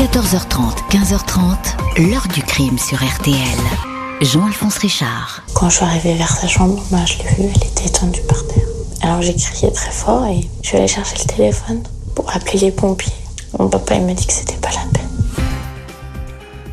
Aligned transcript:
14h30, 0.00 0.88
15h30, 0.88 2.08
l'heure 2.10 2.26
du 2.32 2.42
crime 2.42 2.78
sur 2.78 2.96
RTL. 2.96 3.36
Jean-Alphonse 4.22 4.78
Richard. 4.78 5.42
Quand 5.52 5.68
je 5.68 5.76
suis 5.76 5.84
arrivée 5.84 6.14
vers 6.14 6.34
sa 6.34 6.48
chambre, 6.48 6.82
bah, 6.90 7.04
je 7.04 7.18
l'ai 7.18 7.24
vue, 7.34 7.52
elle 7.54 7.68
était 7.68 7.84
étendue 7.84 8.22
par 8.26 8.46
terre. 8.46 8.64
Alors 9.02 9.20
j'ai 9.20 9.34
crié 9.34 9.70
très 9.70 9.90
fort 9.90 10.24
et 10.24 10.40
je 10.62 10.68
suis 10.68 10.78
allée 10.78 10.88
chercher 10.88 11.16
le 11.18 11.24
téléphone 11.26 11.82
pour 12.14 12.34
appeler 12.34 12.60
les 12.60 12.70
pompiers. 12.70 13.12
Mon 13.58 13.68
papa 13.68 13.96
il 13.96 14.06
m'a 14.06 14.14
dit 14.14 14.26
que 14.26 14.32
c'était 14.32 14.56
pas 14.56 14.70
la 14.70 14.90
peine. 14.90 15.44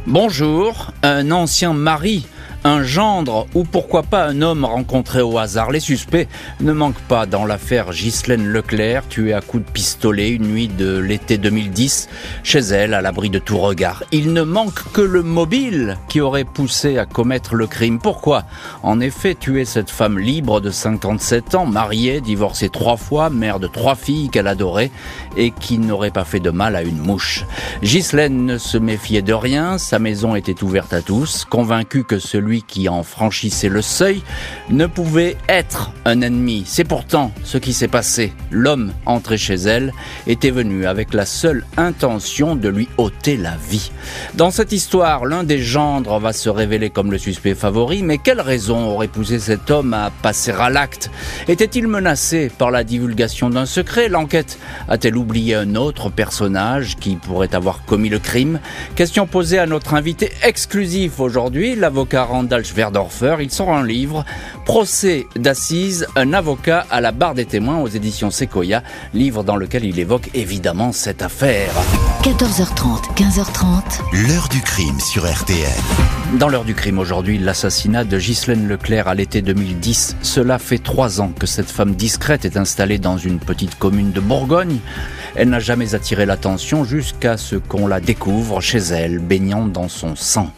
Bonjour, 0.06 0.94
un 1.04 1.30
ancien 1.32 1.74
mari 1.74 2.26
un 2.68 2.84
gendre 2.84 3.48
ou 3.56 3.64
pourquoi 3.64 4.04
pas 4.04 4.26
un 4.26 4.42
homme 4.42 4.66
rencontré 4.66 5.22
au 5.22 5.38
hasard. 5.38 5.72
Les 5.72 5.80
suspects 5.80 6.28
ne 6.60 6.74
manquent 6.74 6.96
pas 7.08 7.26
dans 7.26 7.46
l'affaire 7.46 7.92
Ghislaine 7.92 8.46
Leclerc, 8.46 9.08
tuée 9.08 9.34
à 9.34 9.40
coups 9.40 9.66
de 9.66 9.72
pistolet 9.72 10.32
une 10.32 10.48
nuit 10.48 10.68
de 10.68 10.98
l'été 10.98 11.38
2010, 11.38 12.10
chez 12.44 12.60
elle, 12.60 12.94
à 12.94 13.02
l'abri 13.02 13.30
de 13.30 13.40
tout 13.40 13.58
regard. 13.58 14.04
Il 14.12 14.34
ne 14.34 14.42
manque 14.42 14.92
que 14.92 15.02
le 15.02 15.24
mobile 15.24 15.98
qui 16.10 16.20
aurait 16.20 16.44
poussé 16.44 16.98
à 16.98 17.06
commettre 17.06 17.56
le 17.56 17.68
crime. 17.68 18.00
Pourquoi 18.00 18.44
En 18.84 19.00
effet, 19.00 19.34
tuer 19.34 19.64
cette 19.64 19.90
femme 19.90 20.20
libre 20.20 20.60
de 20.60 20.70
57 20.70 21.56
ans, 21.56 21.66
mariée, 21.66 22.20
divorcée 22.20 22.70
trois 22.70 22.98
fois, 22.98 23.30
mère 23.30 23.60
de 23.60 23.68
trois 23.68 23.96
filles 23.96 24.30
qu'elle 24.30 24.48
adorait 24.48 24.92
et 25.38 25.52
qui 25.52 25.78
n'aurait 25.78 26.12
pas 26.12 26.26
fait 26.26 26.42
de 26.42 26.50
mal 26.50 26.76
à 26.76 26.82
une 26.82 27.00
mouche? 27.00 27.46
Ghislaine 27.82 28.46
ne 28.46 28.58
se 28.58 28.78
méfiait 28.78 29.22
de 29.22 29.34
rien, 29.34 29.78
sa 29.78 30.00
maison 30.00 30.36
était 30.36 30.64
ouverte 30.64 30.92
à 30.92 31.02
tous, 31.02 31.46
convaincu 31.46 32.04
que 32.04 32.20
celui 32.20 32.57
qui 32.62 32.90
en 32.90 33.04
franchissait 33.04 33.70
le 33.70 33.82
seuil 33.82 34.22
ne 34.70 34.86
pouvait 34.86 35.38
être 35.50 35.92
un 36.06 36.22
ennemi. 36.22 36.64
C'est 36.66 36.84
pourtant 36.84 37.32
ce 37.44 37.58
qui 37.58 37.74
s'est 37.74 37.88
passé. 37.88 38.34
L'homme 38.52 38.94
entré 39.06 39.38
chez 39.38 39.56
elle 39.56 39.94
était 40.26 40.52
venu 40.52 40.86
avec 40.86 41.14
la 41.14 41.26
seule 41.26 41.66
intention 41.78 42.56
de 42.56 42.70
lui 42.70 42.88
ôter 42.98 43.38
la 43.38 43.56
vie. 43.70 43.92
Dans 44.36 44.52
cette 44.52 44.72
histoire, 44.72 45.26
l'un 45.26 45.44
des 45.44 45.60
gendres 45.60 46.20
va 46.20 46.34
se 46.34 46.50
révéler 46.50 46.90
comme 46.90 47.12
le 47.12 47.18
suspect 47.18 47.56
favori, 47.56 48.04
mais 48.04 48.18
quelle 48.18 48.42
raison 48.42 48.86
aurait 48.88 49.08
poussé 49.08 49.40
cet 49.40 49.72
homme 49.72 49.94
à 49.94 50.12
passer 50.22 50.52
à 50.52 50.70
l'acte? 50.70 51.10
Était-il 51.48 51.88
menacé 51.88 52.50
par 52.56 52.72
la 52.72 52.84
divulgation 52.84 53.50
d'un 53.50 53.66
secret? 53.66 54.10
L'enquête 54.10 54.60
a-t-elle 54.88 55.18
oublié 55.18 55.56
un 55.56 55.76
autre 55.76 56.10
personnage 56.10 56.96
qui 56.98 57.16
pourrait 57.16 57.56
avoir 57.56 57.86
commis 57.86 58.10
le 58.10 58.20
crime? 58.20 58.60
Question 58.96 59.28
posée 59.28 59.60
à 59.60 59.66
notre 59.66 59.94
invité 59.94 60.32
exclusif 60.44 61.20
aujourd'hui, 61.20 61.76
l'avocat 61.76 62.24
Randall 62.48 62.64
Schwerdorfer. 62.64 63.36
Il 63.42 63.52
sort 63.52 63.72
un 63.72 63.86
livre, 63.86 64.24
Procès 64.64 65.28
d'assises, 65.36 66.08
un 66.16 66.32
avocat 66.32 66.86
à 66.90 67.02
la 67.02 67.12
barre 67.12 67.34
des 67.34 67.46
témoins 67.46 67.80
aux 67.80 67.90
éditions 67.90 68.32
Sequoia, 68.32 68.84
livre 69.14 69.44
dans 69.44 69.58
lequel 69.58 69.84
il 69.84 70.00
évoque 70.00 70.30
évidemment 70.34 70.94
cette 70.94 71.22
affaire. 71.22 71.72
14h30, 72.24 73.16
15h30. 73.16 74.28
L'heure 74.30 74.48
du 74.48 74.62
crime 74.62 74.98
sur 75.02 75.30
RTL. 75.30 75.68
Dans 76.40 76.48
l'heure 76.48 76.64
du 76.64 76.74
crime 76.74 77.00
aujourd'hui, 77.00 77.38
l'assassinat 77.38 78.06
de 78.06 78.18
Ghislaine 78.18 78.68
Leclerc 78.70 79.10
à 79.10 79.16
l'été 79.16 79.42
2010. 79.42 80.16
Cela 80.22 80.58
fait 80.58 80.80
trois 80.80 81.20
ans 81.20 81.34
que 81.38 81.48
cette 81.48 81.70
femme 81.70 81.96
discrète 81.96 82.46
est 82.46 82.56
installée 82.56 82.98
dans 82.98 83.18
une 83.18 83.40
petite 83.40 83.78
commune 83.78 84.12
de 84.12 84.22
Bourgogne. 84.22 84.78
Elle 85.36 85.50
n'a 85.50 85.60
jamais 85.60 85.96
attiré 85.96 86.26
l'attention 86.26 86.86
jusqu'à 86.86 87.36
ce 87.36 87.58
qu'on 87.58 87.88
la 87.88 88.00
découvre 88.00 88.62
chez 88.62 88.80
elle, 88.80 89.20
baignant 89.20 89.66
dans 89.66 89.90
son 89.90 90.16
sang. 90.16 90.54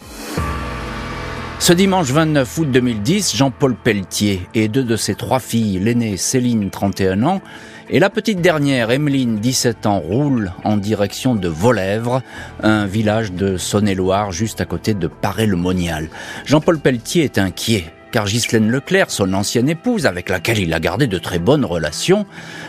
Ce 1.60 1.74
dimanche 1.74 2.10
29 2.12 2.58
août 2.58 2.72
2010, 2.72 3.36
Jean-Paul 3.36 3.76
Pelletier 3.76 4.48
et 4.56 4.70
deux 4.70 4.86
de 4.86 4.96
ses 4.96 5.14
trois 5.14 5.42
filles, 5.42 5.78
l'aînée 5.78 6.16
Céline, 6.16 6.70
31 6.70 7.22
ans, 7.24 7.42
et 7.90 8.00
la 8.00 8.10
petite 8.10 8.40
dernière, 8.40 8.92
Emeline, 8.92 9.40
17 9.40 9.86
ans, 9.86 10.00
roulent 10.00 10.54
en 10.64 10.78
direction 10.78 11.36
de 11.36 11.50
Volèvre, 11.50 12.22
un 12.64 12.86
village 12.86 13.34
de 13.34 13.58
Saône-et-Loire 13.58 14.32
juste 14.32 14.62
à 14.62 14.66
côté 14.66 14.94
de 14.94 15.08
Paray-le-Monial. 15.08 16.08
Jean-Paul 16.46 16.80
Pelletier 16.80 17.26
est 17.26 17.38
inquiet 17.38 17.84
car 18.12 18.26
Ghislaine 18.26 18.70
Leclerc, 18.70 19.12
son 19.12 19.34
ancienne 19.34 19.70
épouse, 19.70 20.06
avec 20.06 20.30
laquelle 20.30 20.60
il 20.60 20.74
a 20.74 20.80
gardé 20.80 21.08
de 21.08 21.18
très 21.18 21.40
bonnes 21.40 21.66
relations, 21.66 22.26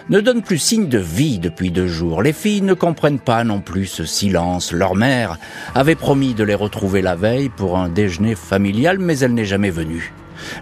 ne 0.09 0.21
donne 0.21 0.43
plus 0.43 0.59
signe 0.59 0.89
de 0.89 0.99
vie 0.99 1.39
depuis 1.39 1.71
deux 1.71 1.87
jours. 1.87 2.23
Les 2.23 2.33
filles 2.33 2.63
ne 2.63 2.75
comprennent 2.75 3.19
pas 3.19 3.45
non 3.45 3.61
plus 3.61 3.87
ce 3.87 4.05
silence. 4.05 4.73
Leur 4.73 4.95
mère 4.95 5.39
avait 5.75 5.95
promis 5.95 6.35
de 6.35 6.45
les 6.45 6.55
retrouver 6.55 7.03
la 7.03 7.17
veille 7.17 7.49
pour 7.49 7.79
un 7.79 7.89
déjeuner 7.89 8.35
familial, 8.35 8.99
mais 8.99 9.19
elle 9.19 9.35
n'est 9.35 9.45
jamais 9.45 9.71
venue. 9.71 10.13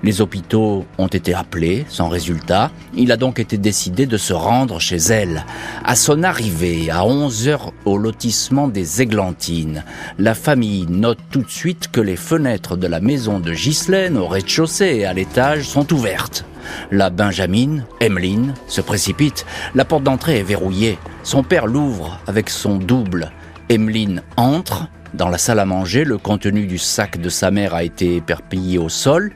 Les 0.03 0.21
hôpitaux 0.21 0.84
ont 0.99 1.06
été 1.06 1.34
appelés, 1.34 1.87
sans 1.89 2.09
résultat. 2.09 2.71
Il 2.94 3.12
a 3.12 3.16
donc 3.16 3.39
été 3.39 3.59
décidé 3.59 4.06
de 4.06 4.16
se 4.16 4.33
rendre 4.33 4.81
chez 4.81 4.97
elle. 4.97 5.44
À 5.84 5.97
son 5.97 6.22
arrivée, 6.22 6.91
à 6.91 7.05
11 7.05 7.49
heures 7.49 7.72
au 7.84 7.99
lotissement 7.99 8.69
des 8.69 9.03
Églantines, 9.03 9.84
la 10.19 10.34
famille 10.34 10.87
note 10.89 11.19
tout 11.31 11.43
de 11.43 11.50
suite 11.50 11.91
que 11.91 12.00
les 12.00 12.16
fenêtres 12.16 12.77
de 12.77 12.87
la 12.87 13.00
maison 13.00 13.41
de 13.41 13.53
Ghislaine 13.53 14.16
au 14.16 14.27
rez-de-chaussée 14.27 14.97
et 14.97 15.06
à 15.06 15.12
l'étage 15.12 15.62
sont 15.62 15.93
ouvertes. 15.93 16.45
La 16.91 17.10
Benjamine, 17.10 17.84
Emmeline, 18.00 18.55
se 18.66 18.81
précipite. 18.81 19.47
La 19.75 19.84
porte 19.84 20.05
d'entrée 20.05 20.39
est 20.39 20.43
verrouillée. 20.43 20.99
Son 21.22 21.43
père 21.43 21.66
l'ouvre 21.66 22.21
avec 22.27 22.50
son 22.50 22.77
double. 22.77 23.33
Emmeline 23.71 24.22
entre. 24.37 24.89
Dans 25.15 25.28
la 25.28 25.39
salle 25.39 25.59
à 25.59 25.65
manger, 25.65 26.05
le 26.05 26.19
contenu 26.19 26.66
du 26.66 26.78
sac 26.78 27.19
de 27.19 27.28
sa 27.31 27.50
mère 27.50 27.75
a 27.75 27.83
été 27.83 28.16
éperpillé 28.16 28.78
au 28.78 28.89
sol. 28.89 29.33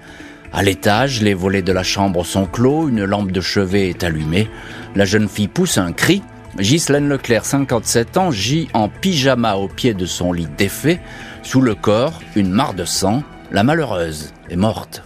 À 0.55 0.63
l'étage, 0.63 1.23
les 1.23 1.33
volets 1.33 1.63
de 1.63 1.73
la 1.73 1.83
chambre 1.83 2.27
sont 2.27 2.45
clos, 2.45 2.89
une 2.89 3.05
lampe 3.05 3.33
de 3.33 3.41
chevet 3.41 3.89
est 3.89 4.05
allumée. 4.05 4.51
La 4.95 5.07
jeune 5.07 5.29
fille 5.29 5.49
pousse 5.49 5.79
un 5.79 5.93
cri. 5.93 6.23
Ghislaine 6.59 7.09
Leclerc, 7.09 7.47
57 7.47 8.19
ans, 8.19 8.31
gît 8.31 8.69
en 8.75 8.91
pyjama 8.91 9.55
au 9.55 9.69
pied 9.69 9.95
de 9.95 10.05
son 10.05 10.33
lit 10.33 10.49
défait. 10.59 11.01
Sous 11.43 11.63
le 11.63 11.75
corps, 11.75 12.21
une 12.37 12.51
mare 12.51 12.75
de 12.75 12.85
sang. 12.85 13.23
La 13.51 13.63
malheureuse 13.63 14.35
est 14.51 14.57
morte. 14.57 15.03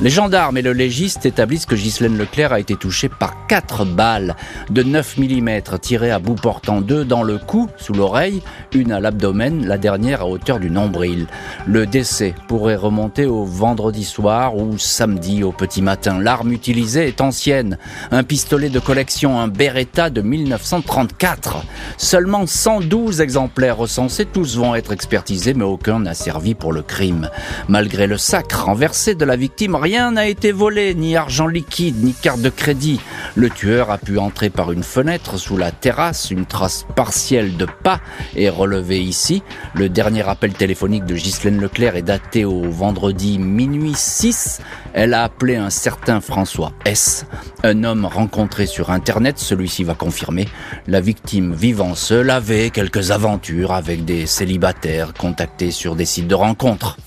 Les 0.00 0.10
gendarmes 0.10 0.56
et 0.56 0.62
le 0.62 0.72
légiste 0.72 1.26
établissent 1.26 1.66
que 1.66 1.74
Ghislaine 1.74 2.16
Leclerc 2.16 2.52
a 2.52 2.58
été 2.58 2.74
touchée 2.74 3.08
par 3.08 3.46
quatre 3.46 3.84
balles 3.84 4.34
de 4.70 4.82
9 4.82 5.18
mm 5.18 5.60
tirées 5.80 6.10
à 6.10 6.18
bout 6.18 6.34
portant 6.34 6.80
deux 6.80 7.04
dans 7.04 7.22
le 7.22 7.38
cou, 7.38 7.68
sous 7.76 7.92
l'oreille, 7.92 8.42
une 8.74 8.90
à 8.90 9.00
l'abdomen, 9.00 9.66
la 9.66 9.78
dernière 9.78 10.22
à 10.22 10.26
hauteur 10.26 10.58
du 10.58 10.70
nombril. 10.70 11.26
Le 11.66 11.86
décès 11.86 12.34
pourrait 12.48 12.76
remonter 12.76 13.26
au 13.26 13.44
vendredi 13.44 14.04
soir 14.04 14.56
ou 14.56 14.76
samedi 14.78 15.44
au 15.44 15.52
petit 15.52 15.82
matin. 15.82 16.18
L'arme 16.18 16.52
utilisée 16.52 17.06
est 17.06 17.20
ancienne, 17.20 17.78
un 18.10 18.24
pistolet 18.24 18.70
de 18.70 18.80
collection, 18.80 19.38
un 19.38 19.48
Beretta 19.48 20.10
de 20.10 20.22
1934. 20.22 21.64
Seulement 21.96 22.46
112 22.46 23.20
exemplaires 23.20 23.76
recensés, 23.76 24.26
tous 24.26 24.56
vont 24.56 24.74
être 24.74 24.92
expertisés, 24.92 25.54
mais 25.54 25.64
aucun 25.64 26.00
n'a 26.00 26.14
servi 26.14 26.54
pour 26.54 26.72
le 26.72 26.82
crime. 26.82 27.28
Malgré 27.68 28.06
le 28.06 28.16
sac 28.16 28.52
renversé 28.52 29.14
de 29.14 29.24
la 29.24 29.36
victime, 29.36 29.76
Rien 29.82 30.12
n'a 30.12 30.28
été 30.28 30.52
volé, 30.52 30.94
ni 30.94 31.16
argent 31.16 31.48
liquide, 31.48 32.04
ni 32.04 32.12
carte 32.12 32.40
de 32.40 32.50
crédit. 32.50 33.00
Le 33.34 33.50
tueur 33.50 33.90
a 33.90 33.98
pu 33.98 34.16
entrer 34.16 34.48
par 34.48 34.70
une 34.70 34.84
fenêtre 34.84 35.38
sous 35.38 35.56
la 35.56 35.72
terrasse. 35.72 36.30
Une 36.30 36.46
trace 36.46 36.86
partielle 36.94 37.56
de 37.56 37.66
pas 37.66 38.00
est 38.36 38.48
relevée 38.48 39.02
ici. 39.02 39.42
Le 39.74 39.88
dernier 39.88 40.22
appel 40.28 40.52
téléphonique 40.52 41.04
de 41.04 41.16
Ghislaine 41.16 41.60
Leclerc 41.60 41.96
est 41.96 42.02
daté 42.02 42.44
au 42.44 42.70
vendredi 42.70 43.40
minuit 43.40 43.96
6. 43.96 44.60
Elle 44.92 45.14
a 45.14 45.24
appelé 45.24 45.56
un 45.56 45.70
certain 45.70 46.20
François 46.20 46.70
S, 46.84 47.26
un 47.64 47.82
homme 47.82 48.04
rencontré 48.04 48.66
sur 48.66 48.90
Internet. 48.90 49.40
Celui-ci 49.40 49.82
va 49.82 49.96
confirmer. 49.96 50.46
La 50.86 51.00
victime 51.00 51.54
vivant 51.54 51.96
seule 51.96 52.30
avait 52.30 52.70
quelques 52.70 53.10
aventures 53.10 53.72
avec 53.72 54.04
des 54.04 54.26
célibataires 54.26 55.12
contactés 55.12 55.72
sur 55.72 55.96
des 55.96 56.04
sites 56.04 56.28
de 56.28 56.36
rencontres. 56.36 56.98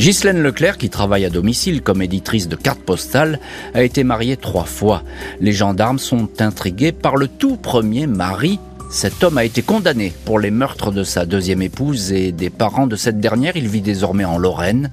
Ghislaine 0.00 0.42
Leclerc, 0.42 0.78
qui 0.78 0.88
travaille 0.88 1.26
à 1.26 1.28
domicile 1.28 1.82
comme 1.82 2.00
éditrice 2.00 2.48
de 2.48 2.56
cartes 2.56 2.80
postales, 2.80 3.38
a 3.74 3.82
été 3.82 4.02
mariée 4.02 4.38
trois 4.38 4.64
fois. 4.64 5.02
Les 5.42 5.52
gendarmes 5.52 5.98
sont 5.98 6.40
intrigués 6.40 6.92
par 6.92 7.16
le 7.16 7.28
tout 7.28 7.58
premier 7.58 8.06
mari. 8.06 8.58
Cet 8.90 9.22
homme 9.22 9.36
a 9.36 9.44
été 9.44 9.60
condamné 9.60 10.10
pour 10.24 10.38
les 10.38 10.50
meurtres 10.50 10.90
de 10.90 11.04
sa 11.04 11.26
deuxième 11.26 11.60
épouse 11.60 12.12
et 12.12 12.32
des 12.32 12.48
parents 12.48 12.86
de 12.86 12.96
cette 12.96 13.20
dernière. 13.20 13.58
Il 13.58 13.68
vit 13.68 13.82
désormais 13.82 14.24
en 14.24 14.38
Lorraine. 14.38 14.90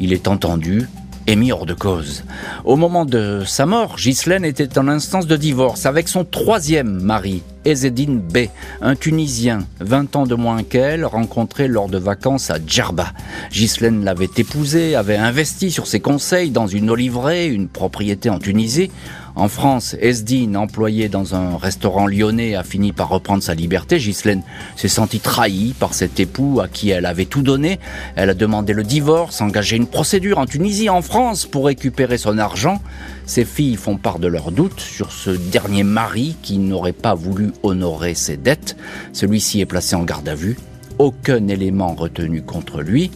Il 0.00 0.12
est 0.12 0.26
entendu 0.26 0.88
mis 1.36 1.52
hors 1.52 1.66
de 1.66 1.74
cause. 1.74 2.24
Au 2.64 2.76
moment 2.76 3.04
de 3.04 3.42
sa 3.46 3.66
mort, 3.66 3.96
Ghislaine 3.96 4.44
était 4.44 4.78
en 4.78 4.88
instance 4.88 5.26
de 5.26 5.36
divorce 5.36 5.86
avec 5.86 6.08
son 6.08 6.24
troisième 6.24 7.00
mari, 7.00 7.42
Ezedine 7.64 8.20
B, 8.20 8.46
un 8.80 8.96
Tunisien, 8.96 9.60
20 9.80 10.16
ans 10.16 10.26
de 10.26 10.34
moins 10.34 10.62
qu'elle, 10.62 11.04
rencontré 11.04 11.68
lors 11.68 11.88
de 11.88 11.98
vacances 11.98 12.50
à 12.50 12.58
Djerba. 12.64 13.12
Ghislaine 13.52 14.04
l'avait 14.04 14.28
épousé, 14.36 14.94
avait 14.94 15.16
investi 15.16 15.70
sur 15.70 15.86
ses 15.86 16.00
conseils 16.00 16.50
dans 16.50 16.66
une 16.66 16.90
oliveraie, 16.90 17.46
une 17.48 17.68
propriété 17.68 18.30
en 18.30 18.38
Tunisie. 18.38 18.90
En 19.40 19.48
France, 19.48 19.96
Esdine, 19.98 20.54
employée 20.54 21.08
dans 21.08 21.34
un 21.34 21.56
restaurant 21.56 22.06
lyonnais, 22.06 22.56
a 22.56 22.62
fini 22.62 22.92
par 22.92 23.08
reprendre 23.08 23.42
sa 23.42 23.54
liberté. 23.54 23.96
Ghislaine 23.96 24.42
s'est 24.76 24.86
sentie 24.86 25.18
trahie 25.18 25.74
par 25.80 25.94
cet 25.94 26.20
époux 26.20 26.60
à 26.60 26.68
qui 26.68 26.90
elle 26.90 27.06
avait 27.06 27.24
tout 27.24 27.40
donné. 27.40 27.80
Elle 28.16 28.28
a 28.28 28.34
demandé 28.34 28.74
le 28.74 28.82
divorce, 28.82 29.40
engagé 29.40 29.76
une 29.76 29.86
procédure 29.86 30.36
en 30.36 30.44
Tunisie, 30.44 30.90
en 30.90 31.00
France, 31.00 31.46
pour 31.46 31.64
récupérer 31.64 32.18
son 32.18 32.36
argent. 32.36 32.82
Ses 33.24 33.46
filles 33.46 33.76
font 33.76 33.96
part 33.96 34.18
de 34.18 34.26
leurs 34.26 34.52
doutes 34.52 34.78
sur 34.78 35.10
ce 35.10 35.30
dernier 35.30 35.84
mari 35.84 36.36
qui 36.42 36.58
n'aurait 36.58 36.92
pas 36.92 37.14
voulu 37.14 37.52
honorer 37.62 38.12
ses 38.12 38.36
dettes. 38.36 38.76
Celui-ci 39.14 39.62
est 39.62 39.66
placé 39.66 39.96
en 39.96 40.02
garde 40.02 40.28
à 40.28 40.34
vue. 40.34 40.58
Aucun 40.98 41.48
élément 41.48 41.94
retenu 41.94 42.42
contre 42.42 42.82
lui. 42.82 43.10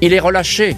Il 0.00 0.14
est 0.14 0.18
relâché 0.18 0.76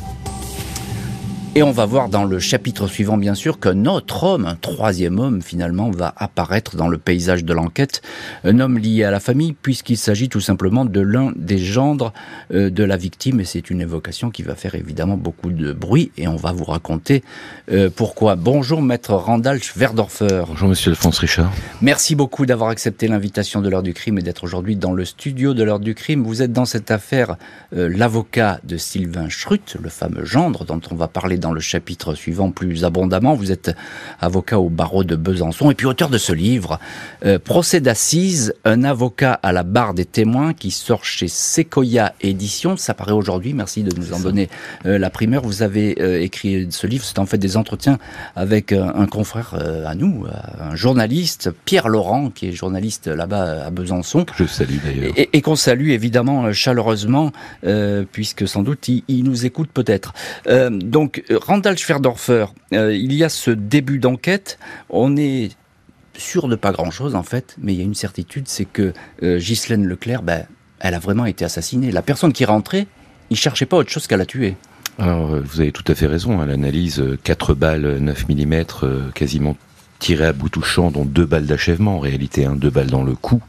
et 1.57 1.65
on 1.65 1.73
va 1.73 1.85
voir 1.85 2.09
dans 2.09 2.23
le 2.23 2.39
chapitre 2.39 2.87
suivant, 2.87 3.17
bien 3.17 3.35
sûr, 3.35 3.59
qu'un 3.59 3.85
autre 3.87 4.23
homme, 4.23 4.47
un 4.47 4.55
troisième 4.55 5.19
homme, 5.19 5.43
finalement, 5.43 5.91
va 5.91 6.15
apparaître 6.17 6.77
dans 6.77 6.87
le 6.87 6.97
paysage 6.97 7.45
de 7.45 7.53
l'enquête. 7.53 8.03
Un 8.45 8.61
homme 8.61 8.79
lié 8.79 9.03
à 9.03 9.11
la 9.11 9.19
famille, 9.19 9.53
puisqu'il 9.53 9.97
s'agit 9.97 10.29
tout 10.29 10.41
simplement 10.41 10.85
de 10.85 11.01
l'un 11.01 11.33
des 11.35 11.59
gendres 11.59 12.13
euh, 12.55 12.71
de 12.71 12.85
la 12.85 12.97
victime. 12.97 13.41
Et 13.41 13.45
c'est 13.45 13.69
une 13.69 13.81
évocation 13.81 14.31
qui 14.31 14.45
va 14.45 14.55
faire 14.55 14.77
évidemment 14.77 15.17
beaucoup 15.17 15.51
de 15.51 15.73
bruit. 15.73 16.13
Et 16.17 16.29
on 16.29 16.37
va 16.37 16.53
vous 16.53 16.63
raconter 16.63 17.25
euh, 17.73 17.91
pourquoi. 17.95 18.37
Bonjour, 18.37 18.81
maître 18.81 19.15
Randalch 19.15 19.77
Verdorfer. 19.77 20.45
Bonjour, 20.47 20.69
monsieur 20.69 20.93
Alphonse 20.93 21.19
Richard. 21.19 21.51
Merci 21.83 22.15
beaucoup 22.15 22.47
d'avoir 22.47 22.71
accepté 22.71 23.09
l'invitation 23.09 23.61
de 23.61 23.69
l'heure 23.69 23.83
du 23.83 23.93
crime 23.93 24.21
et 24.21 24.23
d'être 24.23 24.45
aujourd'hui 24.45 24.77
dans 24.77 24.93
le 24.93 25.05
studio 25.05 25.53
de 25.53 25.65
l'heure 25.65 25.81
du 25.81 25.97
crime. 25.97 26.23
Vous 26.23 26.43
êtes 26.43 26.53
dans 26.53 26.65
cette 26.65 26.93
affaire 26.93 27.35
euh, 27.75 27.89
l'avocat 27.89 28.61
de 28.63 28.77
Sylvain 28.77 29.29
Schrut, 29.29 29.77
le 29.83 29.89
fameux 29.89 30.25
gendre 30.25 30.65
dont 30.65 30.81
on 30.93 30.95
va 30.95 31.09
parler 31.09 31.40
dans 31.41 31.53
le 31.53 31.61
chapitre 31.61 32.15
suivant 32.15 32.51
plus 32.51 32.85
abondamment. 32.85 33.35
Vous 33.35 33.53
êtes 33.53 33.75
avocat 34.21 34.59
au 34.59 34.69
barreau 34.69 35.05
de 35.05 35.17
Besançon 35.17 35.71
et 35.71 35.75
puis 35.75 35.87
auteur 35.87 36.09
de 36.09 36.19
ce 36.19 36.33
livre, 36.33 36.79
euh, 37.25 37.39
Procès 37.39 37.81
d'assises, 37.81 38.55
un 38.65 38.85
avocat 38.85 39.33
à 39.43 39.53
la 39.53 39.63
barre 39.63 39.95
des 39.95 40.05
témoins 40.05 40.55
qui 40.55 40.71
sort 40.71 41.05
chez 41.05 41.29
Sequoia 41.29 42.13
Éditions. 42.21 42.77
Ça 42.77 42.95
paraît 42.95 43.13
aujourd'hui, 43.13 43.55
merci 43.55 43.83
de 43.83 43.95
nous 43.99 44.13
en 44.13 44.21
donner 44.21 44.49
euh, 44.87 44.99
la 44.99 45.11
primeur. 45.11 45.43
Vous 45.43 45.63
avez 45.63 45.97
euh, 46.01 46.21
écrit 46.21 46.69
ce 46.71 46.87
livre, 46.87 47.05
c'est 47.05 47.19
en 47.19 47.27
fait 47.27 47.39
des 47.39 47.57
entretiens 47.57 47.99
avec 48.37 48.73
un 48.73 49.07
confrère 49.07 49.55
à 49.87 49.95
nous, 49.95 50.27
un 50.61 50.75
journaliste, 50.75 51.51
Pierre 51.65 51.89
Laurent, 51.89 52.31
qui 52.31 52.49
est 52.49 52.53
journaliste 52.53 53.07
là-bas 53.09 53.67
à 53.67 53.71
Besançon. 53.71 54.27
Je 54.37 54.45
salue 54.45 54.77
d'ailleurs. 54.85 55.13
Et, 55.17 55.31
et 55.33 55.41
qu'on 55.41 55.57
salue 55.57 55.91
évidemment 55.91 56.53
chaleureusement, 56.53 57.33
puisque 58.13 58.47
sans 58.47 58.63
doute 58.63 58.89
il, 58.89 59.03
il 59.09 59.25
nous 59.25 59.47
écoute 59.47 59.71
peut-être. 59.73 60.13
donc 60.71 61.25
Randall 61.31 61.79
Schwerdorfer, 61.79 62.47
euh, 62.73 62.95
il 62.95 63.13
y 63.13 63.23
a 63.23 63.29
ce 63.29 63.51
début 63.51 63.99
d'enquête. 63.99 64.59
On 64.89 65.17
est 65.17 65.51
sûr 66.17 66.49
de 66.49 66.57
pas 66.57 66.73
grand-chose 66.73 67.15
en 67.15 67.23
fait, 67.23 67.57
mais 67.61 67.73
il 67.73 67.79
y 67.79 67.83
a 67.83 67.85
une 67.85 67.95
certitude, 67.95 68.49
c'est 68.49 68.65
que 68.65 68.93
euh, 69.23 69.39
Ghislaine 69.39 69.87
Leclerc, 69.87 70.23
ben, 70.23 70.45
elle 70.81 70.95
a 70.95 70.99
vraiment 70.99 71.27
été 71.27 71.45
assassinée. 71.45 71.93
La 71.93 72.03
personne 72.03 72.33
qui 72.33 72.45
rentrait, 72.45 72.87
il 73.31 73.37
cherchait 73.37 73.67
pas 73.67 73.77
autre 73.77 73.91
chose 73.91 74.07
qu'à 74.07 74.17
la 74.17 74.27
tuer. 74.27 74.57
Alors, 74.99 75.35
euh, 75.35 75.41
vous 75.41 75.61
avez 75.61 75.73
tout 75.73 75.85
à 75.87 75.95
fait 75.95 76.07
raison. 76.07 76.41
Hein, 76.41 76.47
L'analyse, 76.47 77.03
4 77.23 77.55
balles, 77.55 77.99
9 77.99 78.29
mm, 78.29 78.65
quasiment 79.15 79.57
tirées 80.01 80.27
à 80.27 80.33
bout 80.33 80.49
touchant, 80.49 80.91
dont 80.91 81.05
deux 81.05 81.27
balles 81.27 81.47
d'achèvement 81.47 81.97
en 81.97 82.01
réalité, 82.01 82.45
hein, 82.45 82.57
deux 82.57 82.71
balles 82.71 82.91
dans 82.91 83.05
le 83.05 83.15
cou, 83.15 83.41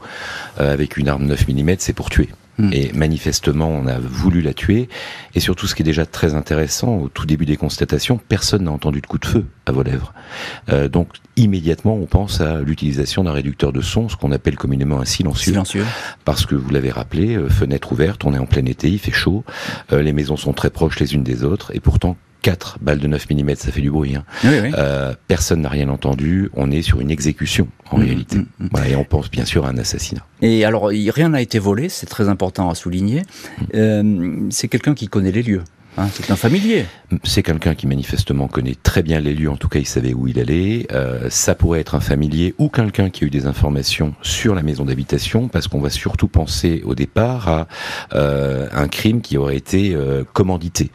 avec 0.58 0.98
une 0.98 1.08
arme 1.08 1.24
9 1.24 1.48
mm, 1.48 1.76
c'est 1.78 1.94
pour 1.94 2.10
tuer. 2.10 2.28
Hmm. 2.62 2.72
Et 2.72 2.92
manifestement, 2.92 3.68
on 3.68 3.86
a 3.86 3.98
voulu 3.98 4.40
la 4.40 4.54
tuer. 4.54 4.88
Et 5.34 5.40
surtout, 5.40 5.66
ce 5.66 5.74
qui 5.74 5.82
est 5.82 5.84
déjà 5.84 6.06
très 6.06 6.34
intéressant, 6.34 6.96
au 6.96 7.08
tout 7.08 7.26
début 7.26 7.44
des 7.44 7.56
constatations, 7.56 8.18
personne 8.28 8.64
n'a 8.64 8.70
entendu 8.70 9.00
de 9.00 9.06
coup 9.06 9.18
de 9.18 9.26
feu 9.26 9.46
à 9.66 9.72
vos 9.72 9.82
lèvres. 9.82 10.14
Euh, 10.68 10.88
donc, 10.88 11.08
immédiatement, 11.36 11.96
on 11.96 12.06
pense 12.06 12.40
à 12.40 12.60
l'utilisation 12.60 13.24
d'un 13.24 13.32
réducteur 13.32 13.72
de 13.72 13.80
son, 13.80 14.08
ce 14.08 14.16
qu'on 14.16 14.30
appelle 14.30 14.54
communément 14.54 15.00
un 15.00 15.04
silencieux. 15.04 15.52
Silencieux. 15.52 15.84
Parce 16.24 16.46
que 16.46 16.54
vous 16.54 16.70
l'avez 16.70 16.90
rappelé, 16.90 17.34
euh, 17.34 17.48
fenêtre 17.48 17.90
ouverte, 17.90 18.24
on 18.24 18.32
est 18.32 18.38
en 18.38 18.46
plein 18.46 18.64
été, 18.66 18.88
il 18.88 19.00
fait 19.00 19.10
chaud, 19.10 19.44
euh, 19.92 20.00
les 20.00 20.12
maisons 20.12 20.36
sont 20.36 20.52
très 20.52 20.70
proches 20.70 21.00
les 21.00 21.14
unes 21.14 21.24
des 21.24 21.42
autres, 21.42 21.74
et 21.74 21.80
pourtant 21.80 22.16
4 22.42 22.78
balles 22.80 22.98
de 22.98 23.06
9 23.06 23.30
mm, 23.30 23.54
ça 23.56 23.72
fait 23.72 23.80
du 23.80 23.90
bruit. 23.90 24.16
Hein. 24.16 24.24
Euh, 24.44 25.14
personne 25.28 25.62
n'a 25.62 25.68
rien 25.68 25.88
entendu. 25.88 26.50
On 26.54 26.70
est 26.70 26.82
sur 26.82 27.00
une 27.00 27.10
exécution 27.10 27.68
en 27.90 27.98
mmh, 27.98 28.02
réalité. 28.02 28.38
Mmh, 28.38 28.44
mmh. 28.58 28.86
et 28.90 28.96
on 28.96 29.04
pense 29.04 29.30
bien 29.30 29.44
sûr 29.44 29.64
à 29.64 29.70
un 29.70 29.78
assassinat. 29.78 30.26
Et 30.42 30.64
alors, 30.64 30.88
rien 30.88 31.30
n'a 31.30 31.40
été 31.40 31.58
volé, 31.58 31.88
c'est 31.88 32.06
très 32.06 32.28
important 32.28 32.68
à 32.68 32.74
souligner. 32.74 33.22
Euh, 33.74 34.48
c'est 34.50 34.68
quelqu'un 34.68 34.94
qui 34.94 35.08
connaît 35.08 35.32
les 35.32 35.42
lieux. 35.42 35.62
Hein, 35.98 36.08
c'est 36.12 36.30
un 36.30 36.36
familier. 36.36 36.86
C'est 37.22 37.42
quelqu'un 37.42 37.74
qui 37.74 37.86
manifestement 37.86 38.48
connaît 38.48 38.76
très 38.82 39.02
bien 39.02 39.20
les 39.20 39.34
lieux, 39.34 39.50
en 39.50 39.58
tout 39.58 39.68
cas 39.68 39.78
il 39.78 39.86
savait 39.86 40.14
où 40.14 40.26
il 40.26 40.40
allait. 40.40 40.86
Euh, 40.90 41.28
ça 41.28 41.54
pourrait 41.54 41.80
être 41.80 41.94
un 41.94 42.00
familier 42.00 42.54
ou 42.56 42.70
quelqu'un 42.70 43.10
qui 43.10 43.24
a 43.24 43.26
eu 43.26 43.30
des 43.30 43.44
informations 43.44 44.14
sur 44.22 44.54
la 44.54 44.62
maison 44.62 44.86
d'habitation, 44.86 45.48
parce 45.48 45.68
qu'on 45.68 45.80
va 45.80 45.90
surtout 45.90 46.28
penser 46.28 46.82
au 46.86 46.94
départ 46.94 47.48
à 47.48 47.66
un 48.10 48.88
crime 48.88 49.20
qui 49.20 49.36
aurait 49.36 49.56
été 49.56 49.94
commandité. 50.32 50.90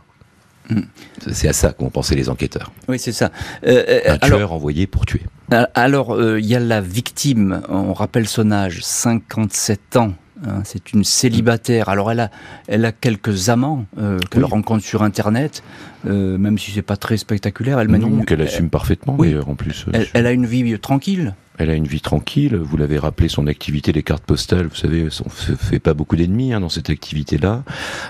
C'est 1.31 1.47
à 1.47 1.53
ça 1.53 1.73
qu'ont 1.73 1.89
pensé 1.89 2.15
les 2.15 2.29
enquêteurs. 2.29 2.71
Oui, 2.87 2.99
c'est 2.99 3.11
ça. 3.11 3.31
Euh, 3.65 3.83
euh, 3.87 3.99
un 4.13 4.17
tueur 4.17 4.51
envoyé 4.51 4.87
pour 4.87 5.05
tuer. 5.05 5.21
Euh, 5.53 5.65
alors, 5.73 6.17
il 6.37 6.45
y 6.45 6.55
a 6.55 6.59
la 6.59 6.81
victime, 6.81 7.61
on 7.69 7.93
rappelle 7.93 8.27
son 8.27 8.51
âge, 8.51 8.79
57 8.83 9.97
ans. 9.97 10.13
Hein, 10.45 10.61
c'est 10.65 10.93
une 10.93 11.03
célibataire. 11.03 11.89
Alors 11.89 12.11
elle 12.11 12.19
a, 12.19 12.31
elle 12.67 12.85
a 12.85 12.91
quelques 12.91 13.49
amants 13.49 13.85
qu'elle 14.29 14.45
rencontre 14.45 14.83
sur 14.83 15.01
Internet, 15.01 15.63
même 16.03 16.59
si 16.59 16.71
c'est 16.71 16.83
pas 16.83 16.97
très 16.97 17.17
spectaculaire. 17.17 17.79
Elle 17.79 17.87
non, 17.87 18.23
qu'elle 18.23 18.41
assume 18.41 18.69
parfaitement 18.69 19.15
d'ailleurs 19.15 19.49
en 19.49 19.55
plus. 19.55 19.85
elle, 20.13 20.27
a 20.27 20.31
une 20.31 20.45
vie 20.45 20.77
tranquille. 20.79 21.33
Elle 21.57 21.69
a 21.69 21.73
une 21.73 21.87
vie 21.87 22.01
tranquille. 22.01 22.55
Vous 22.55 22.77
l'avez 22.77 22.97
rappelé, 22.97 23.29
son 23.29 23.47
activité 23.47 23.91
des 23.91 24.03
cartes 24.03 24.23
postales. 24.23 24.67
Vous 24.67 24.75
savez, 24.75 25.07
on 25.25 25.29
fait 25.29 25.79
pas 25.79 25.93
beaucoup 25.93 26.15
d'ennemis 26.15 26.53
hein, 26.53 26.59
dans 26.59 26.69
cette 26.69 26.89
activité-là. 26.89 27.63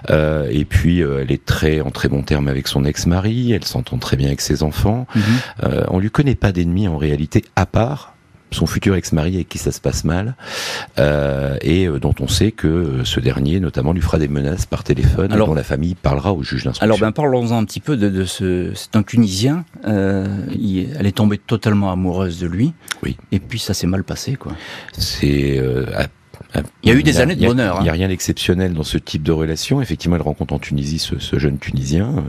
Euh, 0.09 0.47
et 0.51 0.65
puis, 0.65 1.01
euh, 1.01 1.21
elle 1.21 1.31
est 1.31 1.45
très 1.45 1.81
en 1.81 1.91
très 1.91 2.09
bon 2.09 2.23
terme 2.23 2.47
avec 2.47 2.67
son 2.67 2.83
ex-mari. 2.85 3.53
Elle 3.53 3.65
s'entend 3.65 3.97
très 3.97 4.17
bien 4.17 4.27
avec 4.27 4.41
ses 4.41 4.63
enfants. 4.63 5.07
Mm 5.15 5.21
euh, 5.63 5.83
on 5.89 5.99
lui 5.99 6.09
connaît 6.09 6.35
pas 6.35 6.51
d'ennemis 6.51 6.87
en 6.87 6.97
réalité, 6.97 7.43
à 7.55 7.65
part 7.65 8.16
son 8.51 8.65
futur 8.65 8.95
ex-mari 8.95 9.35
avec 9.35 9.49
qui 9.49 9.57
ça 9.57 9.71
se 9.71 9.81
passe 9.81 10.03
mal, 10.03 10.35
euh, 10.99 11.57
et 11.61 11.87
euh, 11.87 11.99
dont 11.99 12.15
on 12.19 12.27
sait 12.27 12.51
que 12.51 12.67
euh, 12.67 13.03
ce 13.03 13.19
dernier, 13.19 13.59
notamment, 13.59 13.93
lui 13.93 14.01
fera 14.01 14.17
des 14.17 14.27
menaces 14.27 14.65
par 14.65 14.83
téléphone, 14.83 15.31
alors, 15.31 15.47
et 15.47 15.49
dont 15.49 15.55
la 15.55 15.63
famille 15.63 15.95
parlera 15.95 16.33
au 16.33 16.43
juge 16.43 16.63
d'instruction. 16.63 16.83
Alors, 16.83 16.99
ben, 16.99 17.11
parlons-en 17.11 17.57
un 17.57 17.65
petit 17.65 17.79
peu 17.79 17.97
de, 17.97 18.09
de 18.09 18.25
ce. 18.25 18.71
C'est 18.73 18.95
un 18.95 19.03
Tunisien. 19.03 19.65
Euh, 19.85 20.25
il, 20.51 20.89
elle 20.97 21.07
est 21.07 21.17
tombée 21.17 21.37
totalement 21.37 21.91
amoureuse 21.91 22.39
de 22.39 22.47
lui. 22.47 22.73
Oui. 23.03 23.17
Et 23.31 23.39
puis 23.39 23.59
ça 23.59 23.73
s'est 23.73 23.87
mal 23.87 24.03
passé, 24.03 24.35
quoi. 24.35 24.53
C'est 24.97 25.57
euh, 25.59 25.85
il 26.83 26.89
y 26.89 26.91
a 26.91 26.95
eu 26.95 27.03
des 27.03 27.19
années 27.19 27.35
de 27.35 27.45
bonheur. 27.45 27.77
Il 27.79 27.83
n'y 27.83 27.89
a, 27.89 27.93
rien 27.93 28.07
d'exceptionnel 28.07 28.73
dans 28.73 28.83
ce 28.83 28.97
type 28.97 29.23
de 29.23 29.31
relation. 29.31 29.81
Effectivement, 29.81 30.15
elle 30.15 30.21
rencontre 30.21 30.53
en 30.53 30.59
Tunisie 30.59 30.99
ce, 30.99 31.37
jeune 31.37 31.57
Tunisien. 31.57 32.23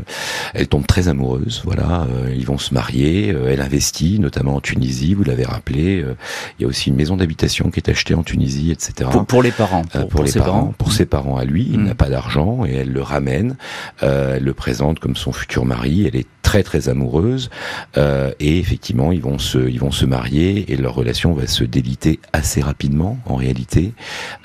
Elle 0.55 0.69
tombe 0.69 0.87
très 0.87 1.09
amoureuse. 1.09 1.63
Voilà, 1.65 2.07
euh, 2.11 2.35
ils 2.35 2.47
vont 2.47 2.59
se 2.59 2.75
marier. 2.75 3.33
Euh, 3.33 3.51
elle 3.51 3.61
investit, 3.61 4.19
notamment 4.19 4.57
en 4.57 4.61
Tunisie. 4.61 5.15
Vous 5.15 5.25
l'avez 5.25 5.45
rappelé. 5.45 6.03
Euh, 6.03 6.15
il 6.59 6.63
y 6.63 6.65
a 6.65 6.69
aussi 6.69 6.91
une 6.91 6.97
maison 6.97 7.17
d'habitation 7.17 7.71
qui 7.71 7.81
est 7.81 7.89
achetée 7.89 8.15
en 8.15 8.23
Tunisie, 8.23 8.71
etc. 8.71 9.11
Pour, 9.27 9.43
les 9.43 9.53
parents. 9.53 9.83
Pour, 10.11 10.23
les 10.23 10.31
ses 10.31 10.41
parents. 10.41 10.75
Pour 10.77 10.93
ses 10.93 11.07
parents 11.07 11.37
à 11.37 11.45
lui. 11.45 11.69
Il 11.71 11.81
mm. 11.81 11.85
n'a 11.85 11.95
pas 11.95 12.09
d'argent 12.09 12.65
et 12.67 12.75
elle 12.75 12.93
le 12.93 13.03
ramène. 13.03 13.57
elle 14.01 14.45
le 14.45 14.55
présente 14.55 14.99
comme 14.99 15.17
son 15.17 15.33
futur 15.33 15.65
mari. 15.65 16.07
Elle 16.07 16.17
est 16.17 16.27
très 16.49 16.63
très 16.63 16.89
amoureuse 16.89 17.51
euh, 17.99 18.33
et 18.41 18.59
effectivement 18.59 19.13
ils 19.13 19.21
vont 19.21 19.39
se 19.39 19.59
ils 19.69 19.79
vont 19.79 19.91
se 19.91 20.07
marier 20.07 20.73
et 20.73 20.77
leur 20.77 20.95
relation 20.95 21.35
va 21.35 21.47
se 21.47 21.63
déliter 21.63 22.21
assez 22.33 22.63
rapidement 22.63 23.19
en 23.27 23.37
réalité. 23.37 23.93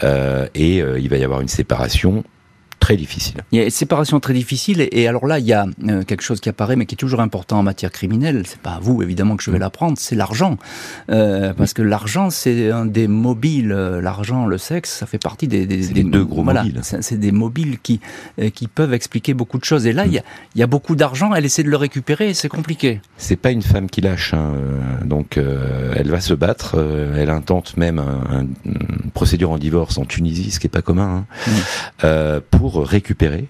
Euh, 0.03 0.47
et 0.53 0.81
euh, 0.81 0.99
il 0.99 1.07
va 1.07 1.15
y 1.15 1.23
avoir 1.23 1.39
une 1.39 1.47
séparation 1.47 2.25
très 2.83 2.97
difficile. 2.97 3.35
Il 3.53 3.59
y 3.59 3.61
a 3.61 3.63
une 3.63 3.69
séparation 3.69 4.19
très 4.19 4.33
difficile, 4.33 4.85
et, 4.91 5.07
alors 5.07 5.25
là, 5.25 5.39
il 5.39 5.45
y 5.45 5.53
a 5.53 5.65
euh, 5.87 6.03
quelque 6.03 6.21
chose 6.21 6.41
qui 6.41 6.49
apparaît, 6.49 6.75
mais 6.75 6.85
qui 6.85 6.95
est 6.95 6.97
toujours 6.97 7.21
important 7.21 7.59
en 7.59 7.63
matière 7.63 7.93
criminelle. 7.93 8.43
C'est 8.45 8.59
pas 8.59 8.71
à 8.71 8.79
vous, 8.79 9.01
évidemment, 9.01 9.37
que 9.37 9.43
je 9.43 9.51
vais 9.51 9.57
mm. 9.57 9.61
l'apprendre, 9.61 9.97
c'est 9.97 10.17
l'argent. 10.17 10.57
Euh, 11.09 11.53
parce 11.53 11.71
que 11.71 11.81
l'argent, 11.81 12.29
c'est 12.29 12.71
un 12.71 12.85
des 12.85 13.07
mobiles. 13.07 13.71
Euh, 13.71 14.01
l'argent, 14.01 14.45
le 14.47 14.57
sexe, 14.57 14.97
ça 14.97 15.05
fait 15.05 15.17
partie 15.17 15.47
des, 15.47 15.65
des, 15.65 15.87
des 15.87 16.03
deux 16.03 16.25
gros 16.25 16.43
mobiles. 16.43 16.81
C'est 16.83 17.17
des 17.17 17.31
mobiles 17.31 17.79
qui 17.79 18.01
qui 18.53 18.67
peuvent 18.67 18.93
expliquer 18.93 19.33
beaucoup 19.33 19.59
de 19.59 19.63
choses. 19.63 19.85
Et 19.87 19.93
là, 19.93 20.05
il 20.05 20.11
y, 20.11 20.17
a, 20.17 20.23
il 20.55 20.59
y 20.59 20.63
a 20.63 20.67
beaucoup 20.67 20.97
d'argent. 20.97 21.33
Elle 21.33 21.45
essaie 21.45 21.63
de 21.63 21.69
le 21.69 21.77
récupérer, 21.77 22.31
et 22.31 22.33
c'est 22.33 22.49
compliqué. 22.49 22.99
C'est 23.15 23.37
pas 23.37 23.51
une 23.51 23.61
femme 23.61 23.89
qui 23.89 24.01
lâche. 24.01 24.33
Hein. 24.33 24.51
Donc, 25.05 25.37
elle 25.95 26.09
va 26.09 26.19
se 26.19 26.33
battre. 26.33 26.75
elle 27.15 27.29
intente 27.29 27.77
même 27.77 27.99
un, 27.99 28.47
une 28.65 29.11
procédure 29.13 29.51
en 29.51 29.57
divorce 29.57 29.97
en 29.97 30.05
Tunisie, 30.05 30.51
ce 30.51 30.59
qui 30.59 30.67
est 30.67 30.69
pas 30.69 30.81
commun, 30.81 31.25
hein, 31.47 31.51
mm. 32.07 32.41
pour 32.51 32.72
récupérer 32.81 33.47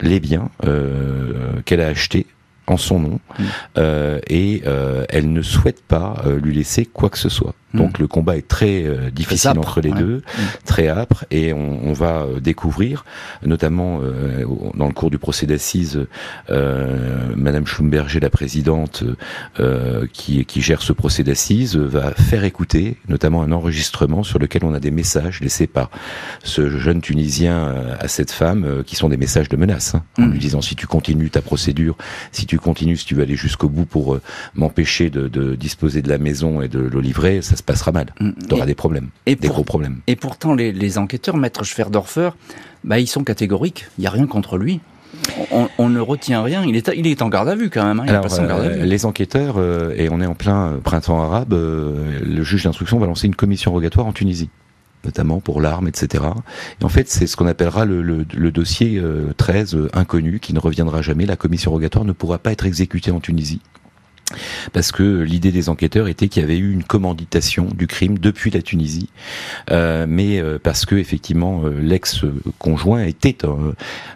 les 0.00 0.20
biens 0.20 0.50
euh, 0.64 1.60
qu'elle 1.64 1.80
a 1.80 1.88
achetés 1.88 2.26
en 2.66 2.76
son 2.76 3.00
nom 3.00 3.20
mm. 3.38 3.44
euh, 3.78 4.20
et 4.28 4.62
euh, 4.66 5.04
elle 5.08 5.32
ne 5.32 5.42
souhaite 5.42 5.82
pas 5.82 6.22
lui 6.42 6.54
laisser 6.54 6.86
quoi 6.86 7.10
que 7.10 7.18
ce 7.18 7.28
soit. 7.28 7.54
Donc 7.74 7.98
le 7.98 8.08
combat 8.08 8.36
est 8.36 8.48
très 8.48 8.84
euh, 8.84 9.10
difficile 9.10 9.50
entre 9.50 9.80
les 9.80 9.92
deux, 9.92 10.16
mm. 10.16 10.42
très 10.64 10.88
âpre, 10.88 11.24
et 11.30 11.52
on, 11.52 11.80
on 11.84 11.92
va 11.92 12.22
euh, 12.22 12.40
découvrir, 12.40 13.04
notamment 13.44 14.00
euh, 14.02 14.44
dans 14.74 14.86
le 14.86 14.92
cours 14.92 15.10
du 15.10 15.18
procès 15.18 15.46
d'assises, 15.46 16.06
euh, 16.50 17.34
Madame 17.36 17.66
Schlumberger, 17.66 18.20
la 18.20 18.30
présidente 18.30 19.04
qui, 20.12 20.44
qui 20.44 20.62
gère 20.62 20.82
ce 20.82 20.92
procès 20.92 21.22
d'assises, 21.22 21.76
va 21.76 22.12
faire 22.12 22.44
écouter 22.44 22.96
notamment 23.08 23.42
un 23.42 23.52
enregistrement 23.52 24.22
sur 24.22 24.38
lequel 24.38 24.64
on 24.64 24.74
a 24.74 24.80
des 24.80 24.90
messages 24.90 25.40
laissés 25.40 25.66
par 25.66 25.90
ce 26.42 26.78
jeune 26.78 27.00
Tunisien 27.00 27.74
à 27.98 28.08
cette 28.08 28.30
femme, 28.30 28.82
qui 28.84 28.96
sont 28.96 29.08
des 29.08 29.16
messages 29.16 29.48
de 29.48 29.56
menace, 29.56 29.94
hein, 29.94 30.02
en 30.18 30.22
mm. 30.22 30.32
lui 30.32 30.38
disant 30.38 30.60
si 30.60 30.76
tu 30.76 30.86
continues 30.86 31.30
ta 31.30 31.42
procédure, 31.42 31.96
si 32.32 32.46
tu 32.46 32.58
continues, 32.58 32.96
si 32.96 33.06
tu 33.06 33.14
veux 33.14 33.22
aller 33.22 33.36
jusqu'au 33.36 33.68
bout 33.68 33.86
pour 33.86 34.18
m'empêcher 34.54 35.10
de, 35.10 35.28
de, 35.28 35.54
disposer 35.54 36.02
de 36.02 36.08
la 36.08 36.18
maison 36.18 36.62
et 36.62 36.68
de 36.68 36.80
le 36.80 37.00
livrer, 37.00 37.42
ça 37.42 37.56
se 37.60 37.64
passera 37.64 37.92
mal. 37.92 38.06
Mm. 38.20 38.30
Tu 38.48 38.54
auras 38.54 38.66
des 38.66 38.74
problèmes, 38.74 39.10
et 39.26 39.36
des 39.36 39.48
gros 39.48 39.64
problèmes. 39.64 40.00
Et 40.06 40.16
pourtant, 40.16 40.54
les, 40.54 40.72
les 40.72 40.98
enquêteurs, 40.98 41.36
maître 41.36 41.64
Schwerdorfer, 41.64 42.30
bah, 42.84 42.98
ils 42.98 43.06
sont 43.06 43.24
catégoriques. 43.24 43.86
Il 43.98 44.02
n'y 44.02 44.06
a 44.06 44.10
rien 44.10 44.26
contre 44.26 44.58
lui. 44.58 44.80
On, 45.78 45.88
ne 45.88 46.00
retient 46.00 46.42
rien. 46.42 46.64
Il 46.64 46.76
est, 46.76 46.90
il 46.96 47.06
est 47.06 47.20
en 47.22 47.28
garde 47.28 47.48
à 47.48 47.56
vue 47.56 47.68
quand 47.68 47.84
même. 47.84 48.00
Hein. 48.00 48.04
Alors, 48.08 48.26
euh, 48.38 48.84
les 48.84 49.04
enquêteurs, 49.06 49.56
euh, 49.58 49.92
et 49.96 50.08
on 50.08 50.20
est 50.20 50.26
en 50.26 50.34
plein 50.34 50.78
printemps 50.82 51.20
arabe, 51.20 51.52
euh, 51.52 52.20
le 52.24 52.42
juge 52.44 52.64
d'instruction 52.64 52.98
va 52.98 53.06
lancer 53.06 53.26
une 53.26 53.34
commission 53.34 53.72
rogatoire 53.72 54.06
en 54.06 54.12
Tunisie 54.12 54.50
notamment 55.02 55.40
pour 55.40 55.62
l'arme, 55.62 55.88
etc. 55.88 56.24
Et 56.78 56.84
en 56.84 56.90
fait, 56.90 57.08
c'est 57.08 57.26
ce 57.26 57.34
qu'on 57.34 57.46
appellera 57.46 57.86
le, 57.86 58.02
le 58.02 58.50
dossier 58.50 59.02
13 59.38 59.88
inconnu, 59.94 60.40
qui 60.40 60.52
ne 60.52 60.58
reviendra 60.58 61.00
jamais. 61.00 61.24
La 61.24 61.36
commission 61.36 61.70
rogatoire 61.70 62.04
ne 62.04 62.12
pourra 62.12 62.38
pas 62.38 62.52
être 62.52 62.66
exécutée 62.66 63.10
en 63.10 63.18
Tunisie 63.18 63.62
parce 64.72 64.92
que 64.92 65.22
l'idée 65.22 65.52
des 65.52 65.68
enquêteurs 65.68 66.08
était 66.08 66.28
qu'il 66.28 66.42
y 66.42 66.44
avait 66.44 66.58
eu 66.58 66.72
une 66.72 66.84
commanditation 66.84 67.66
du 67.74 67.86
crime 67.86 68.18
depuis 68.18 68.50
la 68.50 68.62
Tunisie, 68.62 69.08
euh, 69.70 70.06
mais 70.08 70.40
euh, 70.40 70.58
parce 70.62 70.86
que 70.86 70.94
effectivement 70.96 71.62
euh, 71.64 71.80
l'ex-conjoint 71.80 73.04
était 73.04 73.38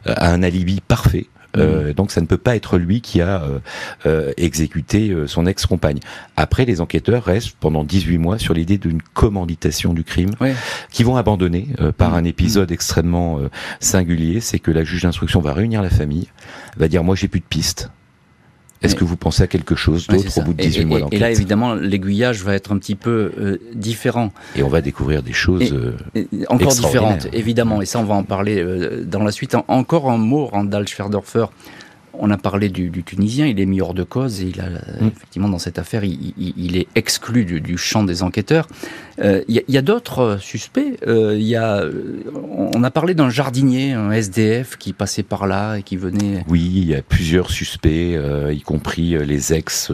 à 0.06 0.30
un 0.30 0.42
alibi 0.42 0.80
parfait. 0.80 1.26
Mmh. 1.56 1.92
donc 1.92 2.10
ça 2.10 2.20
ne 2.20 2.26
peut 2.26 2.36
pas 2.36 2.56
être 2.56 2.78
lui 2.78 3.00
qui 3.00 3.20
a 3.20 3.44
exécuté 4.36 5.14
son 5.28 5.46
ex-compagne. 5.46 6.00
Après, 6.36 6.64
les 6.64 6.80
enquêteurs 6.80 7.22
restent 7.22 7.54
pendant 7.60 7.84
18 7.84 8.18
mois 8.18 8.40
sur 8.40 8.54
l'idée 8.54 8.76
d'une 8.76 9.00
commanditation 9.00 9.94
du 9.94 10.02
crime, 10.02 10.32
qui 10.90 11.04
vont 11.04 11.16
abandonner 11.16 11.68
par 11.96 12.10
mmh. 12.10 12.14
un 12.14 12.24
épisode 12.24 12.70
mmh. 12.70 12.74
extrêmement 12.74 13.38
singulier, 13.78 14.40
c'est 14.40 14.58
que 14.58 14.72
la 14.72 14.82
juge 14.82 15.02
d'instruction 15.02 15.40
va 15.40 15.52
réunir 15.52 15.80
la 15.80 15.90
famille, 15.90 16.26
va 16.76 16.88
dire 16.88 17.04
moi 17.04 17.14
j'ai 17.14 17.28
plus 17.28 17.38
de 17.38 17.44
pistes, 17.44 17.88
est-ce 18.84 18.94
que 18.94 19.04
vous 19.04 19.16
pensez 19.16 19.42
à 19.42 19.46
quelque 19.46 19.74
chose 19.74 20.06
d'autre 20.06 20.38
au 20.38 20.42
bout 20.42 20.54
de 20.54 20.62
18 20.62 20.84
mois 20.84 21.00
d'enquête 21.00 21.18
Et 21.18 21.20
là, 21.20 21.30
évidemment, 21.30 21.74
l'aiguillage 21.74 22.42
va 22.42 22.54
être 22.54 22.72
un 22.72 22.78
petit 22.78 22.94
peu 22.94 23.32
euh, 23.38 23.58
différent. 23.74 24.32
Et 24.56 24.62
on 24.62 24.68
va 24.68 24.80
découvrir 24.80 25.22
des 25.22 25.32
choses 25.32 25.72
euh, 25.72 26.26
encore 26.48 26.74
différentes, 26.74 27.26
évidemment. 27.32 27.82
Et 27.82 27.86
ça, 27.86 27.98
on 27.98 28.04
va 28.04 28.14
en 28.14 28.24
parler 28.24 28.58
euh, 28.58 29.04
dans 29.04 29.22
la 29.22 29.32
suite. 29.32 29.56
encore 29.68 30.10
un 30.10 30.18
mot, 30.18 30.46
Randall 30.46 30.86
Schwerdorfer. 30.86 31.46
On 32.18 32.30
a 32.30 32.36
parlé 32.36 32.68
du, 32.68 32.90
Tunisien, 33.04 33.46
il 33.46 33.60
est 33.60 33.66
mis 33.66 33.80
hors 33.80 33.94
de 33.94 34.02
cause 34.02 34.40
et 34.40 34.46
il 34.46 34.60
a 34.60 34.70
mm. 34.70 35.08
effectivement 35.08 35.48
dans 35.48 35.58
cette 35.58 35.78
affaire, 35.78 36.04
il, 36.04 36.76
est 36.76 36.86
exclu 36.94 37.44
du, 37.44 37.78
champ 37.78 38.04
des 38.04 38.22
enquêteurs. 38.22 38.66
Il 39.18 39.62
y 39.68 39.78
a, 39.78 39.82
d'autres 39.82 40.38
suspects? 40.40 40.98
Il 41.06 41.42
y 41.42 41.56
a, 41.56 41.84
on 42.50 42.82
a 42.82 42.90
parlé 42.90 43.14
d'un 43.14 43.30
jardinier, 43.30 43.92
un 43.92 44.10
SDF 44.10 44.76
qui 44.76 44.92
passait 44.92 45.22
par 45.22 45.46
là 45.46 45.76
et 45.76 45.82
qui 45.82 45.96
venait. 45.96 46.44
Oui, 46.48 46.70
il 46.74 46.86
y 46.86 46.94
a 46.94 47.02
plusieurs 47.02 47.50
suspects, 47.50 48.18
y 48.50 48.60
compris 48.60 49.16
les 49.24 49.52
ex 49.52 49.92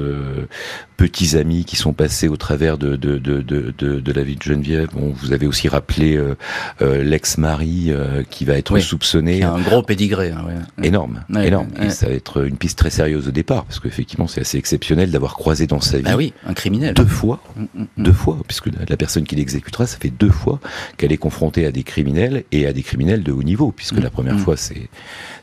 petits 1.01 1.39
amis 1.39 1.65
qui 1.65 1.77
sont 1.77 1.95
passés 1.95 2.29
au 2.29 2.37
travers 2.37 2.77
de, 2.77 2.95
de, 2.95 3.17
de, 3.17 3.41
de, 3.41 3.73
de 3.73 4.13
la 4.13 4.23
vie 4.23 4.37
de 4.37 4.43
Geneviève. 4.43 4.89
Bon, 4.93 5.15
vous 5.17 5.33
avez 5.33 5.47
aussi 5.47 5.67
rappelé 5.67 6.15
euh, 6.15 6.37
euh, 6.83 7.03
l'ex-mari 7.03 7.87
euh, 7.89 8.23
qui 8.29 8.45
va 8.45 8.59
être 8.59 8.79
soupçonné. 8.81 9.39
Qui 9.39 9.45
a 9.45 9.53
un 9.53 9.61
gros 9.63 9.83
pédigré. 9.83 10.31
Hein, 10.31 10.45
énorme, 10.83 11.25
énorme. 11.43 11.69
Et 11.81 11.89
ça 11.89 12.07
va 12.07 12.10
être 12.13 12.45
une 12.45 12.57
piste 12.57 12.79
très 12.79 12.91
sérieuse 12.91 13.29
au 13.29 13.31
départ, 13.31 13.65
parce 13.65 13.81
qu'effectivement, 13.81 14.27
c'est 14.27 14.41
assez 14.41 14.59
exceptionnel 14.59 15.11
d'avoir 15.11 15.35
croisé 15.35 15.67
dans 15.67 15.81
sa 15.81 15.99
vie. 15.99 16.05
Ah 16.07 16.17
oui, 16.17 16.33
un 16.47 16.55
criminel. 16.55 16.95
Deux 16.95 17.05
fois, 17.05 17.43
mm, 17.57 17.63
mm, 17.63 17.83
mm. 17.83 18.03
deux 18.03 18.13
fois, 18.13 18.39
puisque 18.47 18.69
la 18.89 18.97
personne 18.97 19.25
qui 19.25 19.37
l'exécutera, 19.37 19.87
ça 19.87 19.99
fait 19.99 20.11
deux 20.11 20.31
fois 20.31 20.61
qu'elle 20.97 21.13
est 21.13 21.19
confrontée 21.19 21.67
à 21.67 21.73
des 21.73 21.83
criminels 21.83 22.45
et 22.53 22.67
à 22.67 22.73
des 22.73 22.83
criminels 22.83 23.23
de 23.23 23.33
haut 23.33 23.43
niveau, 23.43 23.73
puisque 23.73 23.99
la 23.99 24.11
première 24.11 24.39
fois 24.39 24.57
c'est 24.57 24.89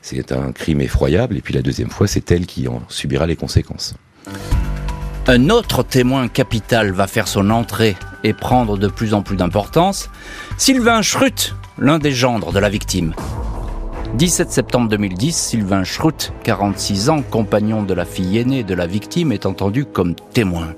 c'est 0.01 0.31
un 0.31 0.51
crime 0.51 0.81
effroyable, 0.81 1.37
et 1.37 1.41
puis 1.41 1.53
la 1.53 1.61
deuxième 1.61 1.89
fois 1.89 2.07
c'est 2.07 2.31
elle 2.31 2.45
qui 2.45 2.67
en 2.67 2.81
subira 2.87 3.27
les 3.27 3.35
conséquences. 3.35 3.95
Un 5.27 5.49
autre 5.49 5.83
témoin 5.83 6.29
capital 6.29 6.91
va 6.91 7.05
faire 7.05 7.27
son 7.27 7.49
entrée 7.49 7.97
et 8.23 8.33
prendre 8.33 8.77
de 8.77 8.87
plus 8.87 9.13
en 9.13 9.21
plus 9.21 9.35
d'importance, 9.35 10.09
Sylvain 10.57 11.01
Schrut, 11.01 11.53
l'un 11.77 11.99
des 11.99 12.13
gendres 12.13 12.53
de 12.53 12.59
la 12.59 12.69
victime. 12.69 13.13
17 14.15 14.51
septembre 14.51 14.89
2010, 14.89 15.35
Sylvain 15.35 15.83
Schrut, 15.83 16.33
46 16.43 17.09
ans, 17.09 17.21
compagnon 17.21 17.83
de 17.83 17.93
la 17.93 18.05
fille 18.05 18.39
aînée 18.39 18.63
de 18.63 18.73
la 18.73 18.87
victime, 18.87 19.31
est 19.31 19.45
entendu 19.45 19.85
comme 19.85 20.15
témoin. 20.33 20.73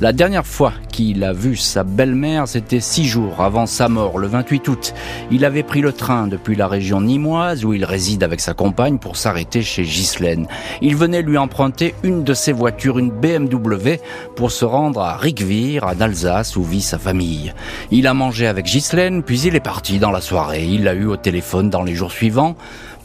La 0.00 0.12
dernière 0.12 0.46
fois 0.46 0.72
qu'il 0.92 1.24
a 1.24 1.32
vu 1.32 1.56
sa 1.56 1.82
belle-mère, 1.82 2.46
c'était 2.46 2.80
six 2.80 3.06
jours 3.06 3.40
avant 3.40 3.66
sa 3.66 3.88
mort, 3.88 4.18
le 4.18 4.28
28 4.28 4.68
août. 4.68 4.94
Il 5.32 5.44
avait 5.44 5.64
pris 5.64 5.80
le 5.80 5.92
train 5.92 6.28
depuis 6.28 6.54
la 6.54 6.68
région 6.68 7.00
nimoise, 7.00 7.64
où 7.64 7.72
il 7.72 7.84
réside 7.84 8.22
avec 8.22 8.40
sa 8.40 8.54
compagne, 8.54 8.98
pour 8.98 9.16
s'arrêter 9.16 9.62
chez 9.62 9.82
Ghislaine. 9.82 10.46
Il 10.80 10.94
venait 10.94 11.22
lui 11.22 11.38
emprunter 11.38 11.94
une 12.04 12.22
de 12.22 12.34
ses 12.34 12.52
voitures, 12.52 12.98
une 12.98 13.10
BMW, 13.10 13.96
pour 14.36 14.52
se 14.52 14.64
rendre 14.64 15.00
à 15.00 15.16
Riquevire, 15.16 15.84
en 15.84 16.00
Alsace, 16.00 16.56
où 16.56 16.62
vit 16.62 16.82
sa 16.82 16.98
famille. 16.98 17.52
Il 17.90 18.06
a 18.06 18.14
mangé 18.14 18.46
avec 18.46 18.66
Ghislaine, 18.66 19.24
puis 19.24 19.40
il 19.40 19.56
est 19.56 19.60
parti 19.60 19.98
dans 19.98 20.12
la 20.12 20.20
soirée. 20.20 20.66
Il 20.66 20.84
l'a 20.84 20.94
eu 20.94 21.06
au 21.06 21.16
téléphone 21.16 21.68
dans 21.68 21.82
les 21.82 21.94
jours 21.94 22.12
suivants. 22.12 22.54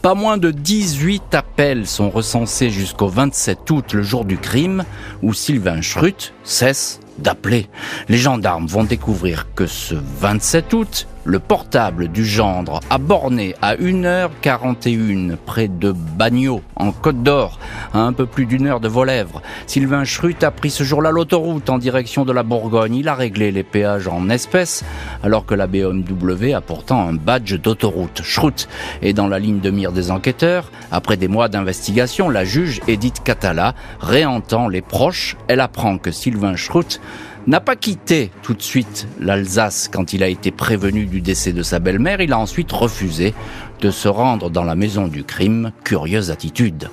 Pas 0.02 0.16
moins 0.16 0.38
de 0.38 0.50
18 0.50 1.36
appels 1.36 1.86
sont 1.86 2.10
recensés 2.10 2.72
jusqu'au 2.72 3.08
27 3.08 3.70
août, 3.70 3.94
le 3.94 4.02
jour 4.02 4.26
du 4.26 4.38
crime, 4.38 4.84
où 5.22 5.32
Sylvain 5.32 5.82
Schrut 5.82 6.34
cesse 6.44 7.00
d'appeler. 7.20 7.70
Les 8.10 8.18
gendarmes 8.18 8.66
vont 8.66 8.84
découvrir 8.84 9.54
que 9.54 9.68
ce 9.68 9.94
27 9.94 10.74
août, 10.74 11.08
le 11.24 11.40
portable 11.40 12.08
du 12.08 12.26
gendre 12.26 12.80
a 12.90 12.98
borné 12.98 13.56
à 13.62 13.76
1h41 13.76 15.36
près 15.38 15.68
de 15.68 15.92
Bagnols, 15.92 16.62
en 16.76 16.92
Côte 16.92 17.22
d'Or, 17.22 17.60
à 17.94 18.00
un 18.00 18.14
peu 18.14 18.26
plus 18.26 18.46
d'une 18.46 18.68
heure 18.68 18.80
de 18.80 18.88
Volèvre. 18.88 19.42
Sylvain 19.68 20.04
Schrut 20.04 20.44
a 20.44 20.52
pris 20.52 20.72
ce 20.72 20.84
jour-là 20.84 21.12
l'autoroute 21.12 21.70
en 21.70 21.78
direction 21.78 22.26
de 22.26 22.32
la 22.32 22.44
Bourgogne. 22.44 22.96
Il 22.96 23.08
a 23.08 23.16
réglé 23.16 23.52
les 23.52 23.64
péages 23.64 24.08
en 24.08 24.30
espèces, 24.30 24.84
alors 25.24 25.46
que 25.46 25.56
la 25.56 25.68
BMW 25.68 26.54
a 26.54 26.62
pourtant 26.62 27.08
un 27.08 27.14
badge 27.14 27.56
d'autoroute. 27.60 28.22
Schrut 28.24 28.68
est 29.02 29.14
dans 29.14 29.28
la 29.28 29.40
ligne 29.40 29.60
de 29.60 29.70
mire 29.70 29.92
des 29.92 30.12
enquêteurs. 30.12 30.72
Après 30.92 31.18
des 31.18 31.28
mois 31.28 31.50
d'investigation, 31.50 32.30
la 32.30 32.46
juge 32.46 32.82
Edith 32.88 33.22
Catala 33.24 33.76
réentend 34.00 34.68
les 34.68 34.82
proches. 34.82 35.38
Elle 35.48 35.60
apprend 35.60 35.98
que 35.98 36.12
Sylvain 36.12 36.56
Schrut 36.56 37.00
n'a 37.48 37.60
pas 37.60 37.76
quitté 37.76 38.32
tout 38.44 38.54
de 38.54 38.62
suite 38.62 39.08
l'Alsace 39.20 39.90
quand 39.92 40.14
il 40.14 40.24
a 40.24 40.28
été 40.28 40.52
prévenu 40.52 41.06
du 41.06 41.22
décès 41.22 41.54
de 41.54 41.64
sa 41.64 41.80
belle-mère. 41.80 42.22
Il 42.22 42.34
a 42.34 42.40
ensuite 42.40 42.72
refusé 42.72 43.34
de 43.80 43.92
se 43.92 44.08
rendre 44.08 44.50
dans 44.50 44.64
la 44.64 44.76
maison 44.76 45.08
du 45.08 45.24
crime. 45.24 45.72
Curieuse 45.84 46.32
attitude. 46.32 46.90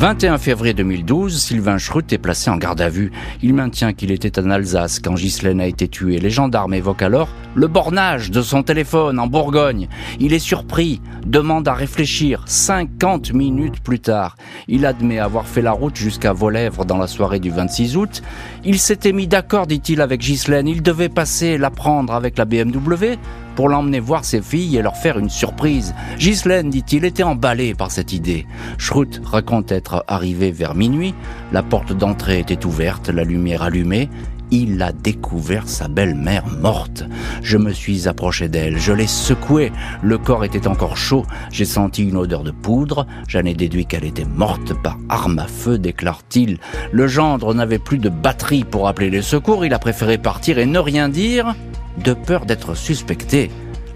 21 0.00 0.38
février 0.38 0.72
2012, 0.72 1.38
Sylvain 1.38 1.76
Schrut 1.76 2.10
est 2.10 2.16
placé 2.16 2.48
en 2.48 2.56
garde 2.56 2.80
à 2.80 2.88
vue. 2.88 3.12
Il 3.42 3.52
maintient 3.52 3.92
qu'il 3.92 4.12
était 4.12 4.40
en 4.40 4.48
Alsace 4.48 4.98
quand 4.98 5.12
Ghislaine 5.12 5.60
a 5.60 5.66
été 5.66 5.88
tuée. 5.88 6.18
Les 6.18 6.30
gendarmes 6.30 6.72
évoquent 6.72 7.02
alors 7.02 7.28
le 7.54 7.66
bornage 7.66 8.30
de 8.30 8.40
son 8.40 8.62
téléphone 8.62 9.18
en 9.18 9.26
Bourgogne. 9.26 9.88
Il 10.18 10.32
est 10.32 10.38
surpris, 10.38 11.02
demande 11.26 11.68
à 11.68 11.74
réfléchir. 11.74 12.44
50 12.46 13.34
minutes 13.34 13.80
plus 13.80 14.00
tard, 14.00 14.36
il 14.68 14.86
admet 14.86 15.18
avoir 15.18 15.46
fait 15.46 15.60
la 15.60 15.72
route 15.72 15.96
jusqu'à 15.96 16.32
Volèvre 16.32 16.86
dans 16.86 16.96
la 16.96 17.06
soirée 17.06 17.38
du 17.38 17.50
26 17.50 17.98
août. 17.98 18.22
Il 18.64 18.78
s'était 18.78 19.12
mis 19.12 19.26
d'accord, 19.26 19.66
dit-il, 19.66 20.00
avec 20.00 20.22
Ghislaine. 20.22 20.66
Il 20.66 20.82
devait 20.82 21.10
passer 21.10 21.58
la 21.58 21.68
prendre 21.68 22.14
avec 22.14 22.38
la 22.38 22.46
BMW 22.46 23.18
pour 23.56 23.68
l'emmener 23.68 24.00
voir 24.00 24.24
ses 24.24 24.42
filles 24.42 24.76
et 24.76 24.82
leur 24.82 24.96
faire 24.96 25.18
une 25.18 25.30
surprise. 25.30 25.94
Ghislaine, 26.18 26.70
dit-il, 26.70 27.04
était 27.04 27.22
emballé 27.22 27.74
par 27.74 27.90
cette 27.90 28.12
idée. 28.12 28.46
Schrut 28.78 29.20
raconte 29.24 29.72
être 29.72 30.04
arrivé 30.08 30.50
vers 30.52 30.74
minuit. 30.74 31.14
La 31.52 31.62
porte 31.62 31.92
d'entrée 31.92 32.40
était 32.40 32.64
ouverte, 32.64 33.08
la 33.08 33.24
lumière 33.24 33.62
allumée 33.62 34.08
il 34.50 34.82
a 34.82 34.92
découvert 34.92 35.68
sa 35.68 35.88
belle-mère 35.88 36.46
morte. 36.46 37.04
Je 37.42 37.56
me 37.56 37.72
suis 37.72 38.08
approché 38.08 38.48
d'elle, 38.48 38.78
je 38.78 38.92
l'ai 38.92 39.06
secouée, 39.06 39.72
le 40.02 40.18
corps 40.18 40.44
était 40.44 40.66
encore 40.66 40.96
chaud, 40.96 41.24
j'ai 41.50 41.64
senti 41.64 42.04
une 42.04 42.16
odeur 42.16 42.42
de 42.42 42.50
poudre, 42.50 43.06
j'en 43.28 43.44
ai 43.44 43.54
déduit 43.54 43.86
qu'elle 43.86 44.04
était 44.04 44.24
morte 44.24 44.74
par 44.82 44.98
arme 45.08 45.38
à 45.38 45.46
feu, 45.46 45.78
déclare-t-il. 45.78 46.58
Le 46.92 47.06
gendre 47.06 47.54
n'avait 47.54 47.78
plus 47.78 47.98
de 47.98 48.08
batterie 48.08 48.64
pour 48.64 48.88
appeler 48.88 49.10
les 49.10 49.22
secours, 49.22 49.64
il 49.64 49.74
a 49.74 49.78
préféré 49.78 50.18
partir 50.18 50.58
et 50.58 50.66
ne 50.66 50.78
rien 50.78 51.08
dire, 51.08 51.54
de 52.02 52.14
peur 52.14 52.46
d'être 52.46 52.74
suspecté. 52.74 53.50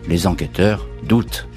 Les 0.09 0.27
enquêteurs 0.27 0.87
doutent. 1.03 1.49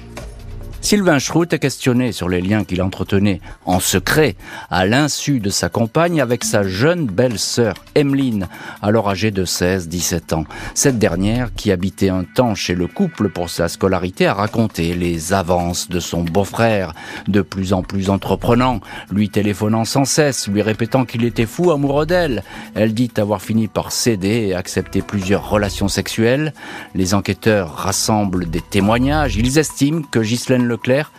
Sylvain 0.88 1.18
Schrout 1.18 1.52
est 1.52 1.58
questionné 1.58 2.12
sur 2.12 2.30
les 2.30 2.40
liens 2.40 2.64
qu'il 2.64 2.80
entretenait 2.80 3.42
en 3.66 3.78
secret, 3.78 4.36
à 4.70 4.86
l'insu 4.86 5.38
de 5.38 5.50
sa 5.50 5.68
compagne, 5.68 6.18
avec 6.18 6.44
sa 6.44 6.62
jeune 6.62 7.04
belle-sœur, 7.04 7.74
Emmeline, 7.94 8.48
alors 8.80 9.10
âgée 9.10 9.30
de 9.30 9.44
16-17 9.44 10.32
ans. 10.34 10.44
Cette 10.72 10.98
dernière, 10.98 11.52
qui 11.52 11.72
habitait 11.72 12.08
un 12.08 12.24
temps 12.24 12.54
chez 12.54 12.74
le 12.74 12.86
couple 12.86 13.28
pour 13.28 13.50
sa 13.50 13.68
scolarité, 13.68 14.26
a 14.26 14.32
raconté 14.32 14.94
les 14.94 15.34
avances 15.34 15.90
de 15.90 16.00
son 16.00 16.22
beau-frère, 16.22 16.94
de 17.26 17.42
plus 17.42 17.74
en 17.74 17.82
plus 17.82 18.08
entreprenant, 18.08 18.80
lui 19.12 19.28
téléphonant 19.28 19.84
sans 19.84 20.06
cesse, 20.06 20.48
lui 20.48 20.62
répétant 20.62 21.04
qu'il 21.04 21.26
était 21.26 21.44
fou 21.44 21.70
amoureux 21.70 22.06
d'elle. 22.06 22.42
Elle 22.74 22.94
dit 22.94 23.12
avoir 23.18 23.42
fini 23.42 23.68
par 23.68 23.92
céder 23.92 24.46
et 24.48 24.54
accepter 24.54 25.02
plusieurs 25.02 25.50
relations 25.50 25.88
sexuelles. 25.88 26.54
Les 26.94 27.12
enquêteurs 27.12 27.74
rassemblent 27.74 28.48
des 28.48 28.62
témoignages. 28.62 29.36
Ils 29.36 29.58
estiment 29.58 30.00
que 30.10 30.20
Ghislaine 30.20 30.66
Leclerc 30.78 31.10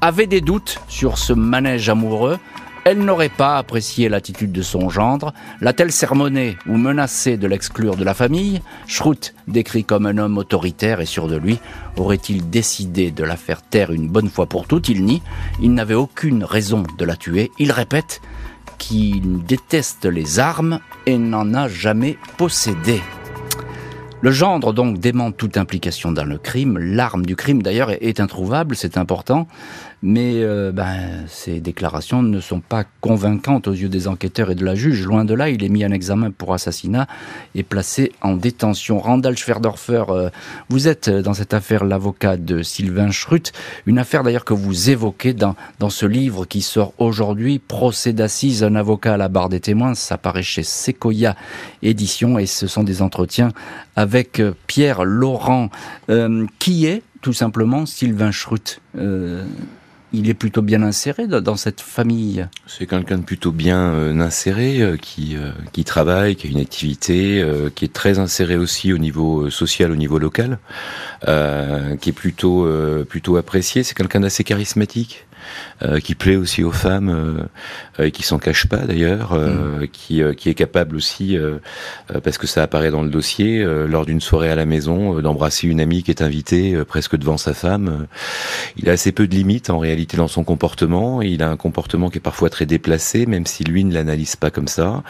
avait 0.00 0.26
des 0.26 0.42
doutes 0.42 0.78
sur 0.88 1.16
ce 1.16 1.32
manège 1.32 1.88
amoureux. 1.88 2.38
Elle 2.84 3.00
n'aurait 3.00 3.30
pas 3.30 3.56
apprécié 3.56 4.08
l'attitude 4.08 4.52
de 4.52 4.62
son 4.62 4.90
gendre. 4.90 5.32
L'a-t-elle 5.60 5.90
sermonné 5.90 6.56
ou 6.68 6.76
menacé 6.76 7.36
de 7.36 7.48
l'exclure 7.48 7.96
de 7.96 8.04
la 8.04 8.14
famille 8.14 8.62
Schrute, 8.86 9.34
décrit 9.48 9.84
comme 9.84 10.06
un 10.06 10.18
homme 10.18 10.38
autoritaire 10.38 11.00
et 11.00 11.06
sûr 11.06 11.26
de 11.26 11.36
lui, 11.36 11.58
aurait-il 11.96 12.48
décidé 12.48 13.10
de 13.10 13.24
la 13.24 13.36
faire 13.36 13.62
taire 13.62 13.90
une 13.90 14.08
bonne 14.08 14.28
fois 14.28 14.46
pour 14.46 14.68
toutes? 14.68 14.88
Il 14.88 15.04
nie. 15.04 15.22
Il 15.60 15.74
n'avait 15.74 15.94
aucune 15.94 16.44
raison 16.44 16.84
de 16.96 17.04
la 17.04 17.16
tuer. 17.16 17.50
Il 17.58 17.72
répète 17.72 18.20
qu'il 18.78 19.42
déteste 19.44 20.04
les 20.04 20.38
armes 20.38 20.78
et 21.06 21.18
n'en 21.18 21.54
a 21.54 21.66
jamais 21.66 22.18
possédé. 22.36 23.00
Le 24.22 24.30
gendre 24.30 24.72
donc 24.72 24.98
dément 24.98 25.30
toute 25.30 25.58
implication 25.58 26.10
dans 26.10 26.24
le 26.24 26.38
crime. 26.38 26.78
L'arme 26.78 27.26
du 27.26 27.36
crime 27.36 27.62
d'ailleurs 27.62 27.90
est 27.90 28.18
introuvable, 28.18 28.74
c'est 28.74 28.96
important 28.96 29.46
mais 30.02 30.42
euh, 30.42 30.72
ben, 30.72 31.24
ces 31.26 31.60
déclarations 31.60 32.22
ne 32.22 32.40
sont 32.40 32.60
pas 32.60 32.84
convaincantes 33.00 33.66
aux 33.66 33.72
yeux 33.72 33.88
des 33.88 34.08
enquêteurs 34.08 34.50
et 34.50 34.54
de 34.54 34.64
la 34.64 34.74
juge. 34.74 35.04
Loin 35.04 35.24
de 35.24 35.34
là, 35.34 35.48
il 35.48 35.64
est 35.64 35.68
mis 35.68 35.84
en 35.84 35.90
examen 35.90 36.30
pour 36.30 36.52
assassinat 36.52 37.06
et 37.54 37.62
placé 37.62 38.12
en 38.20 38.34
détention. 38.36 38.98
Randall 38.98 39.36
Schwerdorfer, 39.36 40.04
euh, 40.10 40.30
vous 40.68 40.88
êtes 40.88 41.08
dans 41.08 41.34
cette 41.34 41.54
affaire 41.54 41.84
l'avocat 41.84 42.36
de 42.36 42.62
Sylvain 42.62 43.10
Schrut, 43.10 43.52
une 43.86 43.98
affaire 43.98 44.22
d'ailleurs 44.22 44.44
que 44.44 44.54
vous 44.54 44.90
évoquez 44.90 45.32
dans, 45.32 45.56
dans 45.78 45.90
ce 45.90 46.06
livre 46.06 46.44
qui 46.44 46.60
sort 46.60 46.92
aujourd'hui, 46.98 47.58
Procès 47.58 48.12
d'assises, 48.12 48.62
un 48.62 48.74
avocat 48.74 49.14
à 49.14 49.16
la 49.16 49.28
barre 49.28 49.48
des 49.48 49.60
témoins, 49.60 49.94
ça 49.94 50.18
paraît 50.18 50.42
chez 50.42 50.62
Sequoia 50.62 51.36
Édition 51.82 52.38
et 52.38 52.46
ce 52.46 52.66
sont 52.66 52.84
des 52.84 53.02
entretiens 53.02 53.48
avec 53.96 54.40
euh, 54.40 54.54
Pierre 54.66 55.04
Laurent, 55.04 55.70
qui 56.58 56.86
est 56.86 57.02
tout 57.22 57.32
simplement 57.32 57.86
Sylvain 57.86 58.30
Schrut 58.30 58.80
il 60.16 60.30
est 60.30 60.34
plutôt 60.34 60.62
bien 60.62 60.82
inséré 60.82 61.26
dans 61.26 61.56
cette 61.56 61.80
famille. 61.80 62.46
C'est 62.66 62.86
quelqu'un 62.86 63.18
de 63.18 63.22
plutôt 63.22 63.52
bien 63.52 63.92
euh, 63.92 64.18
inséré, 64.18 64.80
euh, 64.80 64.96
qui, 64.96 65.36
euh, 65.36 65.50
qui 65.72 65.84
travaille, 65.84 66.36
qui 66.36 66.46
a 66.46 66.50
une 66.50 66.60
activité, 66.60 67.44
qui 67.74 67.84
est 67.84 67.92
très 67.92 68.18
inséré 68.18 68.56
aussi 68.56 68.92
au 68.92 68.98
niveau 68.98 69.50
social, 69.50 69.90
au 69.90 69.96
niveau 69.96 70.18
local, 70.18 70.58
qui 72.00 72.10
est 72.10 72.12
plutôt 72.12 73.36
apprécié. 73.36 73.82
C'est 73.82 73.94
quelqu'un 73.94 74.20
d'assez 74.20 74.44
charismatique. 74.44 75.25
Euh, 75.82 76.00
qui 76.00 76.14
plaît 76.14 76.36
aussi 76.36 76.64
aux 76.64 76.72
femmes 76.72 77.10
euh, 77.98 78.04
et 78.06 78.10
qui 78.10 78.22
s'en 78.22 78.38
cache 78.38 78.66
pas 78.66 78.78
d'ailleurs, 78.78 79.34
euh, 79.34 79.80
mm. 79.80 79.88
qui, 79.88 80.22
qui 80.34 80.48
est 80.48 80.54
capable 80.54 80.96
aussi, 80.96 81.38
parce 82.24 82.38
que 82.38 82.46
ça 82.46 82.62
apparaît 82.62 82.90
dans 82.90 83.02
le 83.02 83.10
dossier, 83.10 83.62
lors 83.86 84.06
d'une 84.06 84.20
soirée 84.20 84.50
à 84.50 84.54
la 84.54 84.64
maison, 84.64 85.20
d'embrasser 85.20 85.66
une 85.66 85.80
amie 85.80 86.02
qui 86.02 86.10
est 86.10 86.22
invitée 86.22 86.76
presque 86.86 87.16
devant 87.16 87.36
sa 87.36 87.52
femme. 87.52 88.06
il 88.76 88.88
a 88.88 88.92
assez 88.92 89.12
peu 89.12 89.26
de 89.26 89.34
limites 89.34 89.70
en 89.70 89.78
réalité 89.78 90.16
dans 90.16 90.28
son 90.28 90.44
comportement. 90.44 91.20
Il 91.20 91.42
a 91.42 91.50
un 91.50 91.56
comportement 91.56 92.08
qui 92.08 92.18
est 92.18 92.20
parfois 92.20 92.48
très 92.48 92.66
déplacé, 92.66 93.26
même 93.26 93.46
si 93.46 93.64
lui 93.64 93.84
ne 93.84 93.92
l'analyse 93.92 94.36
pas 94.36 94.50
comme 94.50 94.68
ça. 94.68 95.02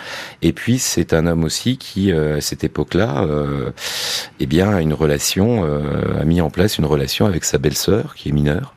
Et 0.42 0.52
puis 0.52 0.78
c'est 0.78 1.12
un 1.12 1.26
homme 1.26 1.44
aussi 1.44 1.76
qui, 1.76 2.12
à 2.12 2.40
cette 2.40 2.64
époque-là, 2.64 3.26
eh 4.40 4.46
bien, 4.46 4.74
a 4.74 4.80
une 4.80 4.94
relation, 4.94 5.64
a 5.64 6.24
mis 6.24 6.40
en 6.40 6.50
place 6.50 6.78
une 6.78 6.86
relation 6.86 7.26
avec 7.26 7.44
sa 7.44 7.58
belle-sœur 7.58 8.14
qui 8.14 8.30
est 8.30 8.32
mineure. 8.32 8.75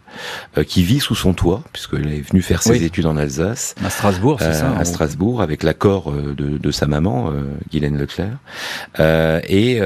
Euh, 0.57 0.63
qui 0.63 0.83
vit 0.83 0.99
sous 0.99 1.15
son 1.15 1.33
toit, 1.33 1.61
puisqu'elle 1.73 2.11
est 2.11 2.27
venue 2.27 2.41
faire 2.41 2.63
ses 2.63 2.83
études 2.83 3.05
en 3.05 3.17
Alsace. 3.17 3.75
À 3.85 3.89
Strasbourg, 3.89 4.37
c'est 4.39 4.53
ça 4.53 4.75
À 4.77 4.83
Strasbourg, 4.83 5.41
avec 5.41 5.61
l'accord 5.63 6.11
euh, 6.11 6.33
de, 6.35 6.57
de, 6.57 6.71
sa 6.71 6.87
maman, 6.87 7.31
euh, 7.31 7.43
Guylaine 7.71 7.97
Leclerc. 7.97 8.37
et 8.97 9.79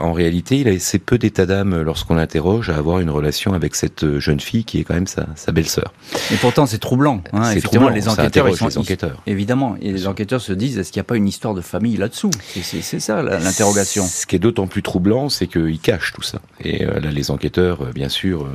en 0.00 0.12
réalité, 0.12 0.60
il 0.60 0.68
a 0.68 0.72
assez 0.72 0.98
peu 0.98 1.18
d'état 1.18 1.46
d'âme 1.46 1.82
lorsqu'on 1.82 2.14
l'interroge 2.14 2.70
à 2.70 2.76
avoir 2.76 3.00
une 3.00 3.10
relation 3.10 3.52
avec 3.52 3.74
cette 3.74 4.18
jeune 4.18 4.40
fille 4.40 4.64
qui 4.64 4.80
est 4.80 4.84
quand 4.84 4.94
même 4.94 5.06
sa, 5.06 5.26
sa 5.34 5.52
belle-sœur. 5.52 5.92
Et 6.32 6.36
pourtant, 6.36 6.66
c'est 6.66 6.78
troublant. 6.78 7.22
Hein, 7.32 7.50
effectivement, 7.50 7.88
les 7.88 8.08
enquêteurs, 8.08 8.48
ils 8.48 8.56
sont, 8.56 8.68
les 8.68 8.78
enquêteurs. 8.78 9.22
évidemment, 9.26 9.76
et 9.80 9.92
les 9.92 10.06
enquêteurs 10.06 10.40
se 10.40 10.52
disent 10.52 10.78
est-ce 10.78 10.92
qu'il 10.92 11.00
n'y 11.00 11.04
a 11.06 11.08
pas 11.08 11.16
une 11.16 11.28
histoire 11.28 11.54
de 11.54 11.60
famille 11.60 11.96
là-dessous? 11.96 12.30
C'est 12.62 13.00
ça 13.00 13.22
l'interrogation. 13.22 14.06
Ce 14.06 14.26
qui 14.26 14.36
est 14.36 14.40
d'autant 14.40 14.68
plus 14.68 14.82
troublant, 14.82 15.28
c'est 15.28 15.48
qu'il 15.48 15.80
cache 15.80 16.12
tout 16.12 16.22
ça. 16.22 16.40
Et 16.60 16.84
là, 16.84 17.10
les 17.10 17.30
enquêteurs, 17.30 17.86
bien 17.92 18.08
sûr, 18.08 18.48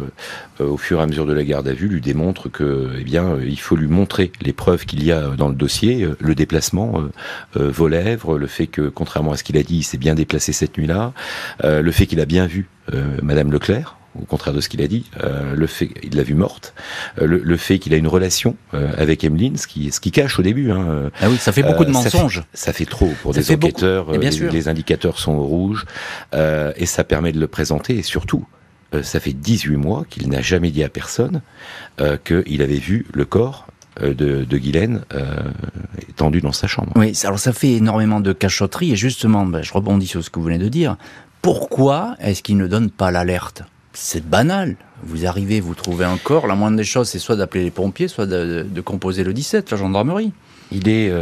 au 0.60 0.78
fur 0.86 1.00
et 1.00 1.04
à 1.04 1.08
mesure 1.08 1.26
de 1.26 1.34
la 1.34 1.44
garde 1.44 1.68
à 1.68 1.74
vue, 1.74 1.88
lui 1.88 2.00
démontre 2.00 2.48
que, 2.48 2.92
eh 3.00 3.04
bien, 3.04 3.26
euh, 3.26 3.46
il 3.46 3.60
faut 3.60 3.76
lui 3.76 3.88
montrer 3.88 4.32
les 4.42 4.54
preuves 4.54 4.86
qu'il 4.86 5.04
y 5.04 5.12
a 5.12 5.30
dans 5.30 5.50
le 5.50 5.56
dossier, 5.56 6.04
euh, 6.04 6.16
le 6.20 6.36
déplacement, 6.36 7.02
euh, 7.58 7.72
vos 7.72 7.88
lèvres, 7.88 8.38
le 8.38 8.46
fait 8.46 8.68
que, 8.68 8.90
contrairement 8.90 9.32
à 9.32 9.38
ce 9.38 9.44
qu'il 9.44 9.58
a 9.58 9.64
dit, 9.64 9.78
il 9.78 9.84
s'est 9.84 9.98
bien 9.98 10.14
déplacé 10.14 10.54
cette 10.54 10.78
nuit-là, 10.78 11.14
le 11.64 11.92
fait 11.92 12.06
qu'il 12.06 12.20
a 12.20 12.26
bien 12.26 12.46
vu 12.46 12.68
Madame 13.24 13.52
Leclerc, 13.52 13.98
au 14.22 14.26
contraire 14.26 14.54
de 14.54 14.62
ce 14.62 14.70
qu'il 14.70 14.82
a 14.82 14.88
dit, 14.88 15.06
le 15.56 15.68
fait 15.68 15.90
il 16.04 16.16
l'a 16.16 16.24
vue 16.24 16.36
morte, 16.36 16.74
le, 17.18 17.58
fait 17.58 17.80
qu'il 17.80 17.94
a 17.94 17.98
une 17.98 18.08
relation 18.08 18.56
avec 18.72 19.24
Emeline, 19.24 19.58
ce 19.58 19.68
qui, 19.68 19.92
ce 19.92 20.00
qui 20.00 20.12
cache 20.12 20.38
au 20.40 20.44
début. 20.44 20.72
Hein, 20.72 21.10
ah 21.22 21.30
oui, 21.30 21.38
ça 21.38 21.52
fait 21.52 21.64
beaucoup 21.64 21.86
de 21.86 21.92
mensonges. 21.92 22.44
Ça 22.54 22.74
fait, 22.74 22.86
trop 22.86 23.12
pour 23.22 23.34
des 23.34 23.52
enquêteurs. 23.52 24.12
Les, 24.12 24.30
les, 24.30 24.68
indicateurs 24.68 25.20
sont 25.20 25.34
au 25.34 25.44
rouge 25.44 25.86
et 26.34 26.86
ça 26.86 27.04
permet 27.04 27.32
de 27.32 27.40
le 27.40 27.48
présenter 27.48 27.98
et 27.98 28.04
surtout 28.04 28.46
euh, 28.94 29.04
ça 29.04 29.20
fait 29.20 29.34
18 29.34 29.78
mois 29.78 30.06
qu'il 30.10 30.30
n'a 30.30 30.42
jamais 30.42 30.72
dit 30.72 30.84
à 30.84 30.90
personne 30.90 31.42
euh, 32.00 32.18
qu'il 32.18 32.62
avait 32.62 32.78
vu 32.78 33.06
le 33.14 33.26
corps 33.26 33.68
euh, 34.02 34.14
de, 34.14 34.44
de 34.44 34.58
Guylaine 34.58 35.02
étendu 36.10 36.42
dans 36.42 36.52
sa 36.52 36.68
chambre. 36.68 36.92
Oui, 36.96 37.14
alors 37.24 37.40
ça 37.40 37.54
fait 37.54 37.74
énormément 37.74 38.20
de 38.20 38.34
cachotterie 38.34 38.92
et 38.92 38.96
justement, 38.96 39.46
ben, 39.46 39.62
je 39.62 39.74
rebondis 39.74 40.08
sur 40.08 40.24
ce 40.24 40.30
que 40.30 40.40
vous 40.40 40.46
venez 40.46 40.60
de 40.60 40.70
dire. 40.70 40.98
Pourquoi 41.42 42.16
est-ce 42.20 42.42
qu'il 42.42 42.58
ne 42.58 42.68
donne 42.68 42.90
pas 42.90 43.12
l'alerte? 43.12 43.64
C'est 43.94 44.28
banal. 44.28 44.76
Vous 45.04 45.26
arrivez, 45.26 45.60
vous 45.62 45.76
trouvez 45.76 46.06
un 46.06 46.18
corps, 46.18 46.48
la 46.48 46.56
moindre 46.56 46.78
des 46.78 46.84
choses, 46.84 47.10
c'est 47.10 47.20
soit 47.20 47.36
d'appeler 47.36 47.64
les 47.64 47.72
pompiers, 47.72 48.08
soit 48.08 48.26
de, 48.26 48.66
de, 48.70 48.82
composer 48.82 49.24
le 49.24 49.34
17, 49.34 49.72
la 49.72 49.78
gendarmerie. 49.78 50.32
Il 50.72 50.90
est, 50.90 51.14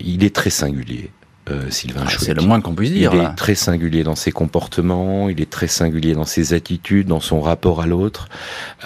il 0.00 0.22
est 0.22 0.34
très 0.34 0.50
singulier. 0.50 1.10
Euh, 1.50 1.70
Sylvain 1.70 2.04
ah, 2.06 2.10
C'est 2.18 2.34
le 2.34 2.42
moins 2.42 2.60
qu'on 2.60 2.74
puisse 2.74 2.92
dire. 2.92 3.12
Il 3.14 3.20
est 3.20 3.34
très 3.36 3.54
singulier 3.54 4.02
dans 4.02 4.14
ses 4.14 4.32
comportements, 4.32 5.28
il 5.28 5.40
est 5.40 5.50
très 5.50 5.66
singulier 5.66 6.14
dans 6.14 6.24
ses 6.24 6.54
attitudes, 6.54 7.06
dans 7.06 7.20
son 7.20 7.40
rapport 7.40 7.80
à 7.80 7.86
l'autre. 7.86 8.28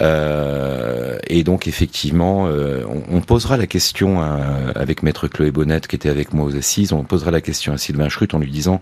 Euh, 0.01 1.17
et 1.27 1.43
donc 1.43 1.67
effectivement, 1.67 2.47
euh, 2.47 2.83
on, 3.09 3.21
posera 3.21 3.57
la 3.57 3.67
question 3.67 4.21
avec 4.75 5.03
Maître 5.03 5.27
Chloé 5.27 5.51
Bonnet 5.51 5.81
qui 5.81 5.95
était 5.95 6.09
avec 6.09 6.33
moi 6.33 6.45
aux 6.45 6.55
assises. 6.55 6.93
On 6.93 7.03
posera 7.03 7.31
la 7.31 7.41
question 7.41 7.73
à 7.73 7.77
Sylvain 7.77 8.09
Schrut 8.09 8.33
en 8.33 8.39
lui 8.39 8.51
disant, 8.51 8.81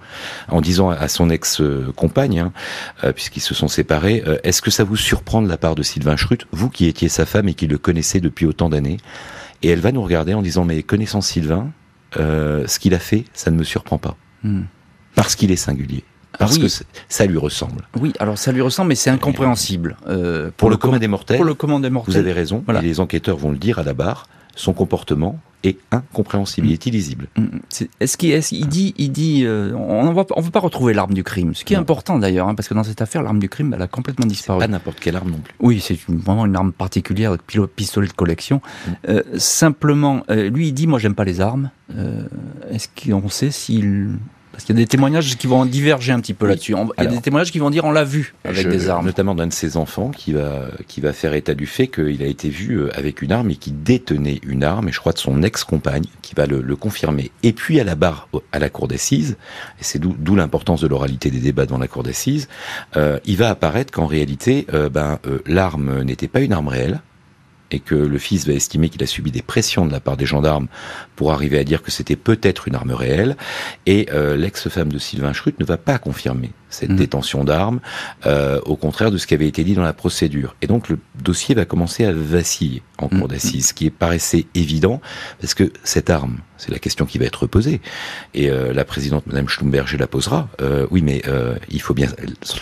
en 0.49 0.61
disant 0.61 0.89
à 0.89 1.07
son 1.07 1.29
ex-compagne, 1.29 2.39
hein, 2.39 3.11
puisqu'ils 3.13 3.41
se 3.41 3.53
sont 3.53 3.67
séparés, 3.67 4.23
est-ce 4.43 4.61
que 4.61 4.71
ça 4.71 4.83
vous 4.83 4.97
surprend 4.97 5.41
de 5.41 5.47
la 5.47 5.57
part 5.57 5.75
de 5.75 5.83
Sylvain 5.83 6.15
Schrut, 6.15 6.47
vous 6.51 6.69
qui 6.69 6.87
étiez 6.87 7.09
sa 7.09 7.25
femme 7.25 7.47
et 7.49 7.53
qui 7.53 7.67
le 7.67 7.77
connaissez 7.77 8.19
depuis 8.19 8.45
autant 8.45 8.69
d'années? 8.69 8.97
Et 9.63 9.69
elle 9.69 9.79
va 9.79 9.91
nous 9.91 10.03
regarder 10.03 10.33
en 10.33 10.41
disant, 10.41 10.65
mais 10.65 10.81
connaissant 10.81 11.21
Sylvain, 11.21 11.71
euh, 12.17 12.65
ce 12.67 12.79
qu'il 12.79 12.93
a 12.93 12.99
fait, 12.99 13.25
ça 13.33 13.51
ne 13.51 13.57
me 13.57 13.63
surprend 13.63 13.97
pas. 13.97 14.15
Hmm. 14.43 14.63
Parce 15.15 15.35
qu'il 15.35 15.51
est 15.51 15.57
singulier. 15.57 16.03
Ah 16.33 16.37
Parce 16.39 16.57
que 16.57 16.67
ça 17.09 17.25
lui 17.25 17.37
ressemble. 17.37 17.87
Oui, 17.99 18.13
alors 18.19 18.37
ça 18.37 18.51
lui 18.51 18.61
ressemble, 18.61 18.89
mais 18.89 18.95
c'est 18.95 19.09
incompréhensible. 19.09 19.97
Euh, 20.07 20.49
pour, 20.55 20.69
le 20.69 20.77
commun 20.77 20.97
des 20.97 21.09
mortels, 21.09 21.37
pour 21.37 21.45
le 21.45 21.53
commun 21.53 21.79
des 21.79 21.89
mortels, 21.89 22.13
vous 22.13 22.19
avez 22.19 22.31
raison, 22.31 22.63
et 22.69 22.81
les 22.81 22.99
enquêteurs 23.01 23.37
vont 23.37 23.51
le 23.51 23.57
dire 23.57 23.79
à 23.79 23.83
la 23.83 23.93
barre, 23.93 24.27
son 24.55 24.73
comportement 24.73 25.39
est 25.63 25.77
incompréhensible, 25.91 26.67
il 26.67 26.73
est 26.73 26.85
illisible. 26.85 27.27
Mm, 27.37 27.41
mm. 27.41 27.59
Est-ce 27.99 28.17
qu'il 28.17 28.31
est 28.31 28.67
dit, 28.67 28.93
il 28.97 29.11
dit, 29.11 29.43
euh, 29.45 29.73
on 29.73 30.11
ne 30.11 30.41
veut 30.41 30.51
pas 30.51 30.59
retrouver 30.59 30.93
l'arme 30.93 31.13
du 31.13 31.23
crime, 31.23 31.53
ce 31.53 31.63
qui 31.63 31.73
est 31.73 31.77
important 31.77 32.19
d'ailleurs, 32.19 32.47
hein, 32.47 32.55
parce 32.55 32.67
que 32.67 32.73
dans 32.73 32.83
cette 32.83 33.01
affaire, 33.01 33.23
l'arme 33.23 33.39
du 33.39 33.49
crime, 33.49 33.73
elle 33.73 33.81
a 33.81 33.87
complètement 33.87 34.25
disparu. 34.25 34.59
Pas 34.59 34.67
n'importe 34.67 34.99
quelle 34.99 35.15
arme 35.15 35.31
non 35.31 35.39
plus. 35.39 35.53
Oui, 35.59 35.79
c'est 35.79 35.97
vraiment 36.07 36.45
une 36.45 36.55
arme 36.55 36.71
particulière, 36.71 37.37
pistolet 37.75 38.07
de 38.07 38.13
collection. 38.13 38.61
Mm. 38.87 38.91
Euh, 39.09 39.23
simplement, 39.37 40.23
euh, 40.29 40.49
lui, 40.49 40.69
il 40.69 40.73
dit, 40.73 40.87
moi, 40.87 40.99
j'aime 40.99 41.15
pas 41.15 41.25
les 41.25 41.41
armes. 41.41 41.69
Est-ce 42.69 42.87
qu'on 42.87 43.27
sait 43.27 43.51
s'il 43.51 44.11
Parce 44.61 44.67
qu'il 44.67 44.75
y 44.75 44.79
a 44.79 44.83
des 44.83 44.87
témoignages 44.87 45.37
qui 45.37 45.47
vont 45.47 45.65
diverger 45.65 46.11
un 46.11 46.19
petit 46.19 46.35
peu 46.35 46.45
là-dessus. 46.45 46.75
Il 46.99 47.03
y 47.03 47.07
a 47.07 47.09
des 47.09 47.19
témoignages 47.19 47.51
qui 47.51 47.57
vont 47.57 47.71
dire 47.71 47.83
on 47.83 47.91
l'a 47.91 48.03
vu 48.03 48.35
avec 48.43 48.69
des 48.69 48.89
armes. 48.89 49.07
Notamment 49.07 49.33
d'un 49.33 49.47
de 49.47 49.53
ses 49.53 49.75
enfants 49.75 50.11
qui 50.11 50.33
va, 50.33 50.67
qui 50.87 51.01
va 51.01 51.13
faire 51.13 51.33
état 51.33 51.55
du 51.55 51.65
fait 51.65 51.87
qu'il 51.87 52.21
a 52.21 52.27
été 52.27 52.49
vu 52.49 52.75
euh, 52.75 52.95
avec 52.95 53.23
une 53.23 53.31
arme 53.31 53.49
et 53.49 53.55
qui 53.55 53.71
détenait 53.71 54.39
une 54.45 54.63
arme, 54.63 54.89
et 54.89 54.91
je 54.91 54.99
crois 54.99 55.13
de 55.13 55.17
son 55.17 55.41
ex-compagne, 55.41 56.03
qui 56.21 56.35
va 56.35 56.45
le, 56.45 56.75
confirmer. 56.75 57.31
Et 57.41 57.53
puis 57.53 57.79
à 57.79 57.83
la 57.83 57.95
barre, 57.95 58.29
à 58.51 58.59
la 58.59 58.69
cour 58.69 58.87
d'assises, 58.87 59.35
et 59.79 59.83
c'est 59.83 59.97
d'où 59.97 60.35
l'importance 60.35 60.81
de 60.81 60.87
l'oralité 60.87 61.31
des 61.31 61.39
débats 61.39 61.65
dans 61.65 61.79
la 61.79 61.87
cour 61.87 62.03
d'assises, 62.03 62.47
euh, 62.97 63.19
il 63.25 63.37
va 63.37 63.49
apparaître 63.49 63.91
qu'en 63.91 64.05
réalité, 64.05 64.67
euh, 64.75 64.89
ben, 64.89 65.17
l'arme 65.47 66.03
n'était 66.03 66.27
pas 66.27 66.41
une 66.41 66.53
arme 66.53 66.67
réelle, 66.67 67.01
et 67.71 67.79
que 67.79 67.95
le 67.95 68.17
fils 68.17 68.45
va 68.45 68.53
estimer 68.53 68.89
qu'il 68.89 69.03
a 69.03 69.07
subi 69.07 69.31
des 69.31 69.41
pressions 69.41 69.85
de 69.85 69.91
la 69.91 69.99
part 69.99 70.17
des 70.17 70.25
gendarmes 70.25 70.67
pour 71.15 71.31
arriver 71.31 71.57
à 71.57 71.63
dire 71.63 71.81
que 71.81 71.91
c'était 71.91 72.15
peut-être 72.15 72.67
une 72.67 72.75
arme 72.75 72.91
réelle, 72.91 73.37
et 73.85 74.07
euh, 74.11 74.35
l'ex-femme 74.35 74.91
de 74.91 74.99
Sylvain 74.99 75.33
Schrute 75.33 75.59
ne 75.59 75.65
va 75.65 75.77
pas 75.77 75.97
confirmer 75.99 76.51
cette 76.69 76.91
mmh. 76.91 76.95
détention 76.95 77.43
d'armes, 77.43 77.79
euh, 78.25 78.59
au 78.65 78.75
contraire 78.75 79.11
de 79.11 79.17
ce 79.17 79.27
qui 79.27 79.33
avait 79.33 79.47
été 79.47 79.63
dit 79.63 79.73
dans 79.73 79.83
la 79.83 79.93
procédure. 79.93 80.55
Et 80.61 80.67
donc 80.67 80.89
le 80.89 80.97
dossier 81.21 81.53
va 81.53 81.65
commencer 81.65 82.05
à 82.05 82.13
vaciller 82.13 82.81
en 82.97 83.07
cours 83.07 83.25
mmh. 83.25 83.27
d'assises, 83.27 83.67
ce 83.69 83.73
qui 83.73 83.89
paraissait 83.89 84.45
évident, 84.55 85.01
parce 85.39 85.53
que 85.53 85.71
cette 85.83 86.09
arme, 86.09 86.37
c'est 86.57 86.71
la 86.71 86.79
question 86.79 87.05
qui 87.05 87.17
va 87.17 87.25
être 87.25 87.45
posée, 87.47 87.81
et 88.33 88.49
euh, 88.49 88.73
la 88.73 88.85
présidente, 88.85 89.27
Madame 89.27 89.47
Schlumberger, 89.47 89.97
la 89.97 90.07
posera, 90.07 90.49
oui 90.89 91.01
mais 91.01 91.21
il 91.69 91.81
faut 91.81 91.93
bien 91.93 92.09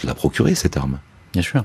la 0.04 0.15
procurer, 0.15 0.56
cette 0.56 0.78
arme. 0.78 1.00
Bien 1.34 1.41
sûr. 1.41 1.63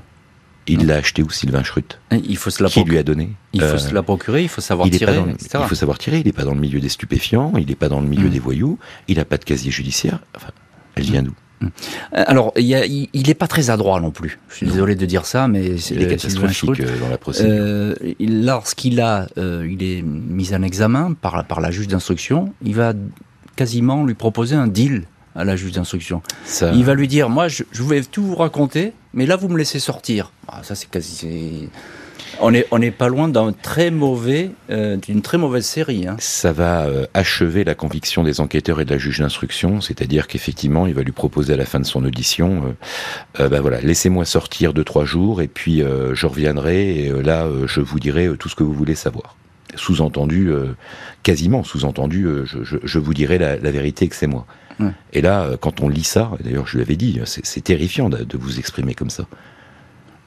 Il 0.67 0.87
l'a 0.87 0.95
acheté 0.95 1.21
où 1.21 1.29
Sylvain 1.29 1.63
Schrute 1.63 1.99
Il 2.11 2.37
faut 2.37 2.49
se 2.49 2.63
la 2.63 2.69
Qui 2.69 2.83
lui 2.83 2.97
a 2.97 3.03
donné 3.03 3.29
Il 3.53 3.61
faut 3.61 3.77
se 3.77 3.93
la 3.93 4.03
procurer, 4.03 4.43
il 4.43 4.49
faut 4.49 4.61
savoir 4.61 4.89
tirer, 4.89 5.21
Il 5.39 5.67
faut 5.67 5.75
savoir 5.75 5.97
tirer, 5.97 6.19
il 6.19 6.25
n'est 6.25 6.33
pas 6.33 6.43
dans 6.43 6.55
le 6.55 6.61
milieu 6.61 6.79
des 6.79 6.89
stupéfiants, 6.89 7.53
il 7.57 7.67
n'est 7.67 7.75
pas 7.75 7.89
dans 7.89 8.01
le 8.01 8.07
milieu 8.07 8.27
mm. 8.27 8.31
des 8.31 8.39
voyous, 8.39 8.79
il 9.07 9.17
n'a 9.17 9.25
pas 9.25 9.37
de 9.37 9.45
casier 9.45 9.71
judiciaire. 9.71 10.19
Enfin, 10.35 10.49
elle 10.95 11.03
vient 11.03 11.23
d'où? 11.23 11.33
Mm. 11.61 11.67
alors, 12.11 12.51
il 12.55 13.23
n'est 13.27 13.33
pas 13.33 13.47
très 13.47 13.69
adroit 13.69 13.99
non 14.01 14.11
plus. 14.11 14.39
Je 14.49 14.55
suis 14.55 14.65
désolé 14.65 14.95
de 14.95 15.05
dire 15.05 15.25
ça, 15.25 15.47
mais 15.47 15.75
il 15.75 16.01
est 16.01 16.07
catastrophique 16.07 16.79
euh, 16.79 16.99
dans 16.99 17.09
la 17.09 17.17
procédure. 17.17 17.53
Euh, 17.53 17.95
lorsqu'il 18.19 18.99
a, 19.01 19.27
euh, 19.37 19.67
il 19.69 19.83
est 19.83 20.01
mis 20.01 20.53
en 20.53 20.63
examen 20.63 21.13
par, 21.13 21.45
par 21.45 21.61
la 21.61 21.71
juge 21.71 21.87
d'instruction, 21.87 22.53
il 22.63 22.75
va 22.75 22.93
quasiment 23.55 24.03
lui 24.03 24.15
proposer 24.15 24.55
un 24.55 24.67
deal 24.67 25.03
à 25.35 25.43
la 25.43 25.55
juge 25.55 25.73
d'instruction. 25.73 26.21
Il 26.61 26.85
va 26.85 26.93
lui 26.93 27.07
dire, 27.07 27.29
moi, 27.29 27.47
je, 27.47 27.63
je, 27.71 27.83
vais 27.83 28.01
tout 28.01 28.23
vous 28.23 28.35
raconter, 28.35 28.93
mais 29.13 29.25
là, 29.25 29.35
vous 29.35 29.49
me 29.49 29.57
laissez 29.57 29.79
sortir. 29.79 30.31
Ah, 30.47 30.61
ça, 30.63 30.75
c'est 30.75 30.89
quasi... 30.89 31.69
On 32.41 32.51
n'est 32.51 32.65
on 32.71 32.81
est 32.81 32.91
pas 32.91 33.07
loin 33.07 33.27
d'un 33.29 33.53
très 33.53 33.91
mauvais, 33.91 34.51
euh, 34.69 34.97
d'une 34.97 35.21
très 35.21 35.37
mauvaise 35.37 35.65
série. 35.65 36.05
Hein. 36.07 36.17
Ça 36.19 36.51
va 36.51 36.85
euh, 36.85 37.05
achever 37.13 37.63
la 37.63 37.75
conviction 37.75 38.23
des 38.23 38.41
enquêteurs 38.41 38.81
et 38.81 38.85
de 38.85 38.91
la 38.91 38.97
juge 38.97 39.19
d'instruction, 39.19 39.79
c'est-à-dire 39.79 40.27
qu'effectivement, 40.27 40.85
il 40.85 40.93
va 40.93 41.03
lui 41.03 41.13
proposer 41.13 41.53
à 41.53 41.57
la 41.57 41.65
fin 41.65 41.79
de 41.79 41.85
son 41.85 42.03
audition, 42.03 42.75
euh, 43.39 43.47
ben 43.47 43.61
voilà, 43.61 43.79
laissez-moi 43.79 44.25
sortir 44.25 44.73
deux 44.73 44.83
trois 44.83 45.05
jours 45.05 45.41
et 45.41 45.47
puis 45.47 45.81
je 46.13 46.25
reviendrai 46.25 47.05
et 47.05 47.09
là, 47.23 47.47
je 47.67 47.79
vous 47.79 47.99
dirai 47.99 48.29
tout 48.37 48.49
ce 48.49 48.55
que 48.55 48.63
vous 48.63 48.73
voulez 48.73 48.95
savoir. 48.95 49.35
Sous-entendu, 49.75 50.51
quasiment 51.23 51.63
sous-entendu, 51.63 52.27
je, 52.45 52.63
je, 52.63 52.77
je, 52.83 52.99
vous 52.99 53.13
dirai 53.13 53.37
la, 53.37 53.57
la 53.57 53.71
vérité 53.71 54.07
que 54.07 54.15
c'est 54.15 54.27
moi. 54.27 54.45
Et 55.13 55.21
là, 55.21 55.43
euh, 55.43 55.57
quand 55.57 55.81
on 55.81 55.89
lit 55.89 56.03
ça, 56.03 56.31
d'ailleurs 56.43 56.67
je 56.67 56.77
l'avais 56.77 56.95
dit, 56.95 57.19
c'est 57.25 57.63
terrifiant 57.63 58.09
de, 58.09 58.37
vous 58.37 58.59
exprimer 58.59 58.93
comme 58.93 59.09
ça. 59.09 59.25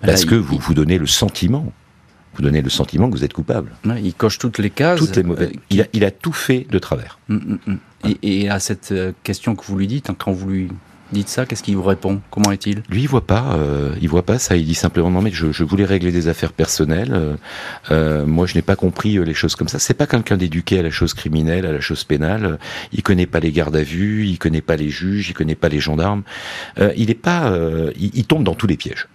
Parce 0.00 0.24
que 0.24 0.34
vous 0.34 0.58
vous 0.58 0.74
donnez 0.74 0.98
le 0.98 1.06
sentiment, 1.06 1.72
vous 2.34 2.42
donnez 2.42 2.62
le 2.62 2.70
sentiment 2.70 3.10
que 3.10 3.16
vous 3.16 3.24
êtes 3.24 3.32
coupable. 3.32 3.72
il 3.84 4.14
coche 4.14 4.38
toutes 4.38 4.58
les 4.58 4.70
cases. 4.70 5.00
Toutes 5.00 5.16
les 5.16 5.24
mauvaises. 5.24 5.50
Euh, 5.72 5.84
il, 5.92 6.04
a, 6.04 6.10
tout 6.10 6.32
fait 6.32 6.66
de 6.70 6.78
travers. 6.78 7.18
Mm, 7.28 7.34
mm, 7.34 7.58
mm. 7.66 7.78
Et, 8.04 8.42
et, 8.42 8.48
à 8.48 8.60
cette 8.60 8.92
euh, 8.92 9.12
question 9.24 9.56
que 9.56 9.64
vous 9.64 9.76
lui 9.76 9.88
dites, 9.88 10.10
quand 10.16 10.30
vous 10.30 10.48
lui 10.48 10.68
Dites 11.10 11.30
ça, 11.30 11.46
qu'est-ce 11.46 11.62
qu'il 11.62 11.74
vous 11.76 11.82
répond? 11.82 12.20
Comment 12.30 12.52
est-il? 12.52 12.82
Lui, 12.90 13.02
il 13.02 13.08
voit 13.08 13.26
pas, 13.26 13.54
euh, 13.54 13.94
il 14.02 14.08
voit 14.10 14.24
pas 14.24 14.38
ça. 14.38 14.56
Il 14.56 14.66
dit 14.66 14.74
simplement 14.74 15.10
non 15.10 15.22
mais 15.22 15.30
je, 15.30 15.52
je 15.52 15.64
voulais 15.64 15.86
régler 15.86 16.12
des 16.12 16.28
affaires 16.28 16.52
personnelles. 16.52 17.12
Euh, 17.12 17.36
euh 17.90 18.26
moi, 18.26 18.46
je 18.46 18.54
n'ai 18.54 18.62
pas 18.62 18.76
compris 18.76 19.18
les 19.24 19.34
choses 19.34 19.56
comme 19.56 19.68
ça. 19.68 19.78
C'est 19.78 19.94
pas 19.94 20.06
quelqu'un 20.06 20.36
d'éduqué 20.36 20.78
à 20.78 20.82
la 20.82 20.90
chose 20.90 21.14
criminelle, 21.14 21.64
à 21.64 21.72
la 21.72 21.80
chose 21.80 22.04
pénale. 22.04 22.58
Il 22.92 23.02
connaît 23.02 23.26
pas 23.26 23.40
les 23.40 23.52
gardes 23.52 23.76
à 23.76 23.82
vue, 23.82 24.26
il 24.26 24.38
connaît 24.38 24.60
pas 24.60 24.76
les 24.76 24.90
juges, 24.90 25.30
il 25.30 25.34
connaît 25.34 25.54
pas 25.54 25.70
les 25.70 25.80
gendarmes. 25.80 26.24
Euh, 26.78 26.92
il 26.96 27.10
est 27.10 27.14
pas, 27.14 27.52
il, 27.96 28.10
il, 28.14 28.24
tombe 28.26 28.44
dans 28.44 28.54
tous 28.54 28.66
les 28.66 28.76
pièges. 28.76 29.08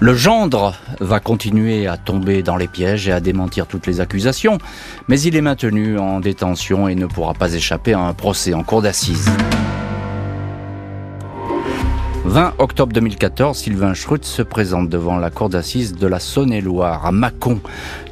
Le 0.00 0.14
gendre 0.14 0.74
va 0.98 1.20
continuer 1.20 1.86
à 1.86 1.96
tomber 1.96 2.42
dans 2.42 2.56
les 2.56 2.68
pièges 2.68 3.06
et 3.06 3.12
à 3.12 3.20
démentir 3.20 3.66
toutes 3.66 3.86
les 3.86 4.00
accusations, 4.00 4.58
mais 5.08 5.20
il 5.20 5.36
est 5.36 5.42
maintenu 5.42 5.98
en 5.98 6.20
détention 6.20 6.88
et 6.88 6.94
ne 6.94 7.06
pourra 7.06 7.34
pas 7.34 7.52
échapper 7.52 7.92
à 7.92 8.00
un 8.00 8.14
procès 8.14 8.54
en 8.54 8.64
cour 8.64 8.82
d'assises. 8.82 9.30
20 12.30 12.54
octobre 12.58 12.92
2014, 12.92 13.58
Sylvain 13.58 13.92
Schrute 13.92 14.24
se 14.24 14.42
présente 14.42 14.88
devant 14.88 15.18
la 15.18 15.30
cour 15.30 15.48
d'assises 15.48 15.96
de 15.96 16.06
la 16.06 16.20
Saône-et-Loire, 16.20 17.04
à 17.04 17.10
Mâcon. 17.10 17.58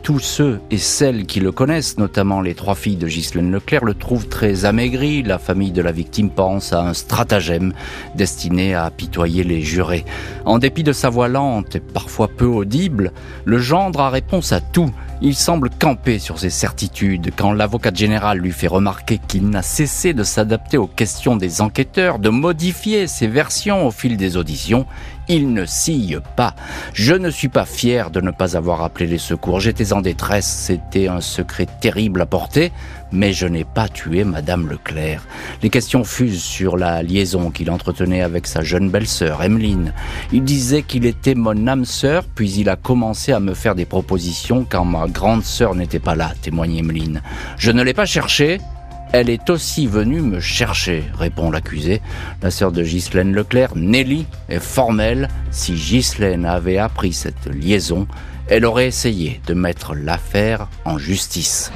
Tous 0.02 0.18
ceux 0.18 0.59
et 0.72 0.78
celles 0.78 1.24
qui 1.24 1.38
le 1.38 1.52
connaissent, 1.52 1.98
notamment 1.98 2.40
les 2.40 2.57
trois 2.57 2.74
filles 2.74 2.96
de 2.96 3.07
Ghislaine 3.07 3.52
Leclerc, 3.52 3.85
le 3.85 3.94
trouvent 3.94 4.26
très 4.26 4.64
amaigri. 4.64 5.22
La 5.22 5.38
famille 5.38 5.70
de 5.70 5.83
la 5.83 5.92
victime 5.92 6.31
pense 6.31 6.72
à 6.72 6.83
un 6.83 6.94
stratagème 6.94 7.72
destiné 8.16 8.74
à 8.74 8.87
apitoyer 8.87 9.44
les 9.44 9.62
jurés. 9.62 10.04
En 10.44 10.59
dépit 10.59 10.83
de 10.83 10.92
sa 10.92 11.11
voix 11.11 11.28
lente 11.28 11.76
et 11.76 11.81
parfois 11.81 12.26
peu 12.26 12.46
audible, 12.46 13.12
le 13.44 13.59
gendre 13.59 14.00
a 14.00 14.11
réponse 14.11 14.50
à 14.50 14.61
tout. 14.61 14.90
Il 15.20 15.35
semble 15.35 15.68
camper 15.68 16.20
sur 16.20 16.38
ses 16.38 16.50
certitudes 16.50 17.33
quand 17.37 17.52
l'avocat 17.52 17.92
général 17.92 18.38
lui 18.38 18.52
fait 18.52 18.68
remarquer 18.68 19.18
qu'il 19.18 19.50
n'a 19.50 19.62
cessé 19.62 20.12
de 20.14 20.22
s'adapter 20.22 20.76
aux 20.78 20.87
questions 20.87 21.35
des 21.35 21.61
enquêteurs, 21.61 22.20
de 22.20 22.28
modifier 22.28 23.09
ses 23.09 23.26
versions 23.26 23.85
au 23.85 23.90
fil 23.90 24.16
des 24.16 24.37
auditions. 24.37 24.87
Il 25.31 25.53
ne 25.53 25.67
sille 25.67 26.19
pas. 26.37 26.55
Je 26.95 27.12
ne 27.12 27.29
suis 27.29 27.49
pas 27.49 27.67
fier 27.67 28.11
de 28.11 28.23
ne 28.23 28.31
pas 28.31 28.57
avoir 28.57 28.83
appelé 28.83 29.07
les 29.07 29.19
secours. 29.19 29.61
J'étais 29.61 29.93
en 29.93 30.01
détresse. 30.01 30.47
C'était 30.47 31.09
un 31.09 31.21
secret 31.21 31.67
terrible 31.81 32.23
à 32.23 32.27
porter. 32.27 32.73
Mais 33.12 33.35
je 33.35 33.47
n'ai 33.47 33.64
pas 33.64 33.88
tué 33.88 34.25
Madame 34.25 34.69
Leclerc. 34.69 35.27
Les 35.62 35.71
questions 35.71 36.05
fusent 36.05 36.43
sur 36.43 36.77
la 36.77 37.03
liaison 37.03 37.51
qu'il 37.51 37.71
entretenait 37.71 38.23
avec 38.23 38.47
sa 38.47 38.62
jeune 38.62 38.91
belle-sœur, 38.91 39.43
Emmeline. 39.43 39.93
Il 40.33 40.45
disait 40.45 40.83
qu'il 40.83 41.07
était 41.07 41.35
mon 41.35 41.67
âme 41.67 41.85
sœur, 41.85 42.25
puis 42.35 42.51
il 42.53 42.69
a 42.69 42.77
commencé 42.77 43.33
à 43.33 43.41
me 43.41 43.55
faire 43.55 43.75
des 43.75 43.87
propositions 43.87 44.67
quand 44.69 44.85
ma 44.85 45.07
grande 45.09 45.45
sœur 45.45 45.75
n'était 45.75 45.99
pas 45.99 46.14
là, 46.14 46.33
témoigne 46.43 46.79
Emmeline. 46.79 47.23
Je 47.57 47.71
ne 47.71 47.83
l'ai 47.83 47.95
pas 47.95 48.07
cherché, 48.07 48.59
elle 49.12 49.31
est 49.31 49.49
aussi 49.51 49.87
venue 49.87 50.21
me 50.21 50.40
chercher, 50.40 51.05
répond 51.18 51.51
l'accusé. 51.51 52.03
La 52.42 52.51
sœur 52.51 52.73
de 52.73 52.83
Ghislaine 52.83 53.33
Leclerc, 53.33 53.73
Nelly, 53.75 54.27
est 54.49 54.61
formelle. 54.61 55.29
Si 55.51 55.73
Ghislaine 55.73 56.44
avait 56.44 56.79
appris 56.79 57.12
cette 57.12 57.47
liaison, 57.47 58.07
elle 58.49 58.64
aurait 58.64 58.87
essayé 58.87 59.40
de 59.47 59.55
mettre 59.55 59.94
l'affaire 59.94 60.68
en 60.85 60.99
justice. 60.99 61.73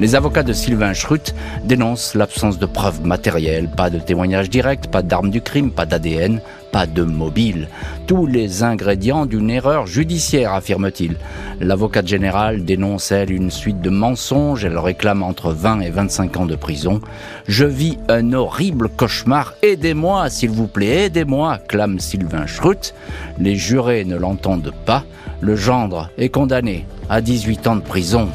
Les 0.00 0.14
avocats 0.14 0.42
de 0.42 0.52
Sylvain 0.52 0.92
Schrute 0.92 1.34
dénoncent 1.64 2.14
l'absence 2.14 2.58
de 2.58 2.66
preuves 2.66 3.04
matérielles, 3.04 3.70
pas 3.70 3.90
de 3.90 3.98
témoignages 3.98 4.50
directs, 4.50 4.90
pas 4.90 5.02
d'armes 5.02 5.30
du 5.30 5.40
crime, 5.40 5.70
pas 5.70 5.86
d'ADN, 5.86 6.40
pas 6.74 6.86
de 6.88 7.04
mobile. 7.04 7.68
Tous 8.08 8.26
les 8.26 8.64
ingrédients 8.64 9.26
d'une 9.26 9.48
erreur 9.48 9.86
judiciaire, 9.86 10.52
affirme-t-il. 10.54 11.14
L'avocate 11.60 12.08
générale 12.08 12.64
dénonce, 12.64 13.12
elle, 13.12 13.30
une 13.30 13.52
suite 13.52 13.80
de 13.80 13.90
mensonges. 13.90 14.64
Elle 14.64 14.76
réclame 14.76 15.22
entre 15.22 15.52
20 15.52 15.82
et 15.82 15.90
25 15.90 16.36
ans 16.36 16.46
de 16.46 16.56
prison. 16.56 17.00
Je 17.46 17.64
vis 17.64 17.96
un 18.08 18.32
horrible 18.32 18.88
cauchemar. 18.88 19.54
Aidez-moi, 19.62 20.28
s'il 20.30 20.50
vous 20.50 20.66
plaît, 20.66 21.04
aidez-moi, 21.04 21.58
clame 21.68 22.00
Sylvain 22.00 22.48
Schrute. 22.48 22.92
Les 23.38 23.54
jurés 23.54 24.04
ne 24.04 24.16
l'entendent 24.16 24.74
pas. 24.84 25.04
Le 25.40 25.54
gendre 25.54 26.10
est 26.18 26.28
condamné 26.28 26.86
à 27.08 27.20
18 27.20 27.68
ans 27.68 27.76
de 27.76 27.82
prison. 27.82 28.28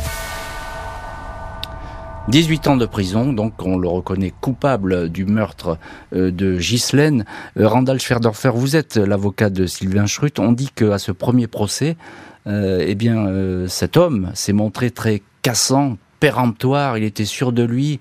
18 2.29 2.67
ans 2.67 2.77
de 2.77 2.85
prison, 2.85 3.33
donc 3.33 3.53
on 3.65 3.75
le 3.75 3.87
reconnaît 3.87 4.31
coupable 4.39 5.09
du 5.09 5.25
meurtre 5.25 5.79
euh, 6.13 6.29
de 6.29 6.57
Ghislaine. 6.57 7.25
Euh, 7.57 7.67
Randall 7.67 7.99
Schwerdorfer, 7.99 8.51
vous 8.53 8.75
êtes 8.75 8.97
l'avocat 8.97 9.49
de 9.49 9.65
Sylvain 9.65 10.05
Schrute. 10.05 10.37
On 10.37 10.51
dit 10.51 10.69
qu'à 10.69 10.99
ce 10.99 11.11
premier 11.11 11.47
procès, 11.47 11.97
euh, 12.45 12.85
eh 12.85 12.93
bien, 12.93 13.25
cet 13.67 13.97
homme 13.97 14.29
s'est 14.35 14.53
montré 14.53 14.91
très 14.91 15.23
cassant, 15.41 15.97
péremptoire, 16.19 16.99
il 16.99 17.03
était 17.03 17.25
sûr 17.25 17.51
de 17.51 17.63
lui, 17.63 17.99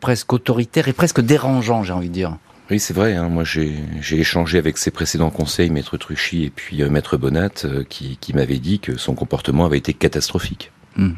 presque 0.00 0.32
autoritaire 0.32 0.88
et 0.88 0.94
presque 0.94 1.20
dérangeant, 1.20 1.82
j'ai 1.82 1.92
envie 1.92 2.08
de 2.08 2.14
dire. 2.14 2.36
Oui, 2.70 2.80
c'est 2.80 2.94
vrai. 2.94 3.14
Hein. 3.14 3.28
Moi, 3.28 3.44
j'ai 3.44 3.84
échangé 4.10 4.56
avec 4.56 4.78
ses 4.78 4.90
précédents 4.90 5.30
conseils, 5.30 5.68
Maître 5.68 5.98
Truchy 5.98 6.44
et 6.44 6.50
puis 6.50 6.82
Maître 6.88 7.18
Bonat, 7.18 7.50
qui, 7.90 8.16
qui 8.16 8.32
m'avaient 8.32 8.58
dit 8.58 8.78
que 8.78 8.96
son 8.96 9.14
comportement 9.14 9.66
avait 9.66 9.78
été 9.78 9.92
catastrophique. 9.92 10.72
Hmm. 10.96 11.12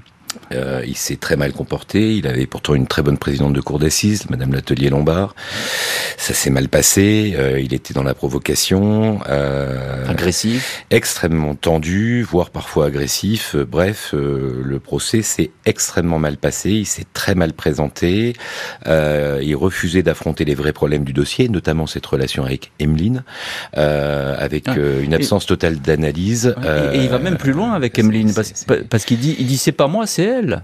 Euh, 0.52 0.82
il 0.86 0.96
s'est 0.96 1.16
très 1.16 1.36
mal 1.36 1.52
comporté. 1.52 2.14
Il 2.14 2.26
avait 2.26 2.46
pourtant 2.46 2.74
une 2.74 2.86
très 2.86 3.02
bonne 3.02 3.18
présidente 3.18 3.52
de 3.52 3.60
cour 3.60 3.78
d'assises, 3.78 4.28
Madame 4.30 4.52
Latelier 4.52 4.90
Lombard. 4.90 5.34
Ça 6.16 6.34
s'est 6.34 6.50
mal 6.50 6.68
passé. 6.68 7.34
Euh, 7.36 7.60
il 7.60 7.74
était 7.74 7.94
dans 7.94 8.02
la 8.02 8.14
provocation, 8.14 9.20
euh, 9.28 10.06
agressif, 10.08 10.84
extrêmement 10.90 11.54
tendu, 11.54 12.22
voire 12.22 12.50
parfois 12.50 12.86
agressif. 12.86 13.54
Euh, 13.54 13.64
bref, 13.64 14.10
le 14.12 14.78
procès 14.78 15.22
s'est 15.22 15.50
extrêmement 15.66 16.18
mal 16.18 16.36
passé. 16.36 16.70
Il 16.70 16.86
s'est 16.86 17.06
très 17.12 17.34
mal 17.34 17.52
présenté. 17.52 18.34
il 18.86 19.56
refusait 19.56 20.02
d'affronter 20.02 20.44
les 20.44 20.54
vrais 20.54 20.72
problèmes 20.72 21.04
du 21.04 21.12
dossier, 21.12 21.48
notamment 21.48 21.86
cette 21.86 22.06
relation 22.06 22.44
avec 22.44 22.72
Emeline, 22.78 23.24
avec 23.72 24.68
ah, 24.68 24.74
une 25.02 25.14
absence 25.14 25.46
totale 25.46 25.80
d'analyse. 25.80 26.54
Et, 26.92 27.02
il 27.02 27.08
va 27.08 27.18
même 27.18 27.36
plus 27.36 27.52
loin 27.52 27.72
avec 27.72 27.98
Emeline, 27.98 28.32
parce, 28.32 28.64
parce 28.88 29.04
qu'il 29.04 29.18
dit, 29.18 29.36
il 29.38 29.46
dit 29.46 29.58
c'est 29.58 29.72
pas 29.72 29.88
moi, 29.88 30.06
c'est 30.06 30.21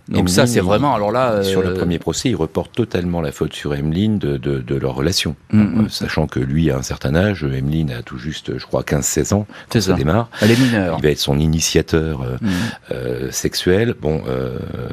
Donc 0.09 0.29
ça, 0.29 0.47
c'est 0.47 0.61
vraiment. 0.61 0.95
Alors 0.95 1.13
là, 1.13 1.43
sur 1.43 1.63
le 1.63 1.75
premier 1.75 1.99
procès, 1.99 2.31
il 2.31 2.37
reporte 2.37 2.73
totalement 2.73 3.21
la 3.21 3.33
faute 3.33 3.55
sur 3.55 3.75
Emeline 3.75 4.19
de, 4.19 4.37
de, 4.37 4.59
de 4.61 4.75
leur 4.75 4.95
relation. 4.95 5.37
Mm, 5.53 5.61
mm. 5.61 5.85
Euh, 5.85 5.89
sachant 5.89 6.27
que 6.27 6.41
lui 6.41 6.71
a 6.71 6.77
un 6.77 6.83
certain 6.83 7.15
âge, 7.15 7.45
Emeline 7.45 7.91
a 7.91 8.03
tout 8.03 8.19
juste, 8.19 8.59
je 8.59 8.67
crois, 8.67 8.83
15-16 8.83 9.35
ans 9.35 9.47
quand 9.69 9.81
ça. 9.81 9.95
démarre. 9.95 10.31
Elle 10.41 10.53
est 10.53 10.61
mineure. 10.61 10.97
Il 10.99 11.03
va 11.03 11.11
être 11.11 11.19
son 11.19 11.39
initiateur 11.39 12.23
euh, 12.23 12.37
mm. 12.41 12.49
euh, 12.93 13.31
sexuel. 13.31 13.95
Bon, 14.01 14.23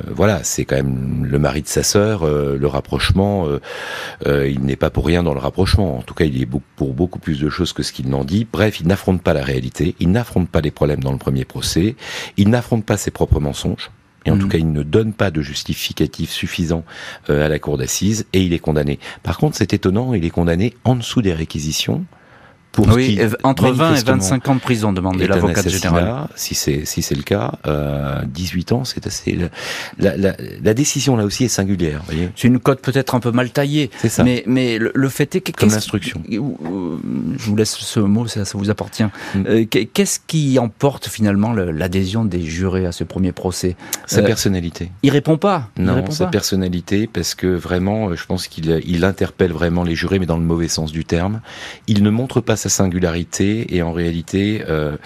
voilà, 0.10 0.44
c'est 0.44 0.66
quand 0.66 0.76
même 0.76 1.26
le 1.26 1.40
mari 1.40 1.62
de 1.62 1.68
sa 1.68 1.84
sœur. 1.84 2.26
le 2.26 2.68
rapprochement, 2.68 3.48
il 4.26 4.62
n'est 4.62 4.76
pas 4.76 4.90
pour 4.90 5.06
rien 5.06 5.24
dans 5.24 5.34
le 5.34 5.40
rapprochement. 5.40 5.98
En 5.98 6.02
tout 6.02 6.14
cas, 6.14 6.26
il 6.26 6.42
est 6.42 6.48
pour 6.76 6.94
beaucoup 6.94 7.20
plus 7.20 7.40
de 7.40 7.50
choses 7.50 7.74
que 7.74 7.84
ce 7.84 7.92
qu'il 7.92 8.10
n'en 8.10 8.24
dit. 8.24 8.48
Bref, 8.52 8.80
il 8.80 8.88
n'affronte 8.88 9.22
pas 9.22 9.34
la 9.34 9.44
réalité. 9.44 9.96
Il 10.00 10.12
n'affronte 10.12 10.50
pas 10.50 10.62
les 10.62 10.72
problèmes 10.72 11.02
dans 11.02 11.12
le 11.12 11.18
premier 11.18 11.46
procès. 11.46 11.96
Il 12.38 12.50
n'affronte 12.50 12.86
pas 12.86 12.98
ses 12.98 13.12
propres 13.12 13.40
mensonges 13.40 13.92
et 14.26 14.32
en 14.32 14.38
tout 14.38 14.48
mm. 14.48 14.50
cas 14.50 14.58
il 14.58 14.72
ne 14.72 14.84
donne 14.84 15.14
pas 15.14 15.32
de 15.32 15.42
justificatif 15.42 16.30
suffisant 16.30 16.84
euh, 17.30 17.46
à 17.46 17.50
la 17.50 17.60
cour 17.60 17.78
d'assises 17.78 18.26
et 18.34 18.42
il 18.42 18.54
est 18.54 18.60
condamné. 18.60 19.00
Par 19.24 19.38
contre, 19.38 19.58
c'est 19.58 19.74
étonnant, 19.74 20.14
il 20.14 20.26
est 20.26 20.30
condamné 20.30 20.74
en 20.84 20.96
dessous 20.96 21.22
des 21.22 21.34
réquisitions 21.34 22.06
oui, 22.78 23.20
entre 23.44 23.70
20 23.70 23.96
et 23.96 24.04
25 24.04 24.48
ans 24.50 24.56
de 24.56 24.60
prison, 24.60 24.94
demandait 24.94 25.28
l'avocat 25.28 25.68
général. 25.68 26.28
Si 26.36 26.56
c'est 26.56 26.86
si 26.86 27.02
c'est 27.02 27.16
le 27.16 27.24
cas, 27.24 27.54
euh, 27.68 28.22
18 28.28 28.72
ans, 28.72 28.84
c'est 28.84 29.08
assez. 29.08 29.38
La, 29.98 30.18
la, 30.18 30.36
la, 30.62 30.74
décision 30.74 31.16
là 31.16 31.26
aussi 31.26 31.46
est 31.46 31.50
singulière. 31.50 32.04
C'est 32.36 32.48
une 32.48 32.60
cote 32.60 32.82
peut-être 32.82 33.16
un 33.16 33.20
peu 33.20 33.32
mal 33.32 33.52
taillée. 33.52 33.90
C'est 34.00 34.10
ça. 34.10 34.24
Mais 34.24 34.44
mais 34.46 34.78
le, 34.78 35.10
fait 35.10 35.36
est 35.36 35.42
que 35.42 35.52
comme 35.52 35.70
l'instruction. 35.70 36.22
Je 36.30 37.50
vous 37.50 37.56
laisse 37.56 37.76
ce 37.76 38.00
mot, 38.00 38.28
ça, 38.28 38.46
ça 38.46 38.58
vous 38.58 38.70
appartient. 38.70 39.04
Mm. 39.04 39.44
Euh, 39.48 39.66
qu'est-ce 39.66 40.20
qui 40.26 40.58
emporte 40.60 41.08
finalement 41.08 41.54
l'adhésion 41.54 42.26
des 42.26 42.42
jurés 42.42 42.86
à 42.86 42.92
ce 42.92 43.04
premier 43.04 43.32
procès? 43.32 43.76
Sa 44.06 44.20
euh, 44.20 44.26
personnalité. 44.26 44.92
Il 45.04 45.12
répond 45.12 45.38
pas. 45.38 45.70
non, 45.78 46.10
sa 46.12 46.28
personnalité, 46.28 47.08
parce 47.08 47.36
que 47.36 47.48
vraiment, 47.48 48.10
euh, 48.10 48.16
je 48.16 48.26
pense 48.26 48.48
qu'il 48.48 48.82
il 48.86 49.06
interpelle 49.06 49.52
vraiment 49.52 49.84
les 49.84 49.96
jurés, 49.96 50.20
mais 50.20 50.26
dans 50.26 50.38
le 50.38 50.44
mauvais 50.44 50.68
sens 50.68 50.92
du 50.92 51.06
terme. 51.06 51.42
Il 51.88 52.04
ne 52.04 52.10
montre 52.10 52.42
pas 52.42 52.56
sa 52.66 52.84
singularité 52.84 53.76
et 53.76 53.84
en 53.84 53.94
réalité, 53.94 54.64
euh, 54.68 54.98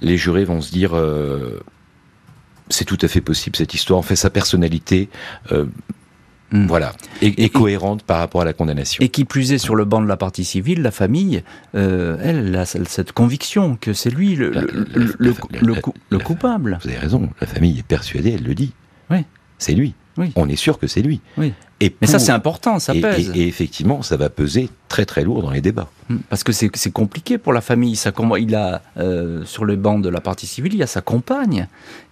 les 0.00 0.16
jurés 0.16 0.44
vont 0.44 0.60
se 0.60 0.72
dire 0.72 0.96
euh, 0.96 1.60
c'est 2.68 2.84
tout 2.84 2.98
à 3.02 3.08
fait 3.08 3.20
possible 3.20 3.56
cette 3.56 3.74
histoire. 3.74 3.98
En 3.98 4.02
fait, 4.02 4.16
sa 4.16 4.30
personnalité. 4.30 5.08
Euh, 5.52 5.66
hmm. 6.50 6.66
Voilà, 6.66 6.92
est, 7.22 7.52
cohérente 7.52 8.02
par 8.02 8.18
rapport 8.18 8.42
à 8.42 8.44
la 8.44 8.52
condamnation. 8.52 9.02
Et 9.02 9.08
qui 9.08 9.24
plus 9.24 9.52
est 9.52 9.58
sur 9.58 9.76
le 9.76 9.84
banc 9.84 10.00
de 10.00 10.08
la 10.08 10.16
partie 10.16 10.44
civile, 10.44 10.82
la 10.82 10.90
famille, 10.90 11.42
elle 11.72 12.54
a 12.56 12.64
cette 12.64 13.12
conviction 13.12 13.76
que 13.76 13.92
c'est 13.92 14.10
lui 14.10 14.36
le, 14.36 14.50
le, 14.50 16.18
coupable. 16.18 16.78
Vous 16.82 16.88
avez 16.88 16.98
raison, 16.98 17.30
la 17.40 17.46
famille 17.46 17.78
est 17.78 17.86
persuadée, 17.86 18.32
elle 18.32 18.44
le 18.44 18.54
dit. 18.54 18.72
Oui. 19.10 19.24
C'est 19.58 19.74
lui. 19.74 19.94
Oui. 20.16 20.32
On 20.36 20.48
est 20.48 20.56
sûr 20.56 20.78
que 20.78 20.86
c'est 20.86 21.02
lui. 21.02 21.20
Oui. 21.38 21.52
Et 21.80 21.94
Mais 22.00 22.06
ça, 22.06 22.18
c'est 22.18 22.32
important, 22.32 22.78
ça 22.78 22.94
pèse. 22.94 23.32
Et, 23.34 23.48
effectivement, 23.48 24.02
ça 24.02 24.16
va 24.16 24.30
peser 24.30 24.70
très 24.88 25.04
très 25.04 25.24
lourd 25.24 25.42
dans 25.42 25.50
les 25.50 25.60
débats. 25.60 25.88
Hmm. 26.08 26.18
Parce 26.28 26.44
que 26.44 26.52
c'est 26.52 26.92
compliqué 26.92 27.36
pour 27.36 27.52
la 27.52 27.60
famille. 27.60 27.96
Ça, 27.96 28.12
il 28.38 28.54
a, 28.54 28.82
euh, 28.96 29.44
sur 29.44 29.64
le 29.64 29.74
banc 29.76 29.98
de 29.98 30.08
la 30.08 30.20
partie 30.20 30.46
civile, 30.46 30.74
il 30.74 30.78
y 30.78 30.82
a 30.82 30.86
sa 30.86 31.00
compagne. 31.00 31.66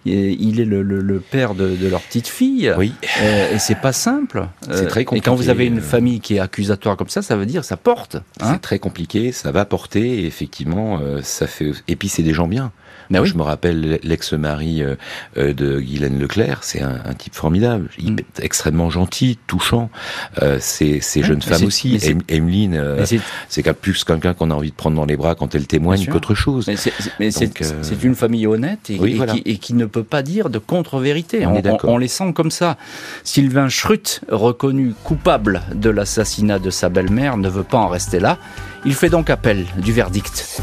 Il 0.05 0.59
est 0.59 0.65
le, 0.65 1.19
père 1.19 1.55
de, 1.55 1.77
leur 1.87 2.01
petite 2.01 2.27
fille. 2.27 2.73
Oui. 2.77 2.93
Euh, 3.21 3.55
et 3.55 3.59
c'est 3.59 3.79
pas 3.79 3.93
simple. 3.93 4.47
C'est 4.69 4.87
très 4.87 5.05
compliqué. 5.05 5.23
Et 5.23 5.29
quand 5.29 5.35
vous 5.35 5.49
avez 5.49 5.65
une 5.65 5.81
famille 5.81 6.19
qui 6.19 6.35
est 6.35 6.39
accusatoire 6.39 6.97
comme 6.97 7.09
ça, 7.09 7.21
ça 7.21 7.37
veut 7.37 7.45
dire 7.45 7.63
ça 7.63 7.77
porte. 7.77 8.17
Hein. 8.41 8.51
c'est 8.53 8.61
très 8.61 8.79
compliqué, 8.79 9.31
ça 9.31 9.51
va 9.51 9.63
porter. 9.63 10.23
Et 10.23 10.25
effectivement, 10.25 10.99
euh, 11.01 11.21
ça 11.23 11.47
fait. 11.47 11.71
Et 11.87 11.95
puis 11.95 12.09
c'est 12.09 12.23
des 12.23 12.33
gens 12.33 12.47
bien. 12.47 12.71
Ben 13.09 13.23
Je 13.23 13.35
me 13.35 13.43
rappelle 13.43 13.99
l'ex-mari 14.03 14.83
euh, 14.83 14.95
euh, 15.37 15.53
de 15.53 15.79
Guylaine 15.79 16.19
Leclerc, 16.19 16.59
c'est 16.61 16.81
un, 16.81 16.99
un, 17.05 17.13
type 17.13 17.35
formidable, 17.35 17.89
mm. 18.01 18.17
extrêmement 18.41 18.89
gentil, 18.89 19.37
touchant. 19.47 19.89
Euh, 20.41 20.57
ces, 20.59 21.01
jeunes 21.21 21.41
femmes 21.41 21.65
aussi. 21.65 21.99
Emeline, 22.27 22.75
euh, 22.75 23.05
c'est 23.49 23.73
plus 23.73 24.03
quelqu'un 24.03 24.33
qu'on 24.33 24.51
a 24.51 24.53
envie 24.53 24.71
de 24.71 24.75
prendre 24.75 24.95
dans 24.95 25.05
les 25.05 25.17
bras 25.17 25.35
quand 25.35 25.55
elle 25.55 25.67
témoigne 25.67 26.05
qu'autre 26.05 26.35
chose. 26.35 26.69
Mais 27.19 27.31
c'est 27.31 28.03
une 28.03 28.15
famille 28.15 28.47
honnête 28.47 28.89
et, 28.89 28.97
qui, 28.97 29.41
et, 29.45 29.57
qui, 29.57 29.73
ne 29.73 29.85
peut 29.85 30.03
pas 30.03 30.21
dire 30.21 30.49
de 30.49 30.59
contre-vérité. 30.59 31.45
On, 31.45 31.55
on, 31.55 31.77
on, 31.83 31.97
les 31.97 32.07
sent 32.07 32.33
comme 32.33 32.51
ça. 32.51 32.77
Sylvain 33.23 33.69
Schrut, 33.69 34.21
reconnu 34.29 34.93
coupable 35.03 35.61
de 35.73 35.89
l'assassinat 35.89 36.59
de 36.59 36.69
sa 36.69 36.89
belle-mère, 36.89 37.37
ne 37.37 37.49
veut 37.49 37.63
pas 37.63 37.77
en 37.77 37.87
rester 37.87 38.19
là. 38.19 38.37
Il 38.85 38.93
fait 38.93 39.09
donc 39.09 39.29
appel 39.29 39.65
du 39.77 39.93
verdict. 39.93 40.61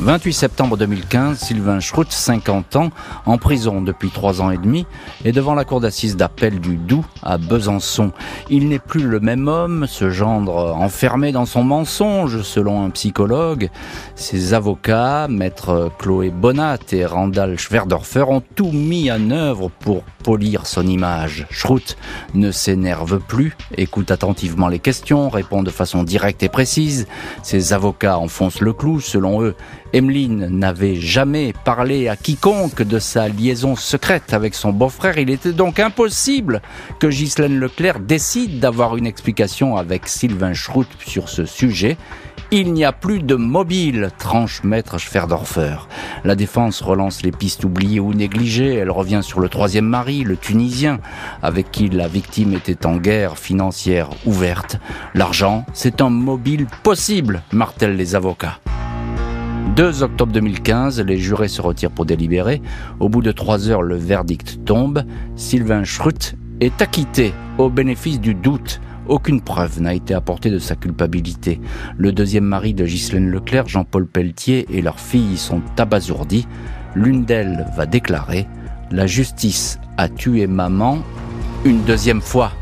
28 0.00 0.32
septembre 0.32 0.76
2015, 0.76 1.38
Sylvain 1.38 1.80
Schrute, 1.80 2.12
50 2.12 2.76
ans, 2.76 2.90
en 3.26 3.36
prison 3.36 3.82
depuis 3.82 4.10
trois 4.10 4.40
ans 4.40 4.52
et 4.52 4.56
demi, 4.56 4.86
est 5.24 5.32
devant 5.32 5.54
la 5.54 5.64
cour 5.64 5.80
d'assises 5.80 6.14
d'appel 6.16 6.60
du 6.60 6.76
Doubs 6.76 7.04
à 7.24 7.36
Besançon. 7.36 8.12
Il 8.48 8.68
n'est 8.68 8.78
plus 8.78 9.02
le 9.02 9.18
même 9.18 9.48
homme, 9.48 9.86
ce 9.88 10.08
gendre 10.08 10.76
enfermé 10.78 11.32
dans 11.32 11.46
son 11.46 11.64
mensonge, 11.64 12.42
selon 12.42 12.84
un 12.84 12.90
psychologue. 12.90 13.70
Ses 14.14 14.54
avocats, 14.54 15.26
maître 15.28 15.90
Chloé 15.98 16.30
Bonat 16.30 16.78
et 16.92 17.04
Randall 17.04 17.58
Schwerdorfer, 17.58 18.24
ont 18.28 18.42
tout 18.54 18.70
mis 18.70 19.10
en 19.10 19.32
œuvre 19.32 19.68
pour 19.80 20.04
polir 20.22 20.66
son 20.66 20.86
image. 20.86 21.46
Schrute 21.50 21.96
ne 22.34 22.52
s'énerve 22.52 23.18
plus, 23.18 23.56
écoute 23.76 24.12
attentivement 24.12 24.68
les 24.68 24.78
questions, 24.78 25.28
répond 25.28 25.64
de 25.64 25.70
façon 25.70 26.04
directe 26.04 26.44
et 26.44 26.48
précise. 26.48 27.08
Ses 27.42 27.72
avocats 27.72 28.18
enfoncent 28.18 28.60
le 28.60 28.72
clou, 28.72 29.00
selon 29.00 29.42
eux. 29.42 29.56
Emeline 29.92 30.48
n'avait 30.50 30.96
jamais 30.96 31.54
parlé 31.64 32.08
à 32.08 32.16
quiconque 32.16 32.82
de 32.82 32.98
sa 32.98 33.28
liaison 33.28 33.74
secrète 33.74 34.34
avec 34.34 34.54
son 34.54 34.70
beau-frère. 34.70 35.18
Il 35.18 35.30
était 35.30 35.52
donc 35.52 35.80
impossible 35.80 36.60
que 36.98 37.06
Ghislaine 37.06 37.58
Leclerc 37.58 38.00
décide 38.00 38.60
d'avoir 38.60 38.96
une 38.96 39.06
explication 39.06 39.76
avec 39.76 40.06
Sylvain 40.06 40.52
Schrout 40.52 40.88
sur 41.06 41.28
ce 41.28 41.46
sujet. 41.46 41.96
Il 42.50 42.72
n'y 42.72 42.84
a 42.84 42.92
plus 42.92 43.22
de 43.22 43.34
mobile, 43.34 44.10
tranche 44.18 44.62
maître 44.62 44.96
Schwerdorfer. 44.96 45.76
La 46.24 46.34
défense 46.34 46.80
relance 46.80 47.22
les 47.22 47.30
pistes 47.30 47.64
oubliées 47.64 48.00
ou 48.00 48.14
négligées. 48.14 48.74
Elle 48.74 48.90
revient 48.90 49.20
sur 49.22 49.40
le 49.40 49.50
troisième 49.50 49.86
mari, 49.86 50.24
le 50.24 50.36
Tunisien, 50.36 50.98
avec 51.42 51.70
qui 51.70 51.88
la 51.88 52.08
victime 52.08 52.54
était 52.54 52.86
en 52.86 52.96
guerre 52.96 53.38
financière 53.38 54.08
ouverte. 54.24 54.78
L'argent, 55.14 55.66
c'est 55.74 56.00
un 56.00 56.10
mobile 56.10 56.66
possible, 56.82 57.42
martèlent 57.52 57.96
les 57.96 58.14
avocats. 58.14 58.58
2 59.76 60.02
octobre 60.02 60.32
2015, 60.32 61.00
les 61.02 61.18
jurés 61.18 61.48
se 61.48 61.62
retirent 61.62 61.90
pour 61.90 62.04
délibérer. 62.04 62.60
Au 63.00 63.08
bout 63.08 63.22
de 63.22 63.32
trois 63.32 63.68
heures, 63.68 63.82
le 63.82 63.96
verdict 63.96 64.64
tombe. 64.64 65.04
Sylvain 65.36 65.84
Schrut 65.84 66.36
est 66.60 66.82
acquitté 66.82 67.32
au 67.58 67.70
bénéfice 67.70 68.20
du 68.20 68.34
doute. 68.34 68.80
Aucune 69.06 69.40
preuve 69.40 69.80
n'a 69.80 69.94
été 69.94 70.14
apportée 70.14 70.50
de 70.50 70.58
sa 70.58 70.74
culpabilité. 70.74 71.60
Le 71.96 72.12
deuxième 72.12 72.44
mari 72.44 72.74
de 72.74 72.84
Ghislaine 72.84 73.30
Leclerc, 73.30 73.68
Jean-Paul 73.68 74.06
Pelletier, 74.06 74.66
et 74.70 74.82
leur 74.82 75.00
fille 75.00 75.36
sont 75.36 75.62
abasourdis. 75.78 76.46
L'une 76.94 77.24
d'elles 77.24 77.66
va 77.76 77.86
déclarer 77.86 78.46
La 78.90 79.06
justice 79.06 79.78
a 79.96 80.08
tué 80.08 80.46
maman 80.46 80.98
une 81.64 81.82
deuxième 81.84 82.20
fois. 82.20 82.52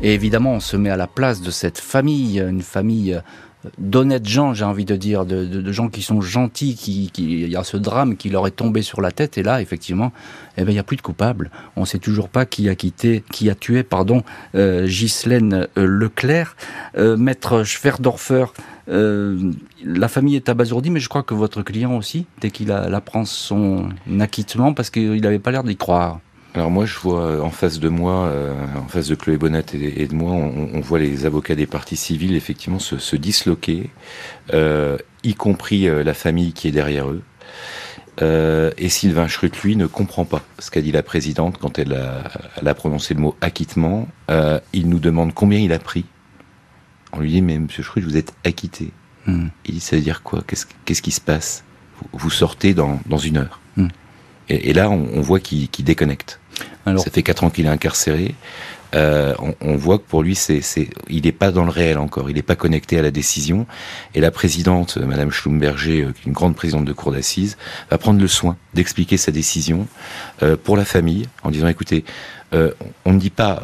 Et 0.00 0.14
évidemment, 0.14 0.52
on 0.52 0.60
se 0.60 0.76
met 0.76 0.90
à 0.90 0.96
la 0.96 1.06
place 1.06 1.40
de 1.40 1.50
cette 1.50 1.78
famille, 1.78 2.40
une 2.40 2.60
famille 2.62 3.20
d'honnêtes 3.78 4.28
gens, 4.28 4.54
j'ai 4.54 4.64
envie 4.64 4.84
de 4.84 4.96
dire, 4.96 5.24
de, 5.24 5.72
gens 5.72 5.88
qui 5.88 6.02
sont 6.02 6.20
gentils, 6.20 6.74
qui, 6.74 7.10
il 7.18 7.48
y 7.48 7.56
a 7.56 7.64
ce 7.64 7.76
drame 7.76 8.16
qui 8.16 8.28
leur 8.28 8.46
est 8.46 8.52
tombé 8.52 8.82
sur 8.82 9.00
la 9.00 9.10
tête, 9.10 9.38
et 9.38 9.42
là, 9.42 9.60
effectivement, 9.60 10.12
eh 10.56 10.62
ben, 10.62 10.70
il 10.70 10.74
n'y 10.74 10.78
a 10.78 10.84
plus 10.84 10.96
de 10.96 11.02
coupable. 11.02 11.50
On 11.76 11.82
ne 11.82 11.86
sait 11.86 11.98
toujours 11.98 12.28
pas 12.28 12.46
qui 12.46 12.68
a 12.68 12.74
quitté, 12.74 13.24
qui 13.32 13.50
a 13.50 13.54
tué, 13.54 13.82
pardon, 13.82 14.22
euh, 14.54 14.86
Ghislaine 14.86 15.66
euh, 15.76 15.86
Leclerc, 15.86 16.56
euh, 16.96 17.16
maître 17.16 17.64
Schwerdorfer. 17.64 18.46
la 18.88 20.08
famille 20.08 20.36
est 20.36 20.48
abasourdie, 20.48 20.90
mais 20.90 21.00
je 21.00 21.08
crois 21.08 21.22
que 21.22 21.34
votre 21.34 21.62
client 21.62 21.96
aussi, 21.96 22.26
dès 22.40 22.50
qu'il 22.50 22.70
apprend 22.70 23.24
son 23.24 23.88
acquittement, 24.20 24.72
parce 24.74 24.90
qu'il 24.90 25.20
n'avait 25.20 25.38
pas 25.38 25.50
l'air 25.50 25.64
d'y 25.64 25.76
croire. 25.76 26.20
Alors 26.56 26.70
moi, 26.70 26.86
je 26.86 26.98
vois 26.98 27.20
euh, 27.20 27.40
en 27.42 27.50
face 27.50 27.78
de 27.78 27.90
moi, 27.90 28.28
euh, 28.28 28.54
en 28.76 28.88
face 28.88 29.08
de 29.08 29.14
Chloé 29.14 29.36
Bonnet 29.36 29.66
et, 29.74 30.06
de 30.06 30.14
moi, 30.14 30.32
on, 30.32 30.80
voit 30.80 30.98
les 30.98 31.26
avocats 31.26 31.54
des 31.54 31.66
parties 31.66 31.96
civiles 31.96 32.34
effectivement 32.34 32.78
se, 32.78 33.16
disloquer, 33.16 33.90
euh, 34.54 34.96
y 35.22 35.34
compris 35.34 35.86
la 35.86 36.14
famille 36.14 36.54
qui 36.54 36.68
est 36.68 36.72
derrière 36.72 37.10
eux. 37.10 37.22
Euh, 38.22 38.70
et 38.78 38.88
Sylvain 38.88 39.28
Schrute, 39.28 39.62
lui, 39.62 39.76
ne 39.76 39.86
comprend 39.86 40.24
pas 40.24 40.42
ce 40.58 40.70
qu'a 40.70 40.80
dit 40.80 40.92
la 40.92 41.02
présidente 41.02 41.58
quand 41.58 41.78
elle 41.78 41.92
a, 41.92 42.74
prononcé 42.74 43.12
le 43.12 43.20
mot 43.20 43.36
acquittement. 43.42 44.08
Il 44.72 44.88
nous 44.88 44.98
demande 44.98 45.34
combien 45.34 45.58
il 45.58 45.74
a 45.74 45.78
pris. 45.78 46.06
On 47.12 47.20
lui 47.20 47.32
dit, 47.32 47.42
mais 47.42 47.58
monsieur 47.58 47.82
Schrute, 47.82 48.04
vous 48.04 48.16
êtes 48.16 48.32
acquitté. 48.44 48.92
Hmm. 49.26 49.48
Il 49.66 49.74
dit, 49.74 49.80
ça 49.80 49.96
veut 49.96 50.02
dire 50.02 50.22
quoi? 50.22 50.42
Qu'est-ce 50.46 51.02
qui 51.02 51.10
se 51.10 51.20
passe? 51.20 51.64
Vous, 52.12 52.30
sortez 52.30 52.72
dans, 52.72 52.98
une 53.22 53.36
heure. 53.36 53.60
Hmm. 53.76 53.88
Et, 54.48 54.72
là, 54.72 54.88
on, 54.88 55.20
voit 55.20 55.40
qu'il 55.40 55.68
déconnecte. 55.84 56.40
Alors, 56.86 57.02
ça 57.02 57.10
fait 57.10 57.22
quatre 57.22 57.44
ans 57.44 57.50
qu'il 57.50 57.66
est 57.66 57.70
incarcéré. 57.70 58.34
Euh, 58.94 59.34
on, 59.60 59.76
voit 59.76 59.98
que 59.98 60.04
pour 60.04 60.22
lui, 60.22 60.34
c'est, 60.34 60.62
il 61.08 61.24
n'est 61.24 61.32
pas 61.32 61.50
dans 61.50 61.64
le 61.64 61.70
réel 61.70 61.98
encore, 61.98 62.30
il 62.30 62.36
n'est 62.36 62.42
pas 62.42 62.56
connecté 62.56 62.98
à 62.98 63.02
la 63.02 63.10
décision. 63.10 63.66
Et 64.14 64.20
la 64.20 64.30
présidente, 64.30 64.96
euh, 64.96 65.04
Madame 65.04 65.30
Schlumberger, 65.30 66.02
euh, 66.02 66.12
une 66.24 66.32
grande 66.32 66.54
présidente 66.54 66.84
de 66.84 66.92
cour 66.92 67.12
d'assises, 67.12 67.56
va 67.90 67.98
prendre 67.98 68.20
le 68.20 68.28
soin 68.28 68.56
d'expliquer 68.74 69.16
sa 69.16 69.32
décision 69.32 69.86
pour 70.64 70.76
la 70.76 70.84
famille, 70.84 71.26
en 71.42 71.50
disant 71.50 71.68
écoutez, 71.68 72.04
on 72.52 73.12
ne 73.12 73.18
dit 73.18 73.30
pas, 73.30 73.62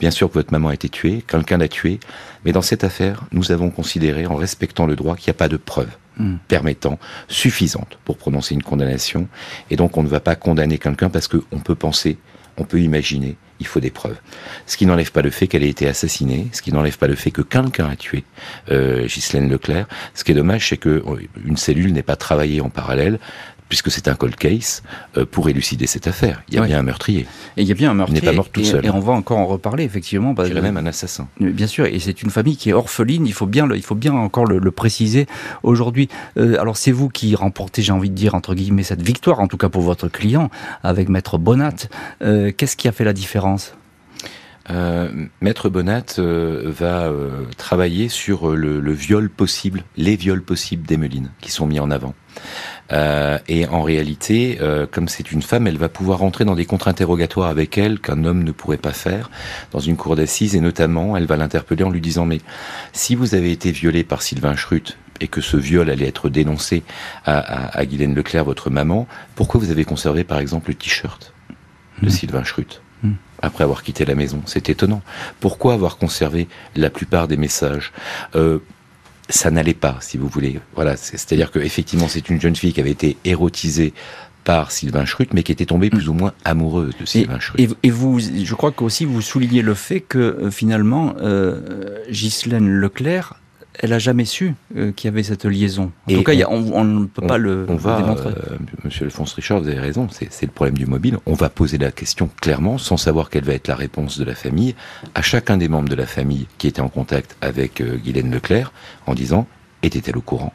bien 0.00 0.10
sûr, 0.10 0.28
que 0.28 0.34
votre 0.34 0.52
maman 0.52 0.68
a 0.68 0.74
été 0.74 0.90
tuée, 0.90 1.24
quelqu'un 1.26 1.56
l'a 1.56 1.68
tuée, 1.68 1.98
mais 2.44 2.52
dans 2.52 2.62
cette 2.62 2.84
affaire, 2.84 3.24
nous 3.32 3.52
avons 3.52 3.70
considéré, 3.70 4.26
en 4.26 4.34
respectant 4.34 4.86
le 4.86 4.96
droit, 4.96 5.16
qu'il 5.16 5.30
n'y 5.30 5.36
a 5.36 5.38
pas 5.38 5.48
de 5.48 5.56
preuves 5.56 5.96
hmm. 6.18 6.36
permettant 6.46 6.98
suffisante 7.28 7.98
pour 8.04 8.18
prononcer 8.18 8.54
une 8.54 8.62
condamnation, 8.62 9.28
et 9.70 9.76
donc 9.76 9.96
on 9.96 10.02
ne 10.02 10.08
va 10.08 10.20
pas 10.20 10.36
condamner 10.36 10.76
quelqu'un 10.76 11.08
parce 11.08 11.26
qu'on 11.26 11.58
peut 11.64 11.74
penser 11.74 12.18
on 12.56 12.64
peut 12.64 12.80
imaginer, 12.80 13.36
il 13.60 13.66
faut 13.66 13.80
des 13.80 13.90
preuves. 13.90 14.18
Ce 14.66 14.76
qui 14.76 14.86
n'enlève 14.86 15.12
pas 15.12 15.22
le 15.22 15.30
fait 15.30 15.46
qu'elle 15.46 15.62
ait 15.62 15.68
été 15.68 15.86
assassinée, 15.86 16.48
ce 16.52 16.62
qui 16.62 16.72
n'enlève 16.72 16.98
pas 16.98 17.06
le 17.06 17.14
fait 17.14 17.30
que 17.30 17.42
quelqu'un 17.42 17.88
a 17.88 17.96
tué 17.96 18.24
euh, 18.70 19.06
Ghislaine 19.06 19.48
Leclerc. 19.48 19.86
Ce 20.14 20.24
qui 20.24 20.32
est 20.32 20.34
dommage, 20.34 20.68
c'est 20.68 20.76
que 20.76 21.02
euh, 21.06 21.16
une 21.44 21.56
cellule 21.56 21.92
n'est 21.92 22.02
pas 22.02 22.16
travaillée 22.16 22.60
en 22.60 22.70
parallèle 22.70 23.18
puisque 23.68 23.90
c'est 23.90 24.08
un 24.08 24.14
cold 24.14 24.36
case, 24.36 24.82
euh, 25.16 25.24
pour 25.24 25.48
élucider 25.48 25.86
cette 25.86 26.06
affaire. 26.06 26.42
Il 26.48 26.54
y 26.54 26.58
a 26.58 26.62
bien 26.62 26.78
un 26.78 26.82
meurtrier. 26.82 27.26
Et 27.56 27.62
il 27.62 27.68
y 27.68 27.72
a 27.72 27.74
bien 27.74 27.90
un 27.90 27.94
meurtrier. 27.94 28.20
Il 28.20 28.24
n'est 28.24 28.30
pas 28.30 28.36
mort 28.36 28.48
tout 28.48 28.60
et, 28.60 28.64
seul. 28.64 28.84
Et 28.86 28.90
on 28.90 29.00
va 29.00 29.12
encore 29.12 29.38
en 29.38 29.46
reparler, 29.46 29.84
effectivement. 29.84 30.34
Il 30.38 30.52
y 30.52 30.58
a 30.58 30.60
même 30.60 30.76
un 30.76 30.86
assassin. 30.86 31.28
Bien 31.40 31.66
sûr, 31.66 31.86
et 31.86 31.98
c'est 31.98 32.22
une 32.22 32.30
famille 32.30 32.56
qui 32.56 32.70
est 32.70 32.72
orpheline, 32.72 33.26
il 33.26 33.32
faut 33.32 33.46
bien, 33.46 33.68
il 33.74 33.82
faut 33.82 33.94
bien 33.94 34.12
encore 34.12 34.46
le, 34.46 34.70
préciser 34.70 35.26
aujourd'hui. 35.62 36.08
Euh, 36.36 36.60
alors 36.60 36.76
c'est 36.76 36.90
vous 36.90 37.08
qui 37.08 37.34
remportez, 37.34 37.80
j'ai 37.80 37.92
envie 37.92 38.10
de 38.10 38.14
dire, 38.14 38.34
entre 38.34 38.54
guillemets, 38.54 38.82
cette 38.82 39.02
victoire, 39.02 39.40
en 39.40 39.46
tout 39.46 39.56
cas 39.56 39.68
pour 39.68 39.82
votre 39.82 40.08
client, 40.08 40.50
avec 40.82 41.08
Maître 41.08 41.38
Bonat. 41.38 41.74
Euh, 42.22 42.50
qu'est-ce 42.56 42.76
qui 42.76 42.88
a 42.88 42.92
fait 42.92 43.04
la 43.04 43.12
différence? 43.12 43.74
Maître 45.40 45.68
Bonat 45.68 46.04
va 46.18 47.12
travailler 47.56 48.08
sur 48.08 48.56
le, 48.56 48.80
le, 48.80 48.92
viol 48.92 49.30
possible, 49.30 49.84
les 49.96 50.16
viols 50.16 50.42
possibles 50.42 50.86
d'Emeline, 50.86 51.30
qui 51.40 51.50
sont 51.50 51.66
mis 51.66 51.80
en 51.80 51.90
avant. 51.90 52.14
Euh, 52.92 53.38
et 53.48 53.66
en 53.66 53.82
réalité, 53.82 54.58
euh, 54.60 54.86
comme 54.90 55.08
c'est 55.08 55.32
une 55.32 55.42
femme, 55.42 55.66
elle 55.66 55.78
va 55.78 55.88
pouvoir 55.88 56.18
rentrer 56.18 56.44
dans 56.44 56.54
des 56.54 56.66
contre-interrogatoires 56.66 57.48
avec 57.48 57.78
elle 57.78 57.98
qu'un 57.98 58.24
homme 58.24 58.44
ne 58.44 58.52
pourrait 58.52 58.76
pas 58.76 58.92
faire 58.92 59.30
dans 59.72 59.80
une 59.80 59.96
cour 59.96 60.16
d'assises. 60.16 60.54
Et 60.54 60.60
notamment, 60.60 61.16
elle 61.16 61.26
va 61.26 61.36
l'interpeller 61.36 61.84
en 61.84 61.90
lui 61.90 62.00
disant, 62.00 62.26
mais 62.26 62.40
si 62.92 63.14
vous 63.14 63.34
avez 63.34 63.50
été 63.52 63.70
violée 63.70 64.04
par 64.04 64.22
Sylvain 64.22 64.56
Schrute, 64.56 64.98
et 65.20 65.28
que 65.28 65.40
ce 65.40 65.56
viol 65.56 65.88
allait 65.90 66.08
être 66.08 66.28
dénoncé 66.28 66.82
à, 67.24 67.38
à, 67.38 67.78
à 67.78 67.86
Guylaine 67.86 68.16
Leclerc, 68.16 68.44
votre 68.44 68.68
maman, 68.68 69.06
pourquoi 69.36 69.60
vous 69.60 69.70
avez 69.70 69.84
conservé 69.84 70.24
par 70.24 70.40
exemple 70.40 70.70
le 70.70 70.74
t-shirt 70.74 71.32
de 72.02 72.08
mmh. 72.08 72.10
Sylvain 72.10 72.44
Schrute? 72.44 72.82
Après 73.44 73.64
avoir 73.64 73.82
quitté 73.82 74.04
la 74.04 74.14
maison 74.14 74.42
C'est 74.46 74.68
étonnant. 74.68 75.02
Pourquoi 75.40 75.74
avoir 75.74 75.96
conservé 75.96 76.48
la 76.76 76.90
plupart 76.90 77.28
des 77.28 77.36
messages? 77.36 77.92
Euh, 78.34 78.58
ça 79.28 79.50
n'allait 79.50 79.74
pas, 79.74 79.96
si 80.00 80.18
vous 80.18 80.28
voulez. 80.28 80.60
Voilà, 80.74 80.96
c'est-à-dire 80.96 81.50
que 81.50 81.58
effectivement, 81.58 82.08
c'est 82.08 82.28
une 82.28 82.40
jeune 82.40 82.56
fille 82.56 82.72
qui 82.72 82.80
avait 82.80 82.90
été 82.90 83.16
érotisée 83.24 83.94
par 84.44 84.70
Sylvain 84.70 85.06
Schrute, 85.06 85.32
mais 85.32 85.42
qui 85.42 85.52
était 85.52 85.64
tombée 85.64 85.88
plus 85.88 86.08
ou 86.08 86.12
moins 86.12 86.34
amoureuse 86.44 86.94
de 87.00 87.06
Sylvain 87.06 87.40
Schrute. 87.40 87.76
Et, 87.82 87.90
vous, 87.90 88.20
je 88.20 88.54
crois 88.54 88.72
qu'aussi 88.72 89.06
vous 89.06 89.22
soulignez 89.22 89.62
le 89.62 89.74
fait 89.74 90.00
que 90.00 90.18
euh, 90.18 90.50
finalement, 90.50 91.14
euh, 91.20 91.98
Ghislaine 92.10 92.68
Leclerc 92.68 93.40
elle 93.78 93.92
a 93.92 93.98
jamais 93.98 94.24
su 94.24 94.54
euh, 94.76 94.92
qu'il 94.92 95.08
y 95.08 95.12
avait 95.12 95.22
cette 95.22 95.44
liaison. 95.44 95.90
En 96.08 96.14
tout 96.14 96.22
cas, 96.22 96.32
on, 96.48 96.84
ne 96.84 97.06
peut 97.06 97.26
pas 97.26 97.38
le, 97.38 97.66
on 97.68 97.76
va, 97.76 98.00
démontrer. 98.00 98.28
Euh, 98.30 98.56
Monsieur 98.84 99.04
Alphonse 99.04 99.32
Richard, 99.34 99.60
vous 99.60 99.68
avez 99.68 99.80
raison, 99.80 100.08
c'est 100.10 100.42
le 100.42 100.52
problème 100.52 100.78
du 100.78 100.86
mobile. 100.86 101.18
On 101.26 101.34
va 101.34 101.48
poser 101.48 101.78
la 101.78 101.90
question 101.90 102.30
clairement, 102.40 102.78
sans 102.78 102.96
savoir 102.96 103.30
quelle 103.30 103.44
va 103.44 103.54
être 103.54 103.68
la 103.68 103.74
réponse 103.74 104.18
de 104.18 104.24
la 104.24 104.34
famille, 104.34 104.74
à 105.14 105.22
chacun 105.22 105.56
des 105.56 105.68
membres 105.68 105.88
de 105.88 105.94
la 105.94 106.06
famille 106.06 106.46
qui 106.58 106.68
était 106.68 106.80
en 106.80 106.88
contact 106.88 107.36
avec 107.40 107.80
euh, 107.80 107.96
Guylaine 107.96 108.30
Leclerc, 108.30 108.72
en 109.06 109.14
disant 109.14 109.46
était-elle 109.82 110.16
au 110.16 110.22
courant? 110.22 110.52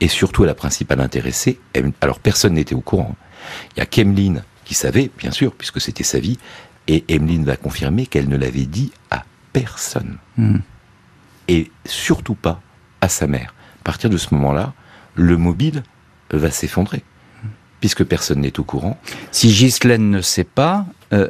Et 0.00 0.08
surtout 0.08 0.44
à 0.44 0.46
la 0.46 0.54
principale 0.54 1.00
intéressée, 1.00 1.58
alors 2.00 2.18
personne 2.18 2.54
n'était 2.54 2.74
au 2.74 2.80
courant. 2.80 3.14
Il 3.76 3.80
y 3.80 3.82
a 3.82 3.86
Kemlin 3.86 4.42
qui 4.64 4.74
savait, 4.74 5.10
bien 5.18 5.30
sûr, 5.30 5.52
puisque 5.52 5.80
c'était 5.80 6.04
sa 6.04 6.18
vie, 6.18 6.38
et 6.88 7.04
Emeline 7.08 7.44
va 7.44 7.56
confirmer 7.56 8.06
qu'elle 8.06 8.28
ne 8.28 8.36
l'avait 8.36 8.66
dit 8.66 8.90
à 9.10 9.24
personne. 9.52 10.16
Hmm 10.36 10.58
et 11.50 11.70
surtout 11.84 12.36
pas 12.36 12.62
à 13.00 13.08
sa 13.08 13.26
mère. 13.26 13.54
À 13.80 13.84
partir 13.84 14.08
de 14.08 14.16
ce 14.16 14.32
moment-là, 14.34 14.72
le 15.16 15.36
mobile 15.36 15.82
va 16.30 16.50
s'effondrer, 16.50 17.02
puisque 17.80 18.04
personne 18.04 18.40
n'est 18.40 18.60
au 18.60 18.64
courant. 18.64 18.98
Si 19.32 19.48
Ghislaine 19.48 20.10
ne 20.10 20.20
sait 20.20 20.44
pas, 20.44 20.86
euh, 21.12 21.28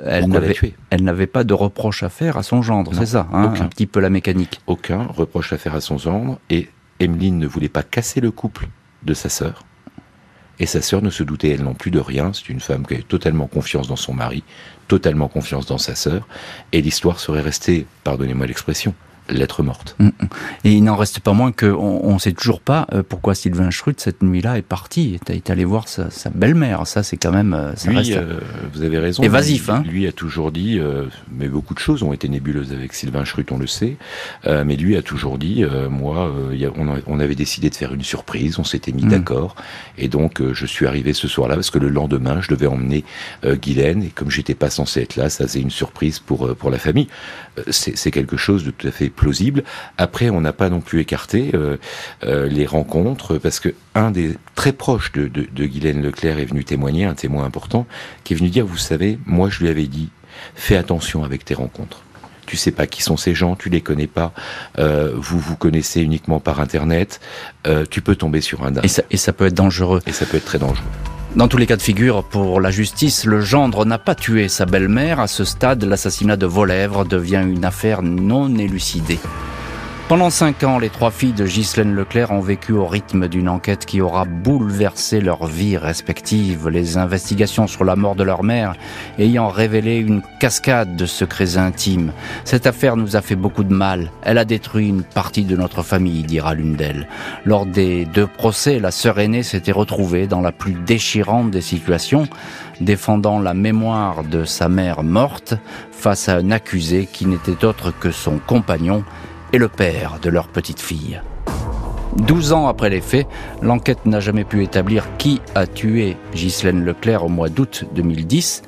elle 0.90 1.02
n'avait 1.02 1.26
pas 1.26 1.42
de 1.42 1.54
reproche 1.54 2.02
à 2.02 2.10
faire 2.10 2.36
à 2.36 2.42
son 2.42 2.60
gendre, 2.60 2.92
c'est 2.94 3.06
ça, 3.06 3.26
hein, 3.32 3.54
un 3.58 3.66
petit 3.66 3.86
peu 3.86 3.98
la 3.98 4.10
mécanique. 4.10 4.60
Aucun 4.66 5.04
reproche 5.04 5.54
à 5.54 5.58
faire 5.58 5.74
à 5.74 5.80
son 5.80 5.96
gendre, 5.96 6.38
et 6.50 6.68
Emeline 7.00 7.38
ne 7.38 7.46
voulait 7.46 7.70
pas 7.70 7.82
casser 7.82 8.20
le 8.20 8.30
couple 8.30 8.68
de 9.02 9.14
sa 9.14 9.30
sœur. 9.30 9.64
Et 10.58 10.66
sa 10.66 10.82
sœur 10.82 11.00
ne 11.00 11.08
se 11.08 11.22
doutait 11.22 11.48
elle 11.48 11.62
non 11.62 11.72
plus 11.72 11.90
de 11.90 11.98
rien. 11.98 12.32
C'est 12.34 12.50
une 12.50 12.60
femme 12.60 12.86
qui 12.86 12.92
avait 12.92 13.02
totalement 13.02 13.46
confiance 13.46 13.88
dans 13.88 13.96
son 13.96 14.12
mari, 14.12 14.44
totalement 14.88 15.28
confiance 15.28 15.64
dans 15.64 15.78
sa 15.78 15.94
sœur, 15.94 16.28
et 16.72 16.82
l'histoire 16.82 17.18
serait 17.18 17.40
restée, 17.40 17.86
pardonnez-moi 18.04 18.46
l'expression, 18.46 18.94
lettre 19.30 19.62
morte. 19.62 19.96
Mm, 19.98 20.06
mm. 20.06 20.10
Et 20.64 20.72
il 20.72 20.84
n'en 20.84 20.96
reste 20.96 21.20
pas 21.20 21.32
moins 21.32 21.52
qu'on 21.52 22.14
ne 22.14 22.18
sait 22.18 22.32
toujours 22.32 22.60
pas 22.60 22.86
euh, 22.92 23.02
pourquoi 23.06 23.34
Sylvain 23.34 23.70
Schrute, 23.70 24.00
cette 24.00 24.22
nuit-là, 24.22 24.58
est 24.58 24.62
parti, 24.62 25.18
est 25.28 25.50
allé 25.50 25.64
voir 25.64 25.88
sa, 25.88 26.08
belle-mère. 26.34 26.86
Ça, 26.86 27.02
c'est 27.02 27.16
quand 27.16 27.32
même... 27.32 27.54
Euh, 27.54 27.74
ça 27.76 27.90
lui, 27.90 28.14
euh, 28.14 28.38
vous 28.72 28.82
avez 28.82 28.98
raison. 28.98 29.22
Évasif, 29.22 29.66
lui, 29.66 29.72
hein 29.72 29.84
Lui 29.86 30.06
a 30.06 30.12
toujours 30.12 30.52
dit, 30.52 30.80
mais 31.32 31.48
beaucoup 31.48 31.74
de 31.74 31.78
choses 31.78 32.02
ont 32.02 32.12
été 32.12 32.28
nébuleuses 32.28 32.72
avec 32.72 32.92
Sylvain 32.92 33.24
Schrute, 33.24 33.52
on 33.52 33.58
le 33.58 33.66
sait, 33.66 33.96
mais 34.46 34.76
lui 34.76 34.96
a 34.96 35.02
toujours 35.02 35.38
dit, 35.38 35.64
moi, 35.90 36.32
on, 37.06 37.20
avait 37.20 37.34
décidé 37.34 37.70
de 37.70 37.74
faire 37.74 37.92
une 37.92 38.02
surprise, 38.02 38.58
on 38.58 38.64
s'était 38.64 38.92
mis 38.92 39.04
mm. 39.04 39.08
d'accord, 39.08 39.54
et 39.98 40.08
donc 40.08 40.42
je 40.52 40.66
suis 40.66 40.86
arrivé 40.86 41.12
ce 41.12 41.28
soir-là, 41.28 41.54
parce 41.54 41.70
que 41.70 41.78
le 41.78 41.88
lendemain, 41.88 42.40
je 42.40 42.48
devais 42.48 42.66
emmener 42.66 43.04
Guylaine, 43.44 44.02
et 44.02 44.08
comme 44.08 44.30
j'étais 44.30 44.54
pas 44.54 44.70
censé 44.70 45.02
être 45.02 45.16
là, 45.16 45.30
ça 45.30 45.46
faisait 45.46 45.60
une 45.60 45.70
surprise 45.70 46.18
pour, 46.18 46.54
pour 46.56 46.70
la 46.70 46.78
famille. 46.78 47.08
C'est 47.70 48.10
quelque 48.10 48.36
chose 48.36 48.64
de 48.64 48.70
tout 48.70 48.86
à 48.86 48.90
fait 48.90 49.08
plausible. 49.20 49.64
Après, 49.98 50.30
on 50.30 50.40
n'a 50.40 50.54
pas 50.54 50.70
non 50.70 50.80
plus 50.80 51.00
écarté 51.00 51.50
euh, 51.52 51.76
euh, 52.24 52.48
les 52.48 52.64
rencontres 52.64 53.36
parce 53.36 53.60
que 53.60 53.68
un 53.94 54.10
des 54.10 54.36
très 54.54 54.72
proches 54.72 55.12
de, 55.12 55.28
de, 55.28 55.46
de 55.52 55.64
Guylaine 55.66 56.00
Leclerc 56.00 56.38
est 56.38 56.46
venu 56.46 56.64
témoigner, 56.64 57.04
un 57.04 57.12
témoin 57.14 57.44
important, 57.44 57.86
qui 58.24 58.32
est 58.32 58.36
venu 58.36 58.48
dire, 58.48 58.64
vous 58.64 58.78
savez, 58.78 59.18
moi 59.26 59.50
je 59.50 59.60
lui 59.60 59.68
avais 59.68 59.86
dit, 59.86 60.08
fais 60.54 60.76
attention 60.76 61.22
avec 61.22 61.44
tes 61.44 61.52
rencontres 61.52 62.02
tu 62.50 62.56
sais 62.56 62.72
pas 62.72 62.88
qui 62.88 63.00
sont 63.00 63.16
ces 63.16 63.32
gens, 63.32 63.54
tu 63.54 63.68
les 63.68 63.80
connais 63.80 64.08
pas, 64.08 64.32
euh, 64.80 65.12
vous 65.14 65.38
vous 65.38 65.54
connaissez 65.54 66.00
uniquement 66.00 66.40
par 66.40 66.58
internet, 66.58 67.20
tu 67.90 68.00
peux 68.02 68.16
tomber 68.16 68.40
sur 68.40 68.64
un 68.64 68.74
Et 68.82 68.88
ça, 68.88 69.02
et 69.12 69.16
ça 69.16 69.32
peut 69.32 69.46
être 69.46 69.54
dangereux. 69.54 70.00
Et 70.06 70.12
ça 70.12 70.26
peut 70.26 70.38
être 70.38 70.46
très 70.46 70.58
dangereux. 70.58 70.82
Dans 71.36 71.46
tous 71.46 71.58
les 71.58 71.66
cas 71.66 71.76
de 71.76 71.82
figure, 71.82 72.24
pour 72.24 72.60
la 72.60 72.72
justice, 72.72 73.24
le 73.24 73.40
gendre 73.40 73.84
n'a 73.84 73.98
pas 73.98 74.16
tué 74.16 74.48
sa 74.48 74.66
belle-mère. 74.66 75.20
À 75.20 75.28
ce 75.28 75.44
stade, 75.44 75.84
l'assassinat 75.84 76.36
de 76.36 76.46
Volèvre 76.46 77.04
devient 77.04 77.44
une 77.46 77.64
affaire 77.64 78.02
non 78.02 78.58
élucidée. 78.58 79.20
Pendant 80.10 80.30
cinq 80.30 80.64
ans, 80.64 80.80
les 80.80 80.90
trois 80.90 81.12
filles 81.12 81.34
de 81.34 81.46
Ghislaine 81.46 81.94
Leclerc 81.94 82.32
ont 82.32 82.40
vécu 82.40 82.72
au 82.72 82.84
rythme 82.84 83.28
d'une 83.28 83.48
enquête 83.48 83.86
qui 83.86 84.00
aura 84.00 84.24
bouleversé 84.24 85.20
leur 85.20 85.46
vie 85.46 85.76
respective, 85.76 86.68
les 86.68 86.98
investigations 86.98 87.68
sur 87.68 87.84
la 87.84 87.94
mort 87.94 88.16
de 88.16 88.24
leur 88.24 88.42
mère 88.42 88.72
ayant 89.20 89.46
révélé 89.46 89.98
une 89.98 90.22
cascade 90.40 90.96
de 90.96 91.06
secrets 91.06 91.58
intimes. 91.58 92.12
Cette 92.44 92.66
affaire 92.66 92.96
nous 92.96 93.14
a 93.14 93.22
fait 93.22 93.36
beaucoup 93.36 93.62
de 93.62 93.72
mal. 93.72 94.10
Elle 94.22 94.38
a 94.38 94.44
détruit 94.44 94.88
une 94.88 95.04
partie 95.04 95.44
de 95.44 95.54
notre 95.54 95.84
famille, 95.84 96.24
dira 96.24 96.54
l'une 96.54 96.74
d'elles. 96.74 97.06
Lors 97.44 97.64
des 97.64 98.04
deux 98.04 98.26
procès, 98.26 98.80
la 98.80 98.90
sœur 98.90 99.20
aînée 99.20 99.44
s'était 99.44 99.70
retrouvée 99.70 100.26
dans 100.26 100.40
la 100.40 100.50
plus 100.50 100.72
déchirante 100.72 101.52
des 101.52 101.60
situations, 101.60 102.26
défendant 102.80 103.38
la 103.38 103.54
mémoire 103.54 104.24
de 104.24 104.44
sa 104.44 104.68
mère 104.68 105.04
morte 105.04 105.54
face 105.92 106.28
à 106.28 106.34
un 106.34 106.50
accusé 106.50 107.06
qui 107.06 107.26
n'était 107.26 107.64
autre 107.64 107.92
que 107.96 108.10
son 108.10 108.38
compagnon, 108.38 109.04
et 109.52 109.58
le 109.58 109.68
père 109.68 110.18
de 110.22 110.30
leur 110.30 110.48
petite 110.48 110.80
fille. 110.80 111.20
Douze 112.16 112.52
ans 112.52 112.66
après 112.66 112.90
les 112.90 113.00
faits, 113.00 113.26
l'enquête 113.62 114.04
n'a 114.04 114.20
jamais 114.20 114.44
pu 114.44 114.62
établir 114.62 115.06
qui 115.16 115.40
a 115.54 115.66
tué 115.66 116.16
Ghislaine 116.34 116.84
Leclerc 116.84 117.24
au 117.24 117.28
mois 117.28 117.48
d'août 117.48 117.84
2010 117.94 118.62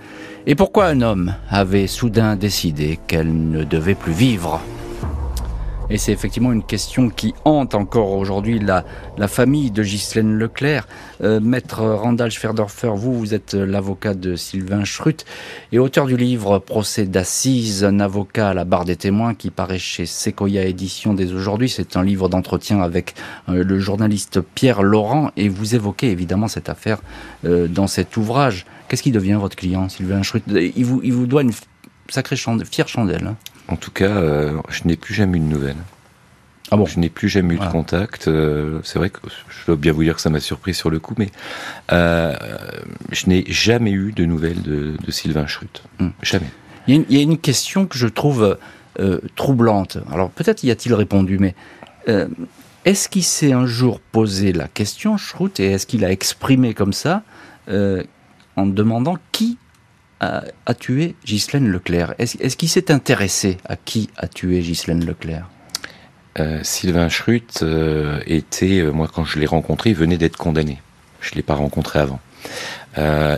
et 0.46 0.54
pourquoi 0.54 0.86
un 0.86 1.02
homme 1.02 1.34
avait 1.50 1.86
soudain 1.86 2.36
décidé 2.36 2.98
qu'elle 3.06 3.50
ne 3.50 3.64
devait 3.64 3.94
plus 3.94 4.12
vivre. 4.12 4.60
Et 5.92 5.98
c'est 5.98 6.12
effectivement 6.12 6.52
une 6.52 6.62
question 6.62 7.10
qui 7.10 7.34
hante 7.44 7.74
encore 7.74 8.12
aujourd'hui 8.12 8.58
la, 8.58 8.82
famille 9.28 9.70
de 9.70 9.82
Ghislaine 9.82 10.38
Leclerc. 10.38 10.88
Euh, 11.22 11.38
Maître 11.38 11.82
Randall 11.82 12.30
Schwerdorfer, 12.30 12.92
vous, 12.94 13.12
vous 13.12 13.34
êtes 13.34 13.52
l'avocat 13.52 14.14
de 14.14 14.34
Sylvain 14.34 14.84
Schrut 14.84 15.26
et 15.70 15.78
auteur 15.78 16.06
du 16.06 16.16
livre 16.16 16.58
Procès 16.60 17.04
d'assises, 17.04 17.84
un 17.84 18.00
avocat 18.00 18.48
à 18.48 18.54
la 18.54 18.64
barre 18.64 18.86
des 18.86 18.96
témoins 18.96 19.34
qui 19.34 19.50
paraît 19.50 19.78
chez 19.78 20.06
Sequoia 20.06 20.64
Édition 20.64 21.12
dès 21.12 21.34
aujourd'hui. 21.34 21.68
C'est 21.68 21.94
un 21.94 22.02
livre 22.02 22.30
d'entretien 22.30 22.80
avec 22.80 23.12
euh, 23.50 23.62
le 23.62 23.78
journaliste 23.78 24.40
Pierre 24.40 24.82
Laurent 24.82 25.30
et 25.36 25.50
vous 25.50 25.74
évoquez 25.74 26.10
évidemment 26.10 26.48
cette 26.48 26.70
affaire 26.70 27.02
euh, 27.44 27.68
dans 27.68 27.86
cet 27.86 28.16
ouvrage. 28.16 28.64
Qu'est-ce 28.88 29.02
qui 29.02 29.12
devient 29.12 29.36
votre 29.38 29.56
client, 29.56 29.90
Sylvain 29.90 30.22
Schrut? 30.22 30.42
Il 30.48 30.86
vous, 30.86 31.02
il 31.04 31.28
doit 31.28 31.42
une 31.42 31.52
sacrée 32.08 32.36
chandelle, 32.36 32.66
fière 32.66 32.88
chandelle. 32.88 33.26
Hein. 33.26 33.36
En 33.68 33.76
tout 33.76 33.90
cas, 33.90 34.16
euh, 34.16 34.58
je 34.68 34.82
n'ai 34.84 34.96
plus 34.96 35.14
jamais 35.14 35.38
eu 35.38 35.40
de 35.40 35.46
nouvelles. 35.46 35.76
Ah 36.70 36.76
bon? 36.76 36.86
Je 36.86 36.98
n'ai 36.98 37.10
plus 37.10 37.28
jamais 37.28 37.54
eu 37.54 37.58
de 37.58 37.66
contact. 37.66 38.28
Euh, 38.28 38.80
c'est 38.82 38.98
vrai 38.98 39.10
que 39.10 39.20
je 39.48 39.66
dois 39.66 39.76
bien 39.76 39.92
vous 39.92 40.02
dire 40.02 40.14
que 40.14 40.20
ça 40.20 40.30
m'a 40.30 40.40
surpris 40.40 40.72
sur 40.72 40.90
le 40.90 40.98
coup, 41.00 41.14
mais 41.18 41.28
euh, 41.92 42.34
je 43.10 43.26
n'ai 43.26 43.44
jamais 43.46 43.90
eu 43.90 44.12
de 44.12 44.24
nouvelles 44.24 44.62
de, 44.62 44.96
Sylvain 45.10 45.46
Schrut. 45.46 45.82
Hmm. 45.98 46.08
Jamais. 46.22 46.46
Il 46.88 47.04
y, 47.10 47.18
a 47.18 47.22
une, 47.22 47.38
question 47.38 47.86
que 47.86 47.96
je 47.96 48.08
trouve 48.08 48.58
troublante. 49.36 49.98
Alors 50.10 50.30
peut-être 50.30 50.64
y 50.64 50.70
a-t-il 50.70 50.94
répondu, 50.94 51.38
mais 51.38 51.54
est-ce 52.84 53.08
qu'il 53.08 53.22
s'est 53.22 53.52
un 53.52 53.66
jour 53.66 54.00
posé 54.00 54.52
la 54.52 54.66
question, 54.66 55.16
Schrut, 55.16 55.60
et 55.60 55.72
est-ce 55.72 55.86
qu'il 55.86 56.04
a 56.04 56.10
exprimé 56.10 56.74
comme 56.74 56.92
ça 56.92 57.22
en 57.68 58.66
demandant 58.66 59.18
qui 59.30 59.58
a, 60.22 60.74
tué 60.74 61.16
Ghislaine 61.24 61.68
Leclerc 61.68 62.14
Est-ce 62.18 62.56
qu'il 62.56 62.68
s'est 62.68 62.90
intéressé 62.90 63.58
à 63.66 63.76
qui 63.76 64.08
a 64.16 64.28
tué 64.28 64.60
Ghislaine 64.60 65.04
Leclerc? 65.04 65.48
Euh, 66.38 66.60
Sylvain 66.62 67.08
Schrut 67.08 67.60
euh, 67.62 68.20
était, 68.26 68.78
euh, 68.78 68.90
moi 68.90 69.08
quand 69.12 69.24
je 69.24 69.38
l'ai 69.38 69.46
rencontré, 69.46 69.92
venait 69.92 70.16
d'être 70.16 70.36
condamné. 70.36 70.80
Je 71.20 71.32
ne 71.32 71.36
l'ai 71.36 71.42
pas 71.42 71.54
rencontré 71.54 71.98
avant. 71.98 72.20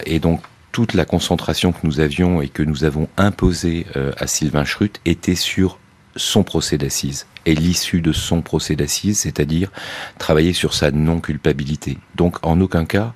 et 0.07 0.18
donc 0.18 0.41
toute 0.72 0.95
la 0.95 1.05
concentration 1.05 1.72
que 1.72 1.80
nous 1.85 2.01
avions 2.01 2.41
et 2.41 2.49
que 2.49 2.62
nous 2.62 2.85
avons 2.85 3.09
imposée 3.18 3.87
à 4.16 4.26
Sylvain 4.26 4.64
Schrut 4.64 5.01
était 5.05 5.35
sur 5.35 5.78
son 6.16 6.43
procès 6.45 6.78
d'assises 6.78 7.26
et 7.45 7.55
l'issue 7.55 8.01
de 8.01 8.12
son 8.12 8.41
procès 8.41 8.74
d'assises, 8.74 9.20
c'est-à-dire 9.20 9.70
travailler 10.18 10.55
sur 10.55 10.72
sa 10.72 10.91
non-culpabilité. 10.91 11.99
Donc 12.14 12.39
en 12.45 12.59
aucun 12.62 12.87
cas, 12.87 13.12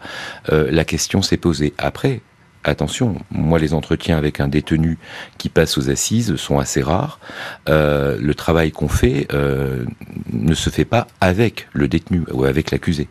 la 0.51 0.85
question 0.85 1.23
s'est 1.23 1.39
posée. 1.39 1.73
Après, 1.79 2.21
attention, 2.69 3.17
moi 3.31 3.59
les 3.59 3.75
entretiens 3.75 4.17
avec 4.17 4.41
un 4.41 4.49
détenu 4.49 4.99
qui 5.39 5.49
passe 5.49 5.79
aux 5.79 5.91
assises 5.91 6.37
sont 6.37 6.59
assez 6.59 6.83
rares. 6.83 7.21
Euh, 7.69 8.17
le 8.21 8.35
travail 8.35 8.73
qu'on 8.73 8.89
fait 8.89 9.27
euh, 9.33 9.85
ne 10.33 10.55
se 10.55 10.71
fait 10.71 10.85
pas 10.85 11.07
avec 11.21 11.69
le 11.73 11.89
détenu 11.89 12.25
ou 12.33 12.45
avec 12.45 12.71
l'accusé. 12.71 13.09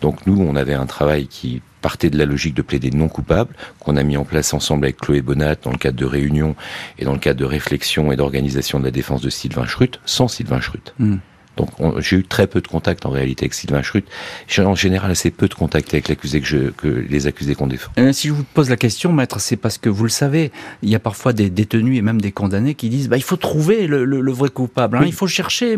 Donc 0.00 0.26
nous, 0.26 0.40
on 0.40 0.56
avait 0.56 0.74
un 0.74 0.86
travail 0.86 1.26
qui 1.26 1.62
partait 1.82 2.10
de 2.10 2.18
la 2.18 2.24
logique 2.24 2.54
de 2.54 2.62
plaider 2.62 2.90
non 2.90 3.08
coupable, 3.08 3.54
qu'on 3.78 3.96
a 3.96 4.02
mis 4.02 4.16
en 4.16 4.24
place 4.24 4.52
ensemble 4.54 4.86
avec 4.86 4.96
Chloé 4.96 5.22
Bonat 5.22 5.56
dans 5.62 5.70
le 5.70 5.78
cadre 5.78 5.96
de 5.96 6.04
réunions 6.04 6.56
et 6.98 7.04
dans 7.04 7.12
le 7.12 7.18
cadre 7.18 7.38
de 7.38 7.44
réflexion 7.44 8.10
et 8.10 8.16
d'organisation 8.16 8.80
de 8.80 8.84
la 8.84 8.90
défense 8.90 9.20
de 9.20 9.30
Sylvain 9.30 9.66
Schrut, 9.66 10.00
sans 10.04 10.28
Sylvain 10.28 10.60
Schrut. 10.60 10.94
Hmm. 10.98 11.18
Donc 11.56 11.70
j'ai 11.98 12.16
eu 12.16 12.24
très 12.24 12.46
peu 12.46 12.60
de 12.60 12.68
contact 12.68 13.06
en 13.06 13.10
réalité 13.10 13.44
avec 13.44 13.54
Sylvain 13.54 13.82
Schrut. 13.82 14.06
J'ai 14.46 14.62
en 14.62 14.74
général 14.74 15.10
assez 15.10 15.30
peu 15.30 15.48
de 15.48 15.54
contact 15.54 15.92
avec 15.94 16.08
l'accusé 16.08 16.40
que, 16.40 16.46
je, 16.46 16.58
que 16.70 16.86
les 16.86 17.26
accusés 17.26 17.54
qu'on 17.54 17.66
défend. 17.66 17.92
Euh, 17.98 18.12
si 18.12 18.28
je 18.28 18.32
vous 18.34 18.44
pose 18.44 18.68
la 18.68 18.76
question, 18.76 19.12
maître, 19.12 19.40
c'est 19.40 19.56
parce 19.56 19.78
que 19.78 19.88
vous 19.88 20.04
le 20.04 20.10
savez, 20.10 20.52
il 20.82 20.90
y 20.90 20.94
a 20.94 20.98
parfois 20.98 21.32
des 21.32 21.48
détenus 21.48 21.98
et 21.98 22.02
même 22.02 22.20
des 22.20 22.32
condamnés 22.32 22.74
qui 22.74 22.88
disent 22.88 23.08
bah, 23.08 23.16
il 23.16 23.22
faut 23.22 23.36
trouver 23.36 23.86
le, 23.86 24.04
le, 24.04 24.32
vrai 24.32 24.50
coupable, 24.50 24.98
hein, 24.98 25.04
il 25.06 25.14
faut 25.14 25.26
chercher, 25.26 25.76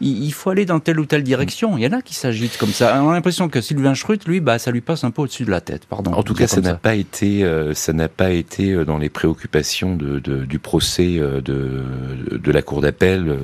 il, 0.00 0.32
faut 0.32 0.50
aller 0.50 0.66
dans 0.66 0.80
telle 0.80 1.00
ou 1.00 1.06
telle 1.06 1.22
direction. 1.22 1.78
Il 1.78 1.84
y 1.84 1.86
en 1.86 1.92
a 1.92 2.02
qui 2.02 2.14
s'agitent 2.14 2.58
comme 2.58 2.72
ça. 2.72 3.02
On 3.02 3.10
a 3.10 3.14
l'impression 3.14 3.48
que 3.48 3.60
Sylvain 3.60 3.94
Schrut, 3.94 4.26
lui, 4.26 4.40
bah, 4.40 4.58
ça 4.58 4.70
lui 4.70 4.82
passe 4.82 5.04
un 5.04 5.10
peu 5.10 5.22
au-dessus 5.22 5.44
de 5.44 5.50
la 5.50 5.60
tête. 5.60 5.86
Pardon. 5.86 6.12
En 6.12 6.22
tout 6.22 6.34
cas, 6.34 6.46
ça 6.46 6.60
n'a 6.60 6.74
pas 6.74 6.94
été, 6.94 7.44
euh, 7.44 7.72
ça 7.72 7.92
n'a 7.92 8.08
pas 8.08 8.30
été 8.30 8.72
euh, 8.72 8.84
dans 8.84 8.98
les 8.98 9.08
préoccupations 9.08 9.96
de, 9.96 10.18
de, 10.18 10.44
du 10.44 10.58
procès 10.58 11.18
de, 11.18 11.84
de 12.30 12.52
la 12.52 12.62
cour 12.62 12.80
d'appel. 12.80 13.36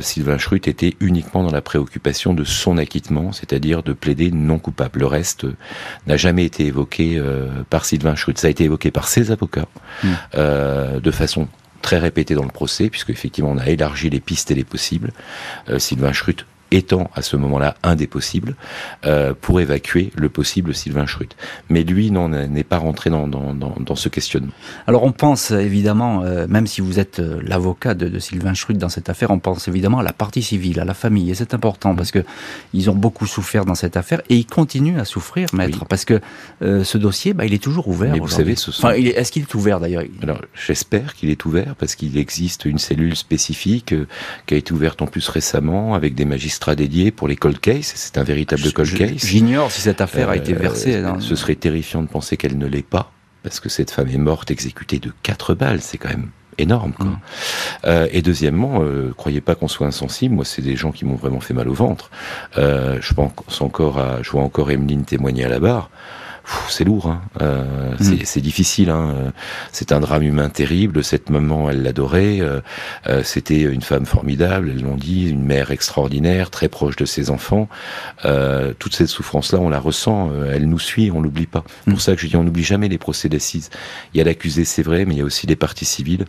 Sylvain 0.00 0.38
Schrut 0.38 0.66
était 0.66 0.77
uniquement 1.00 1.42
dans 1.42 1.50
la 1.50 1.62
préoccupation 1.62 2.34
de 2.34 2.44
son 2.44 2.78
acquittement, 2.78 3.32
c'est-à-dire 3.32 3.82
de 3.82 3.92
plaider 3.92 4.30
non 4.30 4.58
coupable. 4.58 5.00
Le 5.00 5.06
reste 5.06 5.46
n'a 6.06 6.16
jamais 6.16 6.44
été 6.44 6.66
évoqué 6.66 7.16
euh, 7.18 7.48
par 7.70 7.84
Sylvain 7.84 8.14
Schrute. 8.14 8.38
Ça 8.38 8.46
a 8.46 8.50
été 8.50 8.64
évoqué 8.64 8.90
par 8.90 9.08
ses 9.08 9.30
avocats 9.30 9.68
hmm. 10.02 10.08
euh, 10.34 11.00
de 11.00 11.10
façon 11.10 11.48
très 11.82 11.98
répétée 11.98 12.34
dans 12.34 12.44
le 12.44 12.50
procès, 12.50 12.90
puisque 12.90 13.10
effectivement 13.10 13.50
on 13.50 13.58
a 13.58 13.68
élargi 13.68 14.10
les 14.10 14.20
pistes 14.20 14.50
et 14.50 14.54
les 14.54 14.64
possibles. 14.64 15.12
Euh, 15.68 15.78
Sylvain 15.78 16.12
Schrute 16.12 16.46
étant 16.70 17.10
à 17.14 17.22
ce 17.22 17.36
moment-là 17.36 17.76
un 17.82 17.96
des 17.96 18.06
possibles, 18.06 18.54
euh, 19.06 19.34
pour 19.40 19.60
évacuer 19.60 20.10
le 20.16 20.28
possible 20.28 20.74
Sylvain 20.74 21.06
Schrut. 21.06 21.34
Mais 21.70 21.82
lui, 21.82 22.10
non, 22.10 22.28
n'est 22.28 22.64
pas 22.64 22.78
rentré 22.78 23.10
dans, 23.10 23.26
dans, 23.26 23.54
dans, 23.54 23.74
dans, 23.78 23.96
ce 23.96 24.08
questionnement. 24.08 24.52
Alors 24.86 25.04
on 25.04 25.12
pense 25.12 25.50
évidemment, 25.50 26.22
euh, 26.22 26.46
même 26.48 26.66
si 26.66 26.80
vous 26.80 26.98
êtes 26.98 27.20
euh, 27.20 27.40
l'avocat 27.42 27.94
de, 27.94 28.08
de, 28.08 28.18
Sylvain 28.18 28.54
Schrut 28.54 28.76
dans 28.76 28.88
cette 28.88 29.08
affaire, 29.08 29.30
on 29.30 29.38
pense 29.38 29.68
évidemment 29.68 29.98
à 29.98 30.02
la 30.02 30.12
partie 30.12 30.42
civile, 30.42 30.80
à 30.80 30.84
la 30.84 30.94
famille, 30.94 31.30
et 31.30 31.34
c'est 31.34 31.54
important 31.54 31.94
parce 31.94 32.10
que 32.10 32.24
ils 32.74 32.90
ont 32.90 32.94
beaucoup 32.94 33.26
souffert 33.26 33.64
dans 33.64 33.74
cette 33.74 33.96
affaire 33.96 34.20
et 34.28 34.36
ils 34.36 34.46
continuent 34.46 34.98
à 34.98 35.04
souffrir, 35.04 35.48
maître, 35.52 35.84
parce 35.86 36.04
que 36.04 36.20
euh, 36.62 36.84
ce 36.84 36.98
dossier, 36.98 37.32
bah, 37.32 37.46
il 37.46 37.54
est 37.54 37.62
toujours 37.62 37.88
ouvert. 37.88 38.12
Mais 38.12 38.18
vous 38.18 38.28
savez, 38.28 38.56
ce 38.56 38.72
sont... 38.72 38.86
enfin, 38.86 38.94
est-ce 38.96 39.32
qu'il 39.32 39.42
est 39.42 39.54
ouvert 39.54 39.80
d'ailleurs? 39.80 40.02
Alors 40.22 40.40
j'espère 40.54 41.14
qu'il 41.14 41.30
est 41.30 41.44
ouvert 41.44 41.74
parce 41.76 41.94
qu'il 41.94 42.16
existe 42.18 42.64
une 42.64 42.78
cellule 42.78 43.16
spécifique 43.16 43.94
qui 44.46 44.54
a 44.54 44.56
été 44.56 44.72
ouverte 44.72 45.00
en 45.02 45.06
plus 45.06 45.28
récemment 45.28 45.94
avec 45.94 46.14
des 46.14 46.24
magistrats 46.24 46.57
dédié 46.76 47.10
pour 47.10 47.28
les 47.28 47.36
cold 47.36 47.58
cases. 47.60 47.92
C'est 47.94 48.18
un 48.18 48.24
véritable 48.24 48.72
cold 48.72 48.94
case. 48.94 49.24
J'ignore 49.24 49.70
si 49.70 49.80
cette 49.80 50.00
affaire 50.00 50.28
a 50.28 50.36
été 50.36 50.54
euh, 50.54 50.58
versée. 50.58 51.02
Ce 51.20 51.36
serait 51.36 51.54
terrifiant 51.54 52.02
de 52.02 52.08
penser 52.08 52.36
qu'elle 52.36 52.58
ne 52.58 52.66
l'est 52.66 52.82
pas, 52.86 53.12
parce 53.42 53.60
que 53.60 53.68
cette 53.68 53.90
femme 53.90 54.08
est 54.08 54.18
morte 54.18 54.50
exécutée 54.50 54.98
de 54.98 55.12
quatre 55.22 55.54
balles. 55.54 55.80
C'est 55.80 55.98
quand 55.98 56.08
même 56.08 56.30
énorme. 56.58 56.92
Quoi. 56.92 57.06
Mm. 57.06 57.20
Euh, 57.86 58.08
et 58.12 58.22
deuxièmement, 58.22 58.82
euh, 58.82 59.12
croyez 59.16 59.40
pas 59.40 59.54
qu'on 59.54 59.68
soit 59.68 59.86
insensible. 59.86 60.34
Moi, 60.34 60.44
c'est 60.44 60.62
des 60.62 60.76
gens 60.76 60.92
qui 60.92 61.04
m'ont 61.04 61.14
vraiment 61.14 61.40
fait 61.40 61.54
mal 61.54 61.68
au 61.68 61.74
ventre. 61.74 62.10
Euh, 62.58 62.98
je 63.00 63.14
pense 63.14 63.60
encore 63.60 63.98
à, 63.98 64.22
je 64.22 64.30
vois 64.30 64.42
encore 64.42 64.70
Emeline 64.70 65.04
témoigner 65.04 65.44
à 65.44 65.48
la 65.48 65.60
barre 65.60 65.90
c'est 66.68 66.84
lourd, 66.84 67.06
hein. 67.06 67.22
euh, 67.40 67.92
mm. 67.98 68.24
c'est 68.24 68.40
difficile. 68.40 68.90
Hein. 68.90 69.32
C'est 69.72 69.92
un 69.92 70.00
drame 70.00 70.22
humain 70.22 70.48
terrible. 70.48 71.04
Cette 71.04 71.30
maman, 71.30 71.70
elle 71.70 71.82
l'adorait. 71.82 72.40
Euh, 72.40 72.60
euh, 73.06 73.22
c'était 73.22 73.62
une 73.62 73.82
femme 73.82 74.06
formidable. 74.06 74.70
Elles 74.70 74.82
l'ont 74.82 74.96
dit, 74.96 75.28
une 75.28 75.44
mère 75.44 75.70
extraordinaire, 75.70 76.50
très 76.50 76.68
proche 76.68 76.96
de 76.96 77.04
ses 77.04 77.30
enfants. 77.30 77.68
toute 78.78 78.94
cette 78.94 79.08
souffrance-là, 79.08 79.58
on 79.58 79.68
la 79.68 79.80
ressent. 79.80 80.30
elle 80.52 80.68
nous 80.68 80.78
suit, 80.78 81.10
on 81.10 81.20
l'oublie 81.20 81.46
pas. 81.46 81.64
C'est 81.84 81.90
pour 81.90 81.98
mm. 81.98 82.00
ça 82.00 82.14
que 82.14 82.20
je 82.20 82.26
dis, 82.26 82.36
on 82.36 82.44
n'oublie 82.44 82.64
jamais 82.64 82.88
les 82.88 82.98
procès 82.98 83.28
d'assises. 83.28 83.70
Il 84.14 84.18
y 84.18 84.20
a 84.20 84.24
l'accusé, 84.24 84.64
c'est 84.64 84.82
vrai, 84.82 85.04
mais 85.04 85.14
il 85.14 85.18
y 85.18 85.22
a 85.22 85.24
aussi 85.24 85.46
les 85.46 85.56
parties 85.56 85.84
civiles 85.84 86.24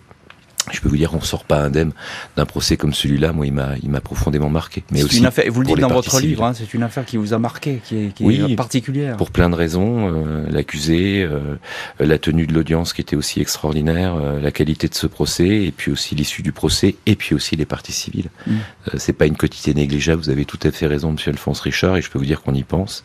je 0.71 0.81
peux 0.81 0.89
vous 0.89 0.97
dire, 0.97 1.13
on 1.13 1.21
sort 1.21 1.45
pas 1.45 1.61
indemne 1.61 1.93
d'un 2.35 2.45
procès 2.45 2.77
comme 2.77 2.93
celui-là. 2.93 3.33
Moi, 3.33 3.47
il 3.47 3.53
m'a, 3.53 3.71
il 3.81 3.89
m'a 3.89 4.01
profondément 4.01 4.49
marqué. 4.49 4.83
Mais 4.91 5.03
aussi, 5.03 5.19
une 5.19 5.25
affaire, 5.25 5.45
vous 5.49 5.61
le 5.61 5.67
dites 5.67 5.79
dans 5.79 5.89
votre 5.89 6.19
livre, 6.19 6.43
hein, 6.43 6.53
c'est 6.53 6.73
une 6.73 6.83
affaire 6.83 7.05
qui 7.05 7.17
vous 7.17 7.33
a 7.33 7.39
marqué, 7.39 7.81
qui 7.83 7.97
est, 7.97 8.13
qui 8.13 8.23
oui, 8.23 8.41
est 8.51 8.55
particulière. 8.55 9.17
Pour 9.17 9.31
plein 9.31 9.49
de 9.49 9.55
raisons, 9.55 10.09
euh, 10.13 10.45
l'accusé, 10.49 11.23
euh, 11.23 11.55
la 11.99 12.17
tenue 12.17 12.45
de 12.45 12.53
l'audience 12.53 12.93
qui 12.93 13.01
était 13.01 13.15
aussi 13.15 13.41
extraordinaire, 13.41 14.15
euh, 14.15 14.39
la 14.39 14.51
qualité 14.51 14.87
de 14.87 14.95
ce 14.95 15.07
procès, 15.07 15.63
et 15.63 15.71
puis 15.71 15.91
aussi 15.91 16.15
l'issue 16.15 16.43
du 16.43 16.51
procès, 16.51 16.95
et 17.05 17.15
puis 17.15 17.33
aussi 17.35 17.55
les 17.55 17.65
parties 17.65 17.93
civiles. 17.93 18.29
Mm. 18.47 18.53
c'est 18.97 19.13
pas 19.13 19.25
une 19.25 19.37
quantité 19.37 19.73
négligeable. 19.73 20.21
Vous 20.21 20.29
avez 20.29 20.45
tout 20.45 20.59
à 20.63 20.71
fait 20.71 20.87
raison, 20.87 21.11
Monsieur 21.11 21.31
Alphonse 21.31 21.61
Richard, 21.61 21.97
et 21.97 22.01
je 22.01 22.09
peux 22.09 22.19
vous 22.19 22.25
dire 22.25 22.41
qu'on 22.41 22.53
y 22.53 22.63
pense, 22.63 23.03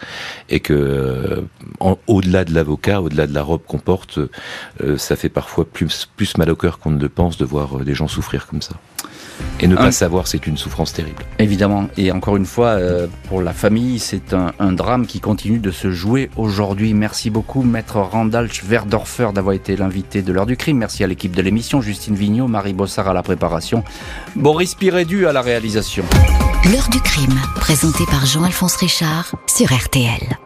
et 0.49 0.61
que 0.61 1.45
au-delà 2.07 2.45
de 2.45 2.55
l'avocat, 2.55 3.01
au-delà 3.01 3.27
de 3.27 3.35
la 3.35 3.43
robe 3.43 3.63
qu'on 3.67 3.79
porte, 3.79 4.19
ça 4.97 5.17
fait 5.17 5.29
parfois 5.29 5.65
plus 5.65 6.09
plus 6.17 6.37
mal 6.37 6.51
au 6.51 6.57
cœur 6.57 6.79
qu'on 6.79 6.91
ne 6.91 7.01
le 7.01 7.09
pense 7.09 7.37
de 7.37 7.45
voir 7.45 7.54
euh, 7.59 7.85
des 7.85 7.95
gens 7.95 8.09
souffrir 8.09 8.47
comme 8.47 8.63
ça. 8.63 8.75
Et 9.61 9.67
ne 9.67 9.77
pas 9.77 9.93
savoir, 9.93 10.27
c'est 10.27 10.47
une 10.47 10.57
souffrance 10.57 10.93
terrible. 10.93 11.25
Évidemment. 11.39 11.89
Et 11.97 12.13
encore 12.13 12.37
une 12.37 12.45
fois, 12.45 12.69
euh, 12.69 13.07
pour 13.29 13.41
la 13.41 13.53
famille, 13.53 13.99
c'est 13.99 14.35
un, 14.35 14.73
drame 14.73 15.07
qui 15.07 15.21
continue 15.21 15.59
de 15.59 15.71
se 15.71 15.91
jouer 15.91 16.31
aujourd'hui. 16.37 16.93
Merci 16.95 17.31
beaucoup, 17.31 17.63
maître 17.63 17.97
Randall 17.97 18.53
Schwerdorfer, 18.53 19.31
d'avoir 19.35 19.55
été 19.55 19.77
l'invité 19.77 20.23
de 20.23 20.33
l'heure 20.33 20.47
du 20.47 20.57
crime. 20.57 20.79
Merci 20.79 21.05
à 21.05 21.07
l'équipe 21.07 21.35
de 21.35 21.43
l'émission, 21.43 21.81
Justine 21.81 22.15
Vignot, 22.15 22.49
Marie 22.49 22.75
Bossard 22.75 23.09
à 23.09 23.15
la 23.15 23.23
préparation, 23.23 23.85
Boris 24.37 24.75
Pirédu 24.75 25.27
à 25.27 25.33
la 25.33 25.41
réalisation. 25.41 26.05
L'heure 26.71 26.89
du 26.91 27.01
crime, 27.01 27.39
présenté 27.57 28.05
par 28.07 28.27
Jean-Alphonse 28.27 28.77
Richard 28.77 29.35
sur 29.47 29.73
RTL. 29.73 30.39